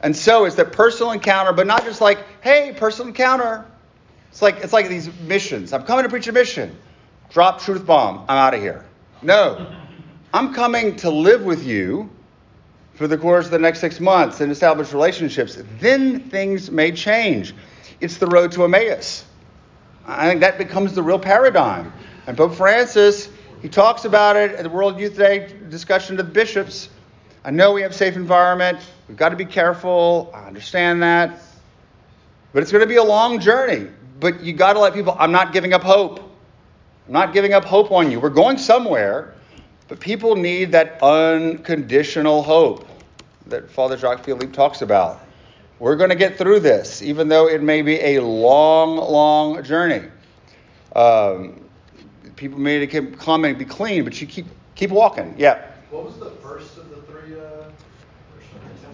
And 0.03 0.15
so 0.15 0.45
it's 0.45 0.57
that 0.57 0.73
personal 0.73 1.13
encounter, 1.13 1.55
but 1.55 1.67
not 1.67 1.85
just 1.85 2.03
like, 2.03 2.19
hey, 2.43 2.75
personal 2.77 3.09
encounter. 3.09 3.65
It's 4.31 4.43
like 4.43 4.57
it's 4.59 4.73
like 4.73 4.91
these 4.91 5.11
missions. 5.21 5.73
I'm 5.73 5.85
coming 5.85 6.03
to 6.03 6.11
preach 6.11 6.29
a 6.29 6.33
mission 6.33 6.77
drop 7.31 7.61
truth 7.61 7.85
bomb, 7.85 8.25
I'm 8.29 8.37
out 8.37 8.55
of 8.55 8.61
here. 8.61 8.85
No. 9.23 9.75
I'm 10.33 10.55
coming 10.55 10.97
to 10.97 11.11
live 11.11 11.43
with 11.43 11.65
you 11.65 12.11
for 12.97 13.07
the 13.07 13.17
course 13.19 13.45
of 13.45 13.51
the 13.51 13.59
next 13.59 13.81
six 13.81 14.01
months 14.01 14.41
and 14.41 14.51
establish 14.51 14.93
relationships. 14.93 15.59
Then 15.79 16.21
things 16.31 16.71
may 16.71 16.93
change. 16.93 17.55
It's 18.01 18.17
the 18.17 18.27
road 18.27 18.53
to 18.53 18.65
Emmaus. 18.65 19.25
I 20.07 20.29
think 20.29 20.41
that 20.41 20.59
becomes 20.59 20.95
the 20.95 21.03
real 21.03 21.19
paradigm. 21.19 21.93
And 22.27 22.37
Pope 22.37 22.55
Francis, 22.55 23.29
he 23.63 23.69
talks 23.69 24.05
about 24.05 24.37
it 24.37 24.53
at 24.53 24.63
the 24.63 24.71
World 24.71 24.99
Youth 24.99 25.17
Day 25.17 25.53
discussion 25.69 26.17
to 26.17 26.23
the 26.23 26.29
bishops. 26.29 26.89
I 27.45 27.51
know 27.51 27.73
we 27.73 27.83
have 27.83 27.95
safe 27.95 28.17
environment. 28.17 28.79
We've 29.09 29.17
got 29.17 29.29
to 29.29 29.37
be 29.37 29.45
careful. 29.45 30.33
I 30.35 30.47
understand 30.47 31.03
that. 31.03 31.39
But 32.53 32.63
it's 32.63 32.73
going 32.73 32.83
to 32.83 32.89
be 32.89 32.97
a 32.97 33.05
long 33.05 33.39
journey. 33.41 33.89
But 34.19 34.43
you 34.43 34.53
got 34.53 34.73
to 34.73 34.81
let 34.81 34.95
people, 34.95 35.15
I'm 35.19 35.33
not 35.33 35.53
giving 35.53 35.73
up 35.73 35.83
hope. 35.83 36.19
I'm 37.07 37.13
not 37.13 37.33
giving 37.33 37.53
up 37.53 37.65
hope 37.65 37.93
on 37.93 38.11
you. 38.11 38.19
We're 38.19 38.31
going 38.31 38.59
somewhere, 38.59 39.36
but 39.89 40.01
people 40.01 40.37
need 40.37 40.73
that 40.73 41.03
unconditional 41.03 42.43
hope 42.43 42.87
that 43.47 43.71
Father 43.71 43.97
Jacques 43.97 44.25
Philippe 44.25 44.53
talks 44.53 44.83
about. 44.83 45.21
We're 45.79 45.97
going 45.97 46.11
to 46.11 46.17
get 46.17 46.39
through 46.39 46.61
this, 46.61 47.03
even 47.03 47.29
though 47.29 47.49
it 47.49 47.63
may 47.63 47.83
be 47.83 48.01
a 48.01 48.21
long, 48.23 48.97
long 48.97 49.63
journey. 49.63 50.03
Um, 50.95 51.61
people 52.35 52.59
may 52.59 52.87
come 52.87 53.45
and 53.45 53.59
be 53.59 53.65
clean, 53.65 54.05
but 54.05 54.21
you 54.21 54.27
keep 54.27 54.47
keep 54.75 54.91
walking. 54.91 55.35
Yeah. 55.37 55.71
What 55.91 56.05
was 56.05 56.19
the 56.19 56.31
first 56.31 56.77
of 56.79 56.89
the 56.91 56.97
three? 57.03 57.39
Uh, 57.39 57.65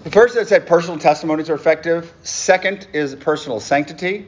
the 0.02 0.10
first 0.10 0.34
that 0.34 0.48
said 0.48 0.66
personal 0.66 0.98
testimonies 0.98 1.48
are 1.48 1.54
effective. 1.54 2.12
Second 2.24 2.88
is 2.92 3.14
personal 3.14 3.60
sanctity. 3.60 4.26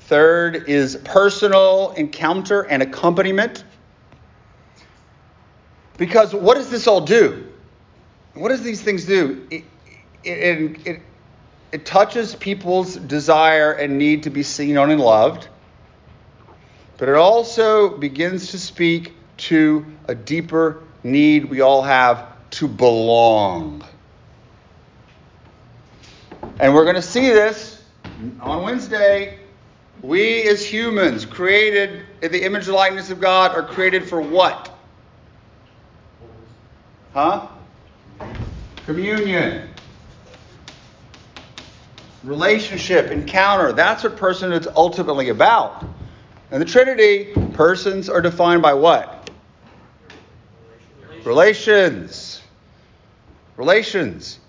Third 0.00 0.68
is 0.68 0.96
personal 1.04 1.92
encounter 1.96 2.62
and 2.62 2.82
accompaniment. 2.82 3.64
Because 5.98 6.34
what 6.34 6.54
does 6.54 6.70
this 6.70 6.86
all 6.86 7.02
do? 7.02 7.46
What 8.32 8.48
does 8.48 8.62
these 8.62 8.80
things 8.80 9.04
do? 9.04 9.46
It, 9.50 9.64
it, 10.24 10.86
it, 10.86 11.02
it 11.72 11.84
touches 11.84 12.34
people's 12.34 12.96
desire 12.96 13.72
and 13.72 13.98
need 13.98 14.22
to 14.22 14.30
be 14.30 14.42
seen, 14.42 14.74
known, 14.74 14.90
and 14.90 15.00
loved. 15.00 15.48
But 16.96 17.08
it 17.08 17.16
also 17.16 17.98
begins 17.98 18.52
to 18.52 18.58
speak 18.58 19.12
to 19.38 19.84
a 20.06 20.14
deeper 20.14 20.82
need 21.02 21.44
we 21.44 21.60
all 21.60 21.82
have 21.82 22.26
to 22.50 22.68
belong. 22.68 23.84
And 26.60 26.74
we're 26.74 26.84
going 26.84 26.96
to 26.96 27.02
see 27.02 27.28
this 27.28 27.82
on 28.40 28.62
Wednesday 28.62 29.38
we 30.02 30.42
as 30.48 30.64
humans, 30.64 31.24
created 31.24 32.04
in 32.22 32.30
the 32.30 32.44
image 32.44 32.66
and 32.66 32.76
likeness 32.76 33.10
of 33.10 33.20
God, 33.20 33.52
are 33.52 33.64
created 33.64 34.08
for 34.08 34.20
what? 34.20 34.77
Huh? 37.12 37.48
Communion. 38.84 39.68
Relationship, 42.24 43.10
encounter. 43.10 43.72
That's 43.72 44.04
what 44.04 44.16
person 44.16 44.52
is 44.52 44.66
ultimately 44.76 45.28
about. 45.28 45.84
In 46.50 46.58
the 46.58 46.64
Trinity, 46.64 47.32
persons 47.52 48.08
are 48.08 48.20
defined 48.20 48.62
by 48.62 48.74
what? 48.74 49.30
Relations. 51.24 52.40
Relations. 53.56 54.40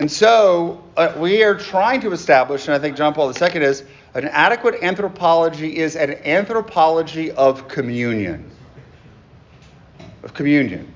And 0.00 0.10
so 0.10 0.82
uh, 0.96 1.14
we 1.16 1.44
are 1.44 1.54
trying 1.54 2.00
to 2.00 2.12
establish, 2.12 2.66
and 2.66 2.74
I 2.74 2.78
think 2.78 2.96
John 2.96 3.14
Paul 3.14 3.28
II 3.28 3.62
is, 3.62 3.84
an 4.14 4.26
adequate 4.28 4.82
anthropology 4.82 5.78
is 5.78 5.96
an 5.96 6.14
anthropology 6.24 7.30
of 7.32 7.68
communion. 7.68 8.50
Of 10.22 10.34
communion. 10.34 10.91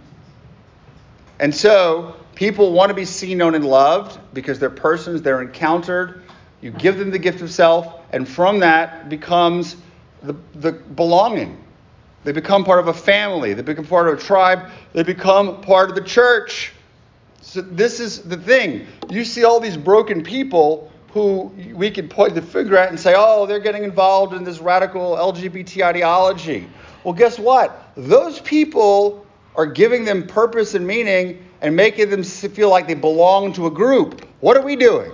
And 1.39 1.55
so 1.55 2.17
people 2.35 2.73
want 2.73 2.89
to 2.91 2.95
be 2.95 3.05
seen, 3.05 3.39
known, 3.39 3.55
and 3.55 3.65
loved 3.65 4.19
because 4.33 4.59
they're 4.59 4.71
persons, 4.71 5.23
they're 5.23 5.43
encountered. 5.43 6.23
You 6.61 6.71
give 6.71 6.99
them 6.99 7.11
the 7.11 7.19
gift 7.19 7.43
of 7.43 7.51
self, 7.51 8.01
and 8.13 8.27
from 8.27 8.61
that 8.61 9.09
becomes 9.09 9.77
the, 10.23 10.35
the 10.55 10.73
belonging. 10.73 11.63
They 12.25 12.33
become 12.33 12.65
part 12.65 12.81
of 12.81 12.89
a 12.89 12.95
family, 12.95 13.55
they 13.55 13.63
become 13.63 13.87
part 13.87 14.09
of 14.09 14.19
a 14.19 14.21
tribe, 14.21 14.71
they 14.93 15.05
become 15.05 15.61
part 15.61 15.91
of 15.91 15.95
the 15.95 16.03
church. 16.03 16.73
So 17.41 17.61
this 17.61 18.01
is 18.01 18.23
the 18.23 18.37
thing. 18.37 18.87
You 19.09 19.25
see 19.25 19.45
all 19.45 19.61
these 19.61 19.77
broken 19.77 20.25
people 20.25 20.91
who 21.13 21.53
we 21.73 21.91
could 21.91 22.11
point 22.11 22.35
the 22.35 22.43
finger 22.43 22.77
at 22.77 22.91
and 22.91 22.99
say, 22.99 23.15
oh, 23.17 23.47
they're 23.47 23.61
getting 23.61 23.85
involved 23.85 24.35
in 24.35 24.45
this 24.45 24.59
radical 24.59 25.15
LGBT 25.17 25.85
ideology. 25.85 26.69
Well, 27.05 27.15
guess 27.15 27.39
what? 27.39 27.93
Those 27.97 28.41
people 28.41 29.26
are 29.57 29.67
giving 29.67 30.05
them 30.05 30.27
purpose 30.27 30.75
and 30.75 30.87
meaning 30.87 31.45
and 31.63 31.75
making 31.75 32.11
them 32.11 32.23
feel 32.23 32.71
like 32.71 32.87
they 32.87 32.95
belong 32.95 33.53
to 33.55 33.67
a 33.67 33.71
group. 33.71 34.27
What 34.41 34.57
are 34.57 34.63
we 34.63 34.77
doing? 34.77 35.13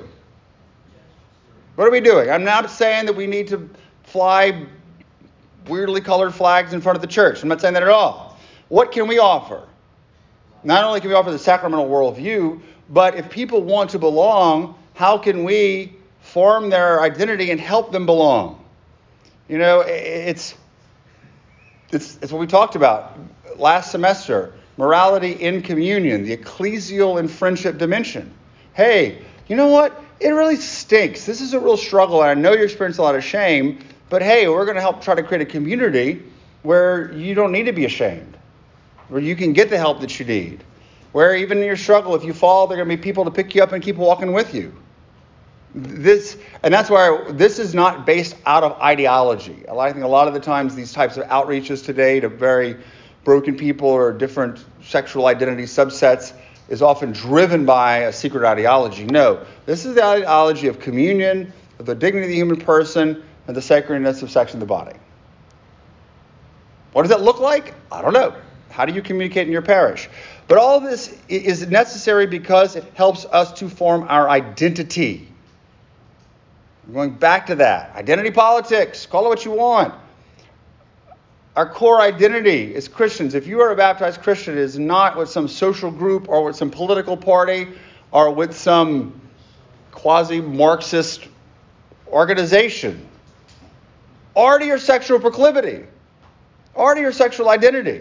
What 1.76 1.86
are 1.86 1.90
we 1.90 2.00
doing? 2.00 2.30
I'm 2.30 2.44
not 2.44 2.70
saying 2.70 3.06
that 3.06 3.14
we 3.14 3.26
need 3.26 3.48
to 3.48 3.70
fly 4.02 4.66
weirdly 5.68 6.00
colored 6.00 6.34
flags 6.34 6.72
in 6.72 6.80
front 6.80 6.96
of 6.96 7.02
the 7.02 7.08
church. 7.08 7.42
I'm 7.42 7.48
not 7.48 7.60
saying 7.60 7.74
that 7.74 7.82
at 7.82 7.88
all. 7.88 8.36
What 8.68 8.92
can 8.92 9.06
we 9.06 9.18
offer? 9.18 9.66
Not 10.64 10.84
only 10.84 11.00
can 11.00 11.08
we 11.08 11.14
offer 11.14 11.30
the 11.30 11.38
sacramental 11.38 11.88
worldview, 11.88 12.60
but 12.90 13.14
if 13.14 13.30
people 13.30 13.62
want 13.62 13.90
to 13.90 13.98
belong, 13.98 14.76
how 14.94 15.16
can 15.18 15.44
we 15.44 15.96
form 16.20 16.68
their 16.70 17.00
identity 17.00 17.50
and 17.50 17.60
help 17.60 17.92
them 17.92 18.06
belong? 18.06 18.62
You 19.48 19.58
know, 19.58 19.80
it's, 19.80 20.54
it's, 21.92 22.18
it's 22.22 22.32
what 22.32 22.40
we 22.40 22.46
talked 22.46 22.74
about 22.74 23.18
last 23.56 23.90
semester 23.90 24.54
morality 24.78 25.32
in 25.32 25.60
communion, 25.62 26.24
the 26.24 26.34
ecclesial 26.34 27.18
and 27.18 27.30
friendship 27.30 27.76
dimension. 27.76 28.32
Hey, 28.72 29.22
you 29.46 29.54
know 29.54 29.68
what? 29.68 30.02
It 30.18 30.30
really 30.30 30.56
stinks. 30.56 31.26
This 31.26 31.42
is 31.42 31.52
a 31.52 31.60
real 31.60 31.76
struggle, 31.76 32.22
and 32.22 32.30
I 32.30 32.34
know 32.34 32.54
you 32.54 32.64
experience 32.64 32.96
a 32.96 33.02
lot 33.02 33.14
of 33.14 33.22
shame, 33.22 33.80
but 34.08 34.22
hey, 34.22 34.48
we're 34.48 34.64
going 34.64 34.76
to 34.76 34.80
help 34.80 35.02
try 35.02 35.14
to 35.14 35.22
create 35.22 35.42
a 35.42 35.46
community 35.46 36.22
where 36.62 37.12
you 37.12 37.34
don't 37.34 37.52
need 37.52 37.64
to 37.64 37.72
be 37.72 37.84
ashamed, 37.84 38.36
where 39.08 39.20
you 39.20 39.36
can 39.36 39.52
get 39.52 39.68
the 39.68 39.76
help 39.76 40.00
that 40.00 40.18
you 40.18 40.24
need, 40.24 40.64
where 41.12 41.36
even 41.36 41.58
in 41.58 41.64
your 41.64 41.76
struggle, 41.76 42.14
if 42.14 42.24
you 42.24 42.32
fall, 42.32 42.66
there 42.66 42.78
are 42.78 42.84
going 42.84 42.96
to 42.96 42.96
be 42.96 43.02
people 43.02 43.24
to 43.24 43.30
pick 43.30 43.54
you 43.54 43.62
up 43.62 43.72
and 43.72 43.82
keep 43.82 43.96
walking 43.96 44.32
with 44.32 44.54
you. 44.54 44.74
This 45.74 46.36
and 46.62 46.72
that's 46.72 46.90
why 46.90 47.30
this 47.30 47.58
is 47.58 47.74
not 47.74 48.04
based 48.04 48.36
out 48.44 48.62
of 48.62 48.78
ideology. 48.80 49.64
I 49.68 49.90
think 49.92 50.04
a 50.04 50.08
lot 50.08 50.28
of 50.28 50.34
the 50.34 50.40
times 50.40 50.74
these 50.74 50.92
types 50.92 51.16
of 51.16 51.24
outreaches 51.28 51.84
today 51.84 52.20
to 52.20 52.28
very 52.28 52.76
broken 53.24 53.56
people 53.56 53.88
or 53.88 54.12
different 54.12 54.64
sexual 54.82 55.26
identity 55.26 55.62
subsets 55.62 56.34
is 56.68 56.82
often 56.82 57.12
driven 57.12 57.64
by 57.64 57.98
a 57.98 58.12
secret 58.12 58.46
ideology. 58.46 59.04
No, 59.04 59.44
this 59.64 59.84
is 59.84 59.94
the 59.94 60.04
ideology 60.04 60.68
of 60.68 60.78
communion, 60.78 61.52
of 61.78 61.86
the 61.86 61.94
dignity 61.94 62.26
of 62.26 62.30
the 62.30 62.36
human 62.36 62.60
person, 62.60 63.22
and 63.46 63.56
the 63.56 63.62
sacredness 63.62 64.22
of 64.22 64.30
sex 64.30 64.54
in 64.54 64.60
the 64.60 64.66
body. 64.66 64.96
What 66.92 67.02
does 67.02 67.10
that 67.10 67.22
look 67.22 67.40
like? 67.40 67.74
I 67.90 68.02
don't 68.02 68.12
know. 68.12 68.34
How 68.70 68.84
do 68.84 68.92
you 68.92 69.02
communicate 69.02 69.46
in 69.46 69.52
your 69.52 69.62
parish? 69.62 70.08
But 70.48 70.58
all 70.58 70.80
this 70.80 71.16
is 71.28 71.66
necessary 71.68 72.26
because 72.26 72.76
it 72.76 72.84
helps 72.94 73.24
us 73.26 73.52
to 73.54 73.68
form 73.68 74.06
our 74.08 74.28
identity. 74.28 75.28
Going 76.90 77.10
back 77.10 77.46
to 77.46 77.56
that. 77.56 77.94
Identity 77.94 78.30
politics, 78.30 79.06
call 79.06 79.26
it 79.26 79.28
what 79.28 79.44
you 79.44 79.52
want. 79.52 79.94
Our 81.54 81.68
core 81.68 82.00
identity 82.00 82.74
as 82.74 82.88
Christians, 82.88 83.34
if 83.34 83.46
you 83.46 83.60
are 83.60 83.70
a 83.70 83.76
baptized 83.76 84.22
Christian, 84.22 84.56
is 84.56 84.78
not 84.78 85.16
with 85.16 85.28
some 85.28 85.46
social 85.46 85.90
group 85.90 86.28
or 86.28 86.44
with 86.44 86.56
some 86.56 86.70
political 86.70 87.16
party 87.16 87.68
or 88.10 88.32
with 88.32 88.56
some 88.56 89.20
quasi 89.92 90.40
Marxist 90.40 91.28
organization. 92.08 93.06
Or 94.34 94.58
to 94.58 94.64
your 94.64 94.78
sexual 94.78 95.20
proclivity, 95.20 95.84
or 96.74 96.94
to 96.94 97.00
your 97.00 97.12
sexual 97.12 97.50
identity, 97.50 98.00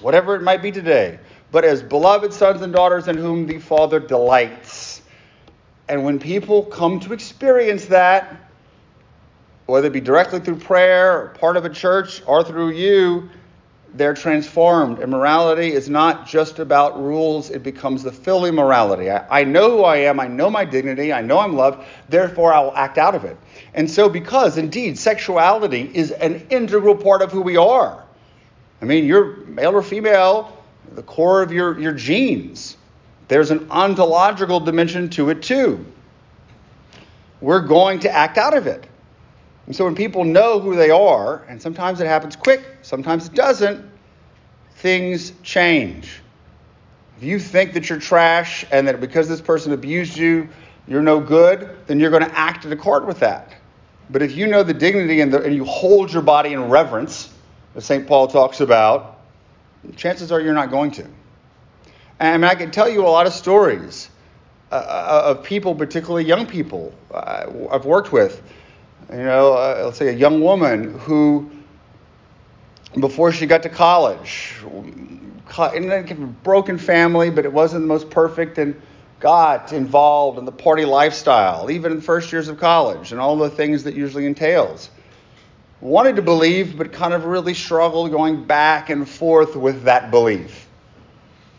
whatever 0.00 0.34
it 0.34 0.42
might 0.42 0.62
be 0.62 0.72
today, 0.72 1.18
but 1.50 1.64
as 1.64 1.82
beloved 1.82 2.32
sons 2.32 2.62
and 2.62 2.72
daughters 2.72 3.06
in 3.06 3.18
whom 3.18 3.46
the 3.46 3.58
Father 3.58 4.00
delights. 4.00 4.87
And 5.88 6.04
when 6.04 6.18
people 6.18 6.64
come 6.64 7.00
to 7.00 7.12
experience 7.12 7.86
that, 7.86 8.36
whether 9.66 9.88
it 9.88 9.92
be 9.92 10.00
directly 10.00 10.40
through 10.40 10.56
prayer, 10.56 11.22
or 11.22 11.28
part 11.28 11.56
of 11.56 11.64
a 11.64 11.70
church, 11.70 12.22
or 12.26 12.42
through 12.42 12.70
you, 12.70 13.28
they're 13.94 14.14
transformed. 14.14 14.98
And 14.98 15.10
morality 15.10 15.72
is 15.72 15.88
not 15.88 16.26
just 16.26 16.58
about 16.58 16.98
rules, 17.02 17.50
it 17.50 17.62
becomes 17.62 18.02
the 18.02 18.12
filling 18.12 18.54
morality. 18.54 19.10
I, 19.10 19.40
I, 19.40 19.44
know 19.44 19.70
who 19.70 19.84
I 19.84 19.96
am, 19.98 20.20
I 20.20 20.26
know 20.26 20.48
my 20.48 20.64
dignity, 20.64 21.12
I 21.12 21.20
know 21.20 21.38
I'm 21.38 21.54
loved, 21.54 21.86
therefore 22.08 22.52
I 22.52 22.60
will 22.60 22.74
act 22.76 22.96
out 22.96 23.14
of 23.14 23.24
it. 23.24 23.36
And 23.74 23.90
so, 23.90 24.08
because 24.08 24.56
indeed 24.56 24.98
sexuality 24.98 25.90
is 25.94 26.12
an 26.12 26.46
integral 26.50 26.94
part 26.94 27.22
of 27.22 27.30
who 27.30 27.42
we 27.42 27.56
are, 27.56 28.02
I 28.80 28.84
mean, 28.84 29.04
you're 29.04 29.36
male 29.46 29.74
or 29.74 29.82
female, 29.82 30.56
the 30.94 31.02
core 31.02 31.42
of 31.42 31.52
your, 31.52 31.78
your 31.78 31.92
genes. 31.92 32.77
There's 33.28 33.50
an 33.50 33.70
ontological 33.70 34.60
dimension 34.60 35.10
to 35.10 35.30
it 35.30 35.42
too. 35.42 35.84
We're 37.40 37.60
going 37.60 38.00
to 38.00 38.10
act 38.10 38.38
out 38.38 38.56
of 38.56 38.66
it. 38.66 38.86
And 39.66 39.76
so 39.76 39.84
when 39.84 39.94
people 39.94 40.24
know 40.24 40.58
who 40.58 40.74
they 40.74 40.90
are, 40.90 41.44
and 41.48 41.60
sometimes 41.60 42.00
it 42.00 42.06
happens 42.06 42.34
quick, 42.36 42.64
sometimes 42.82 43.26
it 43.26 43.34
doesn't, 43.34 43.88
things 44.76 45.32
change. 45.42 46.20
If 47.18 47.24
you 47.24 47.38
think 47.38 47.74
that 47.74 47.90
you're 47.90 47.98
trash 47.98 48.64
and 48.70 48.88
that 48.88 49.00
because 49.00 49.28
this 49.28 49.42
person 49.42 49.72
abused 49.72 50.16
you, 50.16 50.48
you're 50.86 51.02
no 51.02 51.20
good, 51.20 51.76
then 51.86 52.00
you're 52.00 52.10
going 52.10 52.24
to 52.24 52.38
act 52.38 52.64
in 52.64 52.72
accord 52.72 53.06
with 53.06 53.20
that. 53.20 53.52
But 54.08 54.22
if 54.22 54.34
you 54.34 54.46
know 54.46 54.62
the 54.62 54.72
dignity 54.72 55.20
and, 55.20 55.32
the, 55.32 55.42
and 55.42 55.54
you 55.54 55.64
hold 55.64 56.12
your 56.12 56.22
body 56.22 56.54
in 56.54 56.70
reverence, 56.70 57.30
as 57.74 57.84
St. 57.84 58.06
Paul 58.06 58.28
talks 58.28 58.60
about, 58.60 59.20
chances 59.96 60.32
are 60.32 60.40
you're 60.40 60.54
not 60.54 60.70
going 60.70 60.92
to. 60.92 61.06
And 62.20 62.44
I, 62.44 62.54
can 62.54 62.70
tell 62.70 62.88
you 62.88 63.06
a 63.06 63.08
lot 63.08 63.26
of 63.26 63.32
stories 63.32 64.10
uh, 64.72 64.74
uh, 64.74 65.22
of 65.36 65.44
people, 65.44 65.74
particularly 65.74 66.24
young 66.24 66.46
people 66.46 66.92
uh, 67.12 67.46
I've 67.70 67.84
worked 67.84 68.12
with. 68.12 68.42
You 69.10 69.18
know, 69.18 69.54
uh, 69.54 69.82
let's 69.84 69.98
say 69.98 70.08
a 70.08 70.12
young 70.12 70.40
woman 70.40 70.98
who, 70.98 71.50
before 72.98 73.32
she 73.32 73.46
got 73.46 73.62
to 73.62 73.68
college, 73.68 74.56
in 75.74 75.90
a 75.90 76.14
broken 76.42 76.76
family, 76.76 77.30
but 77.30 77.44
it 77.44 77.52
wasn't 77.52 77.82
the 77.82 77.88
most 77.88 78.10
perfect, 78.10 78.58
and 78.58 78.80
got 79.20 79.72
involved 79.72 80.38
in 80.38 80.44
the 80.44 80.52
party 80.52 80.84
lifestyle, 80.84 81.70
even 81.70 81.92
in 81.92 81.98
the 81.98 82.04
first 82.04 82.30
years 82.30 82.48
of 82.48 82.58
college, 82.58 83.12
and 83.12 83.20
all 83.20 83.36
the 83.36 83.50
things 83.50 83.84
that 83.84 83.94
usually 83.94 84.26
entails 84.26 84.90
wanted 85.80 86.16
to 86.16 86.22
believe, 86.22 86.76
but 86.76 86.92
kind 86.92 87.14
of 87.14 87.24
really 87.24 87.54
struggled 87.54 88.10
going 88.10 88.44
back 88.44 88.90
and 88.90 89.08
forth 89.08 89.54
with 89.54 89.84
that 89.84 90.10
belief. 90.10 90.67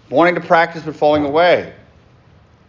Wanting 0.10 0.36
to 0.36 0.41
practice, 0.41 0.84
but 0.84 0.95
falling 0.95 1.26
away. 1.26 1.74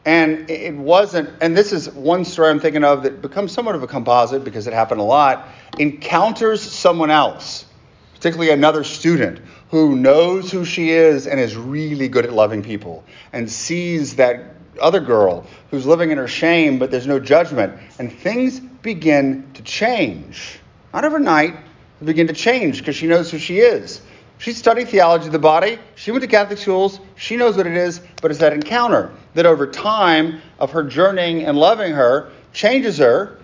And 0.04 0.48
it 0.50 0.74
wasn't, 0.74 1.30
and 1.42 1.56
this 1.56 1.72
is 1.72 1.90
one 1.90 2.24
story 2.24 2.50
I'm 2.50 2.60
thinking 2.60 2.84
of 2.84 3.02
that 3.02 3.20
becomes 3.20 3.52
somewhat 3.52 3.74
of 3.74 3.82
a 3.82 3.86
composite 3.86 4.44
because 4.44 4.66
it 4.66 4.72
happened 4.72 5.00
a 5.00 5.04
lot, 5.04 5.48
encounters 5.78 6.62
someone 6.62 7.10
else, 7.10 7.66
particularly 8.14 8.50
another 8.50 8.82
student, 8.82 9.40
who 9.70 9.94
knows 9.96 10.50
who 10.50 10.64
she 10.64 10.90
is 10.90 11.26
and 11.26 11.38
is 11.38 11.54
really 11.56 12.08
good 12.08 12.24
at 12.24 12.32
loving 12.32 12.62
people 12.62 13.04
and 13.32 13.50
sees 13.50 14.16
that 14.16 14.54
other 14.80 15.00
girl 15.00 15.46
who's 15.70 15.86
living 15.86 16.10
in 16.10 16.18
her 16.18 16.28
shame, 16.28 16.78
but 16.78 16.90
there's 16.90 17.06
no 17.06 17.20
judgment, 17.20 17.78
and 17.98 18.10
things 18.10 18.58
begin 18.58 19.50
to 19.52 19.62
change 19.62 20.60
not 20.92 21.04
overnight, 21.04 21.56
begin 22.04 22.26
to 22.26 22.32
change 22.32 22.78
because 22.78 22.96
she 22.96 23.06
knows 23.06 23.30
who 23.30 23.38
she 23.38 23.58
is. 23.58 24.00
She 24.40 24.54
studied 24.54 24.88
theology 24.88 25.26
of 25.26 25.32
the 25.32 25.38
body. 25.38 25.78
She 25.96 26.12
went 26.12 26.22
to 26.22 26.28
Catholic 26.28 26.58
schools. 26.58 26.98
She 27.14 27.36
knows 27.36 27.58
what 27.58 27.66
it 27.66 27.76
is, 27.76 28.00
but 28.22 28.30
it's 28.30 28.40
that 28.40 28.54
encounter 28.54 29.12
that 29.34 29.44
over 29.44 29.66
time 29.66 30.40
of 30.58 30.70
her 30.70 30.82
journeying 30.82 31.44
and 31.44 31.58
loving 31.58 31.92
her 31.92 32.30
changes 32.54 32.96
her. 32.96 33.38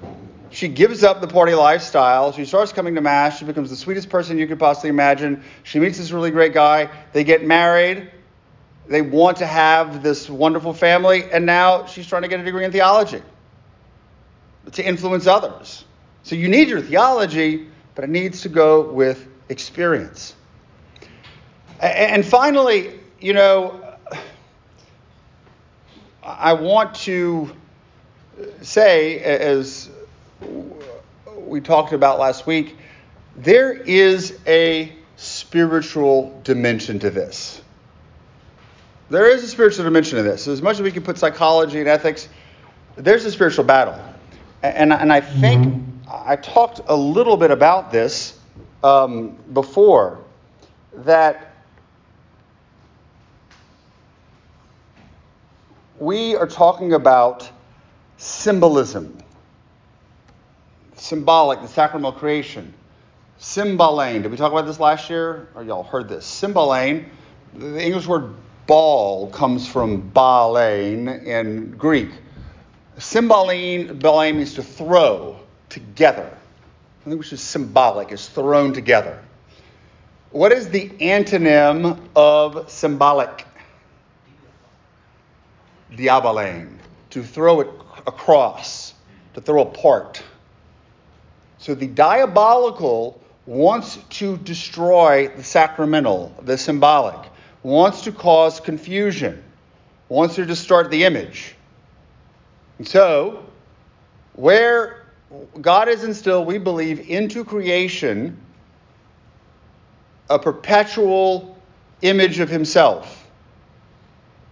She 0.48 0.68
gives 0.68 1.04
up 1.04 1.20
the 1.20 1.28
party 1.28 1.52
lifestyle. 1.52 2.32
She 2.32 2.46
starts 2.46 2.72
coming 2.72 2.94
to 2.94 3.02
Mass. 3.02 3.38
She 3.38 3.44
becomes 3.44 3.68
the 3.68 3.76
sweetest 3.76 4.08
person 4.08 4.38
you 4.38 4.46
could 4.46 4.58
possibly 4.58 4.88
imagine. 4.88 5.42
She 5.64 5.80
meets 5.80 5.98
this 5.98 6.12
really 6.12 6.30
great 6.30 6.54
guy. 6.54 6.88
They 7.12 7.24
get 7.24 7.44
married. 7.44 8.10
they 8.88 9.02
want 9.02 9.36
to 9.38 9.46
have 9.46 10.02
this 10.02 10.30
wonderful 10.30 10.72
family, 10.72 11.24
and 11.30 11.44
now 11.44 11.84
she's 11.84 12.06
trying 12.06 12.22
to 12.22 12.28
get 12.28 12.40
a 12.40 12.44
degree 12.44 12.64
in 12.64 12.72
theology 12.72 13.20
to 14.72 14.82
influence 14.82 15.26
others. 15.26 15.84
So 16.22 16.36
you 16.36 16.48
need 16.48 16.68
your 16.68 16.80
theology, 16.80 17.68
but 17.94 18.04
it 18.04 18.10
needs 18.10 18.40
to 18.42 18.48
go 18.48 18.90
with 18.90 19.28
experience. 19.50 20.35
And 21.80 22.24
finally, 22.24 22.98
you 23.20 23.32
know, 23.32 23.94
I 26.22 26.54
want 26.54 26.94
to 26.96 27.54
say, 28.62 29.20
as 29.20 29.90
we 31.36 31.60
talked 31.60 31.92
about 31.92 32.18
last 32.18 32.46
week, 32.46 32.76
there 33.36 33.72
is 33.72 34.38
a 34.46 34.92
spiritual 35.16 36.40
dimension 36.44 36.98
to 37.00 37.10
this. 37.10 37.60
There 39.08 39.30
is 39.30 39.44
a 39.44 39.48
spiritual 39.48 39.84
dimension 39.84 40.16
to 40.16 40.22
this. 40.22 40.48
As 40.48 40.62
much 40.62 40.76
as 40.76 40.82
we 40.82 40.90
can 40.90 41.02
put 41.02 41.18
psychology 41.18 41.78
and 41.78 41.88
ethics, 41.88 42.28
there's 42.96 43.24
a 43.24 43.30
spiritual 43.30 43.64
battle. 43.64 43.98
And, 44.62 44.92
and 44.92 45.12
I 45.12 45.20
think 45.20 45.66
mm-hmm. 45.66 46.10
I 46.10 46.36
talked 46.36 46.80
a 46.86 46.96
little 46.96 47.36
bit 47.36 47.50
about 47.50 47.92
this 47.92 48.38
um, 48.82 49.36
before 49.52 50.24
that 51.04 51.45
we 55.98 56.36
are 56.36 56.46
talking 56.46 56.92
about 56.92 57.50
symbolism, 58.16 59.18
symbolic, 60.94 61.60
the 61.60 61.68
sacramental 61.68 62.12
creation. 62.12 62.74
Symballein. 63.38 64.22
Did 64.22 64.30
we 64.30 64.36
talk 64.36 64.50
about 64.50 64.66
this 64.66 64.80
last 64.80 65.10
year? 65.10 65.48
Or 65.54 65.62
y'all 65.62 65.82
heard 65.82 66.08
this? 66.08 66.24
Symballein. 66.26 67.04
The 67.54 67.84
English 67.84 68.06
word 68.06 68.34
ball 68.66 69.30
comes 69.30 69.68
from 69.68 70.10
ballein 70.10 71.24
in 71.24 71.72
Greek. 71.72 72.10
Ballein 72.98 74.36
means 74.36 74.54
to 74.54 74.62
throw 74.62 75.36
together. 75.68 76.30
I 77.02 77.04
think 77.08 77.18
which 77.18 77.32
is 77.32 77.40
symbolic, 77.40 78.10
is 78.10 78.28
thrown 78.28 78.72
together. 78.72 79.22
What 80.30 80.52
is 80.52 80.68
the 80.68 80.88
antonym 80.88 82.00
of 82.16 82.70
symbolic? 82.70 83.45
Diaballein. 85.96 86.78
To 87.10 87.22
throw 87.22 87.60
it 87.60 87.68
across, 88.06 88.94
to 89.34 89.40
throw 89.40 89.62
apart. 89.62 90.22
So 91.58 91.74
the 91.74 91.86
diabolical 91.86 93.20
wants 93.46 93.98
to 94.10 94.36
destroy 94.38 95.28
the 95.28 95.42
sacramental, 95.42 96.34
the 96.42 96.58
symbolic, 96.58 97.30
wants 97.62 98.02
to 98.02 98.12
cause 98.12 98.60
confusion, 98.60 99.42
wants 100.08 100.34
to 100.34 100.44
distort 100.44 100.90
the 100.90 101.04
image. 101.04 101.54
And 102.78 102.86
so, 102.86 103.44
where 104.34 105.06
God 105.60 105.88
has 105.88 106.04
instilled, 106.04 106.46
we 106.46 106.58
believe, 106.58 107.08
into 107.08 107.44
creation 107.44 108.38
a 110.28 110.38
perpetual 110.38 111.56
image 112.02 112.40
of 112.40 112.48
Himself. 112.48 113.15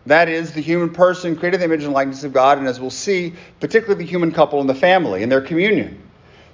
That 0.07 0.28
is, 0.28 0.52
the 0.52 0.61
human 0.61 0.90
person 0.90 1.36
created 1.36 1.61
the 1.61 1.64
image 1.64 1.84
and 1.84 1.92
likeness 1.92 2.24
of 2.24 2.32
God, 2.32 2.59
and 2.59 2.66
as 2.66 2.78
we'll 2.78 2.90
see, 2.90 3.34
particularly 3.61 4.05
the 4.05 4.09
human 4.09 4.32
couple 4.32 4.61
and 4.61 4.68
the 4.68 4.74
family 4.74 5.22
and 5.22 5.32
their 5.32 5.40
communion. 5.40 6.02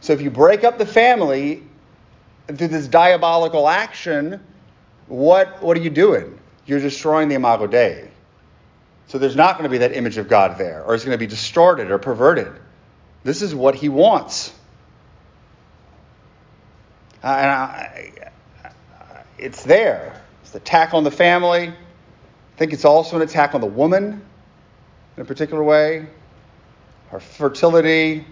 So 0.01 0.12
if 0.12 0.20
you 0.20 0.30
break 0.30 0.62
up 0.62 0.78
the 0.78 0.86
family 0.86 1.62
through 2.46 2.68
this 2.68 2.86
diabolical 2.86 3.68
action, 3.68 4.40
what, 5.09 5.62
what 5.62 5.76
are 5.76 5.80
you 5.80 5.90
doing? 5.90 6.38
You're 6.64 6.80
destroying 6.80 7.28
the 7.28 7.34
Imago 7.34 7.66
Dei. 7.66 8.09
So 9.09 9.18
there's 9.18 9.34
not 9.34 9.59
going 9.59 9.64
to 9.64 9.70
be 9.70 9.78
that 9.78 9.96
image 9.96 10.18
of 10.18 10.28
God 10.28 10.57
there, 10.57 10.84
or 10.84 10.94
it's 10.94 11.05
going 11.05 11.16
to 11.16 11.18
be 11.18 11.26
distorted 11.26 11.90
or 11.90 11.98
perverted. 11.98 12.53
This 13.24 13.42
is 13.42 13.53
what 13.53 13.74
he 13.74 13.88
wants. 13.88 14.53
Uh, 17.22 17.26
and 17.26 17.51
I, 17.51 18.32
it's 19.36 19.64
there. 19.64 20.22
It's 20.42 20.53
the 20.53 20.59
attack 20.59 20.94
on 20.94 21.03
the 21.03 21.11
family. 21.11 21.72
Think 22.61 22.74
it's 22.74 22.84
also 22.84 23.16
an 23.16 23.22
attack 23.22 23.54
on 23.54 23.62
the 23.62 23.66
woman 23.66 24.20
in 25.16 25.22
a 25.22 25.24
particular 25.24 25.64
way. 25.64 26.06
Her 27.08 27.18
fertility, 27.18 28.26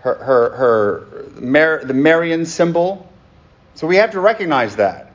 her, 0.00 0.16
her, 0.16 0.50
her 0.50 1.40
Mar- 1.40 1.82
the 1.82 1.94
Marian 1.94 2.44
symbol. 2.44 3.10
So 3.74 3.86
we 3.86 3.96
have 3.96 4.10
to 4.10 4.20
recognize 4.20 4.76
that. 4.76 5.14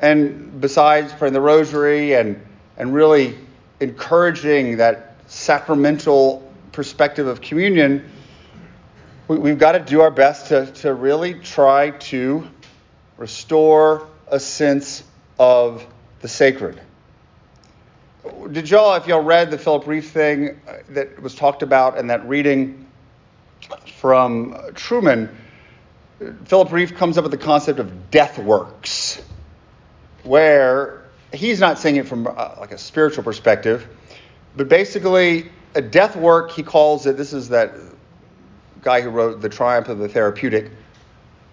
And 0.00 0.58
besides 0.58 1.12
praying 1.12 1.34
the 1.34 1.42
rosary 1.42 2.14
and, 2.14 2.42
and 2.78 2.94
really 2.94 3.36
encouraging 3.80 4.78
that 4.78 5.16
sacramental 5.26 6.50
perspective 6.72 7.26
of 7.26 7.42
communion, 7.42 8.10
we, 9.28 9.50
have 9.50 9.58
got 9.58 9.72
to 9.72 9.80
do 9.80 10.00
our 10.00 10.10
best 10.10 10.46
to, 10.46 10.64
to 10.76 10.94
really 10.94 11.34
try 11.34 11.90
to 11.90 12.42
restore 13.18 14.08
a 14.28 14.40
sense 14.40 15.04
of 15.38 15.86
the 16.22 16.28
sacred. 16.28 16.80
Did 18.52 18.70
y'all, 18.70 18.94
if 18.94 19.08
y'all 19.08 19.20
read 19.20 19.50
the 19.50 19.58
Philip 19.58 19.84
Rieff 19.84 20.10
thing 20.10 20.60
uh, 20.68 20.74
that 20.90 21.20
was 21.20 21.34
talked 21.34 21.62
about 21.62 21.98
and 21.98 22.08
that 22.10 22.28
reading 22.28 22.86
from 23.96 24.52
Trueman, 24.74 25.28
Philip 26.44 26.68
Rieff 26.68 26.94
comes 26.94 27.18
up 27.18 27.24
with 27.24 27.32
the 27.32 27.38
concept 27.38 27.80
of 27.80 28.12
death 28.12 28.38
works, 28.38 29.20
where 30.22 31.02
he's 31.32 31.58
not 31.58 31.80
saying 31.80 31.96
it 31.96 32.06
from 32.06 32.28
uh, 32.28 32.54
like 32.60 32.70
a 32.70 32.78
spiritual 32.78 33.24
perspective, 33.24 33.88
but 34.56 34.68
basically 34.68 35.50
a 35.74 35.82
death 35.82 36.14
work 36.14 36.52
he 36.52 36.62
calls 36.62 37.06
it. 37.06 37.16
This 37.16 37.32
is 37.32 37.48
that 37.48 37.74
guy 38.82 39.00
who 39.00 39.10
wrote 39.10 39.40
The 39.40 39.48
Triumph 39.48 39.88
of 39.88 39.98
the 39.98 40.08
Therapeutic, 40.08 40.70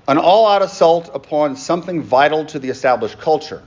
an 0.08 0.20
all-out 0.20 0.62
assault 0.62 1.10
upon 1.16 1.56
something 1.56 2.04
vital 2.04 2.46
to 2.46 2.60
the 2.60 2.70
established 2.70 3.18
culture. 3.18 3.64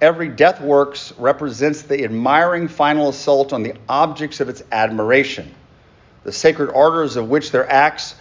Every 0.00 0.28
death 0.28 0.60
works 0.60 1.12
represents 1.18 1.82
the 1.82 2.04
admiring 2.04 2.68
final 2.68 3.10
assault 3.10 3.52
on 3.52 3.62
the 3.62 3.74
objects 3.88 4.40
of 4.40 4.48
its 4.48 4.62
admiration, 4.72 5.54
the 6.24 6.32
sacred 6.32 6.70
orders 6.70 7.16
of 7.16 7.28
which 7.28 7.50
their 7.50 7.70
acts 7.70 8.14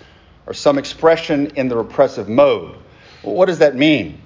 are 0.45 0.53
some 0.53 0.77
expression 0.77 1.51
in 1.55 1.69
the 1.69 1.77
repressive 1.77 2.27
mode. 2.27 2.75
Well, 3.23 3.35
what 3.35 3.45
does 3.45 3.59
that 3.59 3.75
mean? 3.75 4.21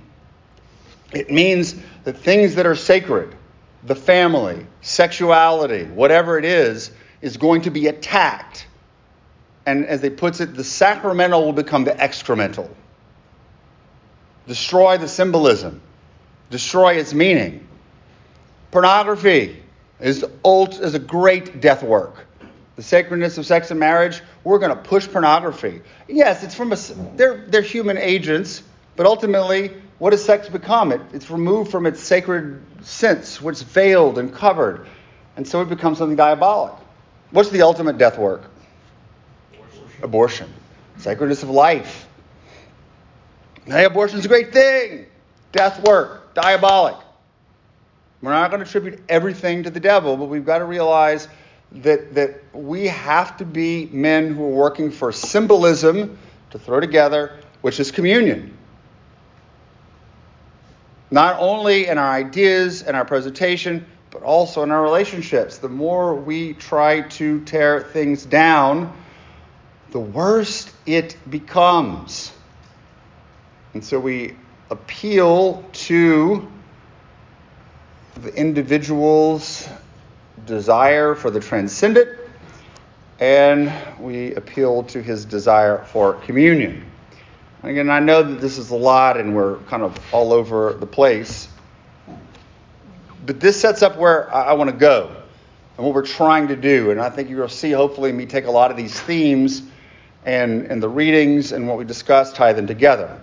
It 1.11 1.29
means 1.29 1.75
that 2.05 2.17
things 2.17 2.55
that 2.55 2.65
are 2.65 2.75
sacred, 2.75 3.35
the 3.83 3.95
family, 3.95 4.65
sexuality, 4.81 5.85
whatever 5.85 6.39
it 6.39 6.45
is, 6.45 6.91
is 7.21 7.37
going 7.37 7.61
to 7.63 7.69
be 7.69 7.87
attacked. 7.87 8.65
And 9.65 9.85
as 9.85 10.01
they 10.01 10.09
puts 10.09 10.39
it, 10.39 10.55
the 10.55 10.63
sacramental 10.63 11.45
will 11.45 11.53
become 11.53 11.83
the 11.83 11.91
excremental. 11.91 12.69
Destroy 14.47 14.97
the 14.97 15.07
symbolism, 15.07 15.81
destroy 16.53 16.93
its 16.93 17.15
meaning. 17.15 17.67
Pornography 18.69 19.61
is, 19.99 20.23
ult- 20.45 20.79
is 20.79 20.93
a 20.93 20.99
great 20.99 21.59
death 21.59 21.81
work. 21.81 22.27
The 22.75 22.83
sacredness 22.83 23.39
of 23.39 23.45
sex 23.47 23.71
and 23.71 23.79
marriage, 23.79 24.21
we're 24.43 24.59
going 24.59 24.69
to 24.69 24.81
push 24.81 25.07
pornography. 25.07 25.81
Yes, 26.07 26.43
it's 26.43 26.53
from 26.53 26.71
a, 26.71 26.75
they're, 27.15 27.45
they're 27.47 27.61
human 27.63 27.97
agents, 27.97 28.61
but 28.95 29.07
ultimately 29.07 29.71
what 29.97 30.11
does 30.11 30.23
sex 30.23 30.47
become? 30.47 30.91
It, 30.91 31.01
it's 31.11 31.31
removed 31.31 31.71
from 31.71 31.87
its 31.87 32.01
sacred 32.01 32.61
sense, 32.81 33.41
which 33.41 33.57
is 33.57 33.63
veiled 33.63 34.19
and 34.19 34.31
covered. 34.31 34.85
And 35.35 35.47
so 35.47 35.61
it 35.61 35.69
becomes 35.69 35.97
something 35.97 36.15
diabolic. 36.15 36.75
What's 37.31 37.49
the 37.49 37.63
ultimate 37.63 37.97
death 37.97 38.19
work? 38.19 38.43
Abortion. 39.53 40.03
abortion. 40.03 40.53
Sacredness 40.97 41.41
of 41.41 41.49
life. 41.49 42.07
Hey, 43.65 43.85
abortion's 43.85 44.25
a 44.25 44.27
great 44.27 44.53
thing. 44.53 45.07
Death 45.51 45.83
work. 45.83 46.22
Diabolic. 46.33 46.97
We're 48.21 48.31
not 48.31 48.51
going 48.51 48.63
to 48.63 48.67
attribute 48.67 49.01
everything 49.09 49.63
to 49.63 49.69
the 49.69 49.79
devil, 49.79 50.15
but 50.15 50.25
we've 50.25 50.45
got 50.45 50.59
to 50.59 50.65
realize 50.65 51.27
that, 51.73 52.13
that 52.15 52.41
we 52.53 52.87
have 52.87 53.37
to 53.37 53.45
be 53.45 53.87
men 53.91 54.33
who 54.33 54.43
are 54.43 54.55
working 54.55 54.91
for 54.91 55.11
symbolism 55.11 56.17
to 56.51 56.59
throw 56.59 56.79
together, 56.79 57.39
which 57.61 57.79
is 57.79 57.91
communion 57.91 58.57
not 61.13 61.37
only 61.39 61.85
in 61.85 61.99
our 61.99 62.11
ideas 62.11 62.81
and 62.81 62.97
our 62.97 63.05
presentation, 63.05 63.85
but 64.09 64.23
also 64.23 64.63
in 64.63 64.71
our 64.71 64.81
relationships. 64.81 65.59
The 65.59 65.69
more 65.69 66.15
we 66.15 66.53
try 66.53 67.01
to 67.01 67.45
tear 67.45 67.81
things 67.81 68.25
down, 68.25 68.91
the 69.91 69.99
worse 69.99 70.73
it 70.87 71.15
becomes. 71.29 72.31
And 73.75 73.85
so 73.85 73.99
we 73.99 74.35
appeal 74.73 75.63
to 75.71 76.47
the 78.15 78.33
individual's 78.35 79.69
desire 80.47 81.13
for 81.13 81.29
the 81.29 81.39
transcendent, 81.39 82.09
and 83.19 83.71
we 83.99 84.33
appeal 84.33 84.83
to 84.83 85.01
his 85.01 85.25
desire 85.25 85.85
for 85.85 86.15
communion. 86.15 86.83
Again, 87.61 87.89
I 87.89 87.99
know 87.99 88.23
that 88.23 88.41
this 88.41 88.57
is 88.57 88.71
a 88.71 88.75
lot 88.75 89.17
and 89.17 89.35
we're 89.35 89.59
kind 89.69 89.83
of 89.83 89.97
all 90.11 90.33
over 90.33 90.73
the 90.73 90.87
place. 90.87 91.47
but 93.25 93.39
this 93.39 93.61
sets 93.61 93.81
up 93.83 93.95
where 93.95 94.33
I, 94.35 94.47
I 94.47 94.53
want 94.53 94.69
to 94.69 94.75
go 94.75 95.15
and 95.77 95.85
what 95.85 95.95
we're 95.95 96.05
trying 96.05 96.47
to 96.49 96.55
do. 96.55 96.91
And 96.91 96.99
I 96.99 97.09
think 97.09 97.29
you'll 97.29 97.47
see, 97.47 97.71
hopefully, 97.71 98.11
me 98.11 98.25
take 98.25 98.45
a 98.45 98.51
lot 98.51 98.71
of 98.71 98.75
these 98.75 98.99
themes 98.99 99.61
and, 100.25 100.63
and 100.65 100.81
the 100.81 100.89
readings 100.89 101.51
and 101.51 101.67
what 101.67 101.77
we 101.77 101.85
discussed, 101.85 102.35
tie 102.35 102.53
them 102.53 102.67
together. 102.67 103.21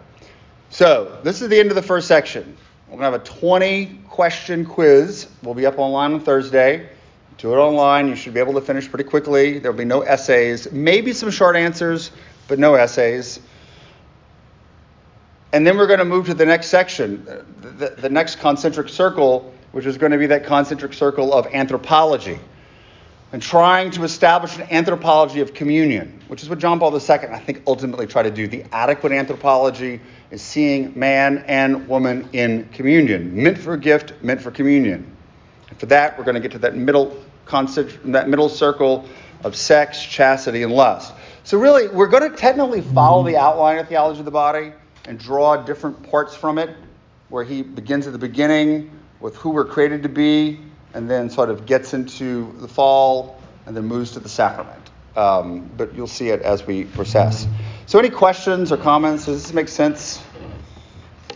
So, 0.72 1.18
this 1.24 1.42
is 1.42 1.48
the 1.48 1.58
end 1.58 1.70
of 1.70 1.74
the 1.74 1.82
first 1.82 2.06
section. 2.06 2.56
We're 2.86 2.98
going 2.98 3.12
to 3.12 3.18
have 3.18 3.22
a 3.22 3.40
20 3.40 4.02
question 4.08 4.64
quiz. 4.64 5.26
We'll 5.42 5.54
be 5.54 5.66
up 5.66 5.80
online 5.80 6.12
on 6.12 6.20
Thursday. 6.20 6.88
Do 7.38 7.52
it 7.52 7.56
online. 7.56 8.06
You 8.06 8.14
should 8.14 8.34
be 8.34 8.40
able 8.40 8.54
to 8.54 8.60
finish 8.60 8.88
pretty 8.88 9.02
quickly. 9.02 9.58
There'll 9.58 9.76
be 9.76 9.84
no 9.84 10.02
essays, 10.02 10.70
maybe 10.70 11.12
some 11.12 11.32
short 11.32 11.56
answers, 11.56 12.12
but 12.46 12.60
no 12.60 12.76
essays. 12.76 13.40
And 15.52 15.66
then 15.66 15.76
we're 15.76 15.88
going 15.88 15.98
to 15.98 16.04
move 16.04 16.26
to 16.26 16.34
the 16.34 16.46
next 16.46 16.68
section, 16.68 17.24
the, 17.60 17.96
the 17.98 18.08
next 18.08 18.36
concentric 18.36 18.90
circle, 18.90 19.52
which 19.72 19.86
is 19.86 19.98
going 19.98 20.12
to 20.12 20.18
be 20.18 20.26
that 20.26 20.46
concentric 20.46 20.92
circle 20.92 21.34
of 21.34 21.48
anthropology 21.48 22.38
and 23.32 23.40
trying 23.40 23.90
to 23.92 24.02
establish 24.02 24.56
an 24.56 24.66
anthropology 24.70 25.40
of 25.40 25.54
communion, 25.54 26.20
which 26.28 26.42
is 26.42 26.48
what 26.48 26.58
John 26.58 26.80
Paul 26.80 26.92
II, 26.92 27.10
I 27.10 27.38
think, 27.38 27.62
ultimately 27.66 28.06
tried 28.06 28.24
to 28.24 28.30
do. 28.30 28.48
The 28.48 28.64
adequate 28.72 29.12
anthropology 29.12 30.00
is 30.30 30.42
seeing 30.42 30.98
man 30.98 31.44
and 31.46 31.86
woman 31.86 32.28
in 32.32 32.68
communion, 32.70 33.34
meant 33.42 33.58
for 33.58 33.76
gift, 33.76 34.14
meant 34.22 34.40
for 34.40 34.50
communion. 34.50 35.16
And 35.68 35.78
for 35.78 35.86
that, 35.86 36.18
we're 36.18 36.24
going 36.24 36.34
to 36.34 36.40
get 36.40 36.52
to 36.52 36.58
that 36.58 36.76
middle 36.76 37.24
that 38.04 38.28
middle 38.28 38.48
circle 38.48 39.08
of 39.42 39.56
sex, 39.56 40.04
chastity, 40.04 40.62
and 40.62 40.72
lust. 40.72 41.12
So 41.42 41.58
really, 41.58 41.88
we're 41.88 42.06
going 42.06 42.30
to 42.30 42.36
technically 42.36 42.80
follow 42.80 43.24
the 43.24 43.36
outline 43.36 43.78
of 43.78 43.88
theology 43.88 44.20
of 44.20 44.24
the 44.24 44.30
body 44.30 44.72
and 45.06 45.18
draw 45.18 45.56
different 45.56 46.00
parts 46.10 46.36
from 46.36 46.58
it, 46.58 46.76
where 47.28 47.42
he 47.42 47.62
begins 47.62 48.06
at 48.06 48.12
the 48.12 48.18
beginning 48.18 48.90
with 49.18 49.34
who 49.36 49.50
we're 49.50 49.64
created 49.64 50.02
to 50.04 50.08
be, 50.08 50.60
and 50.94 51.08
then 51.08 51.30
sort 51.30 51.50
of 51.50 51.66
gets 51.66 51.94
into 51.94 52.52
the 52.58 52.68
fall 52.68 53.40
and 53.66 53.76
then 53.76 53.84
moves 53.84 54.12
to 54.12 54.20
the 54.20 54.28
sacrament. 54.28 54.90
Um, 55.16 55.70
but 55.76 55.94
you'll 55.94 56.06
see 56.06 56.28
it 56.28 56.42
as 56.42 56.66
we 56.66 56.84
process. 56.84 57.46
So, 57.86 57.98
any 57.98 58.10
questions 58.10 58.70
or 58.72 58.76
comments? 58.76 59.26
Does 59.26 59.42
this 59.42 59.52
make 59.52 59.68
sense? 59.68 60.22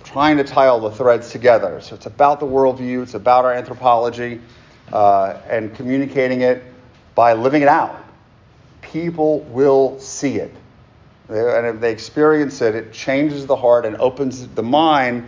trying 0.04 0.36
to 0.36 0.44
tie 0.44 0.68
all 0.68 0.78
the 0.78 0.92
threads 0.92 1.32
together. 1.32 1.80
So, 1.80 1.96
it's 1.96 2.06
about 2.06 2.38
the 2.38 2.46
worldview, 2.46 3.02
it's 3.02 3.14
about 3.14 3.44
our 3.44 3.52
anthropology, 3.52 4.40
uh, 4.92 5.40
and 5.48 5.74
communicating 5.74 6.42
it 6.42 6.62
by 7.16 7.32
living 7.32 7.62
it 7.62 7.68
out. 7.68 8.00
People 8.80 9.40
will 9.40 9.98
see 9.98 10.36
it. 10.36 10.54
And 11.28 11.66
if 11.66 11.80
they 11.80 11.90
experience 11.90 12.60
it, 12.60 12.76
it 12.76 12.92
changes 12.92 13.46
the 13.46 13.56
heart 13.56 13.86
and 13.86 13.96
opens 13.96 14.46
the 14.46 14.62
mind 14.62 15.26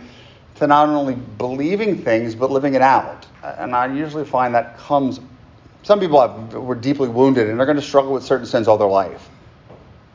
to 0.55 0.67
not 0.67 0.87
only 0.87 1.15
believing 1.15 2.03
things, 2.03 2.33
but 2.33 2.49
living 2.49 2.73
it 2.73 2.81
out 2.81 3.26
and 3.43 3.75
I 3.75 3.93
usually 3.93 4.25
find 4.25 4.55
that 4.55 4.77
comes. 4.77 5.19
Some 5.83 5.99
people 5.99 6.21
have, 6.21 6.53
were 6.53 6.75
deeply 6.75 7.07
wounded 7.07 7.49
and 7.49 7.59
they're 7.59 7.65
going 7.65 7.77
to 7.77 7.83
struggle 7.83 8.13
with 8.13 8.23
certain 8.23 8.45
sins 8.45 8.67
all 8.67 8.77
their 8.77 8.87
life. 8.87 9.29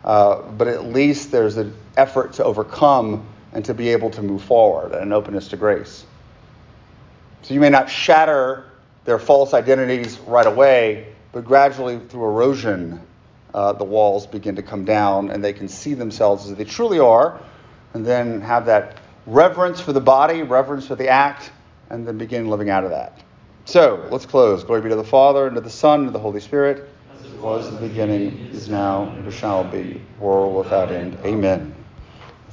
Uh, 0.04 0.42
but 0.42 0.68
at 0.68 0.86
least 0.86 1.30
there's 1.30 1.56
an 1.56 1.74
effort 1.96 2.34
to 2.34 2.44
overcome 2.44 3.26
and 3.52 3.64
to 3.64 3.74
be 3.74 3.90
able 3.90 4.10
to 4.10 4.22
move 4.22 4.42
forward 4.42 4.92
and 4.92 5.02
an 5.02 5.12
openness 5.12 5.48
to 5.48 5.56
grace. 5.56 6.04
So 7.42 7.54
you 7.54 7.60
may 7.60 7.70
not 7.70 7.88
shatter 7.88 8.64
their 9.04 9.18
false 9.18 9.54
identities 9.54 10.18
right 10.20 10.46
away, 10.46 11.12
but 11.32 11.44
gradually 11.44 11.98
through 11.98 12.24
erosion, 12.24 13.00
uh, 13.54 13.72
the 13.72 13.84
walls 13.84 14.26
begin 14.26 14.56
to 14.56 14.62
come 14.62 14.84
down 14.84 15.30
and 15.30 15.42
they 15.42 15.52
can 15.52 15.68
see 15.68 15.94
themselves 15.94 16.50
as 16.50 16.56
they 16.56 16.64
truly 16.64 16.98
are 16.98 17.40
and 17.94 18.06
then 18.06 18.40
have 18.40 18.66
that 18.66 18.96
reverence 19.26 19.80
for 19.80 19.92
the 19.92 20.00
body, 20.00 20.42
reverence 20.42 20.86
for 20.86 20.96
the 20.96 21.08
act, 21.08 21.50
and 21.92 22.06
then 22.06 22.18
begin 22.18 22.48
living 22.48 22.70
out 22.70 22.82
of 22.82 22.90
that. 22.90 23.22
So 23.66 24.08
let's 24.10 24.26
close. 24.26 24.64
Glory 24.64 24.80
be 24.80 24.88
to 24.88 24.96
the 24.96 25.04
Father, 25.04 25.46
and 25.46 25.54
to 25.54 25.60
the 25.60 25.70
Son, 25.70 26.00
and 26.00 26.08
to 26.08 26.12
the 26.12 26.18
Holy 26.18 26.40
Spirit, 26.40 26.88
as 27.14 27.32
it 27.32 27.40
was 27.40 27.68
in 27.68 27.74
the 27.76 27.88
beginning, 27.88 28.48
is 28.52 28.68
now, 28.68 29.04
and 29.04 29.32
shall 29.32 29.62
be, 29.62 30.00
world 30.18 30.56
without 30.56 30.90
end. 30.90 31.16
Amen. 31.24 31.81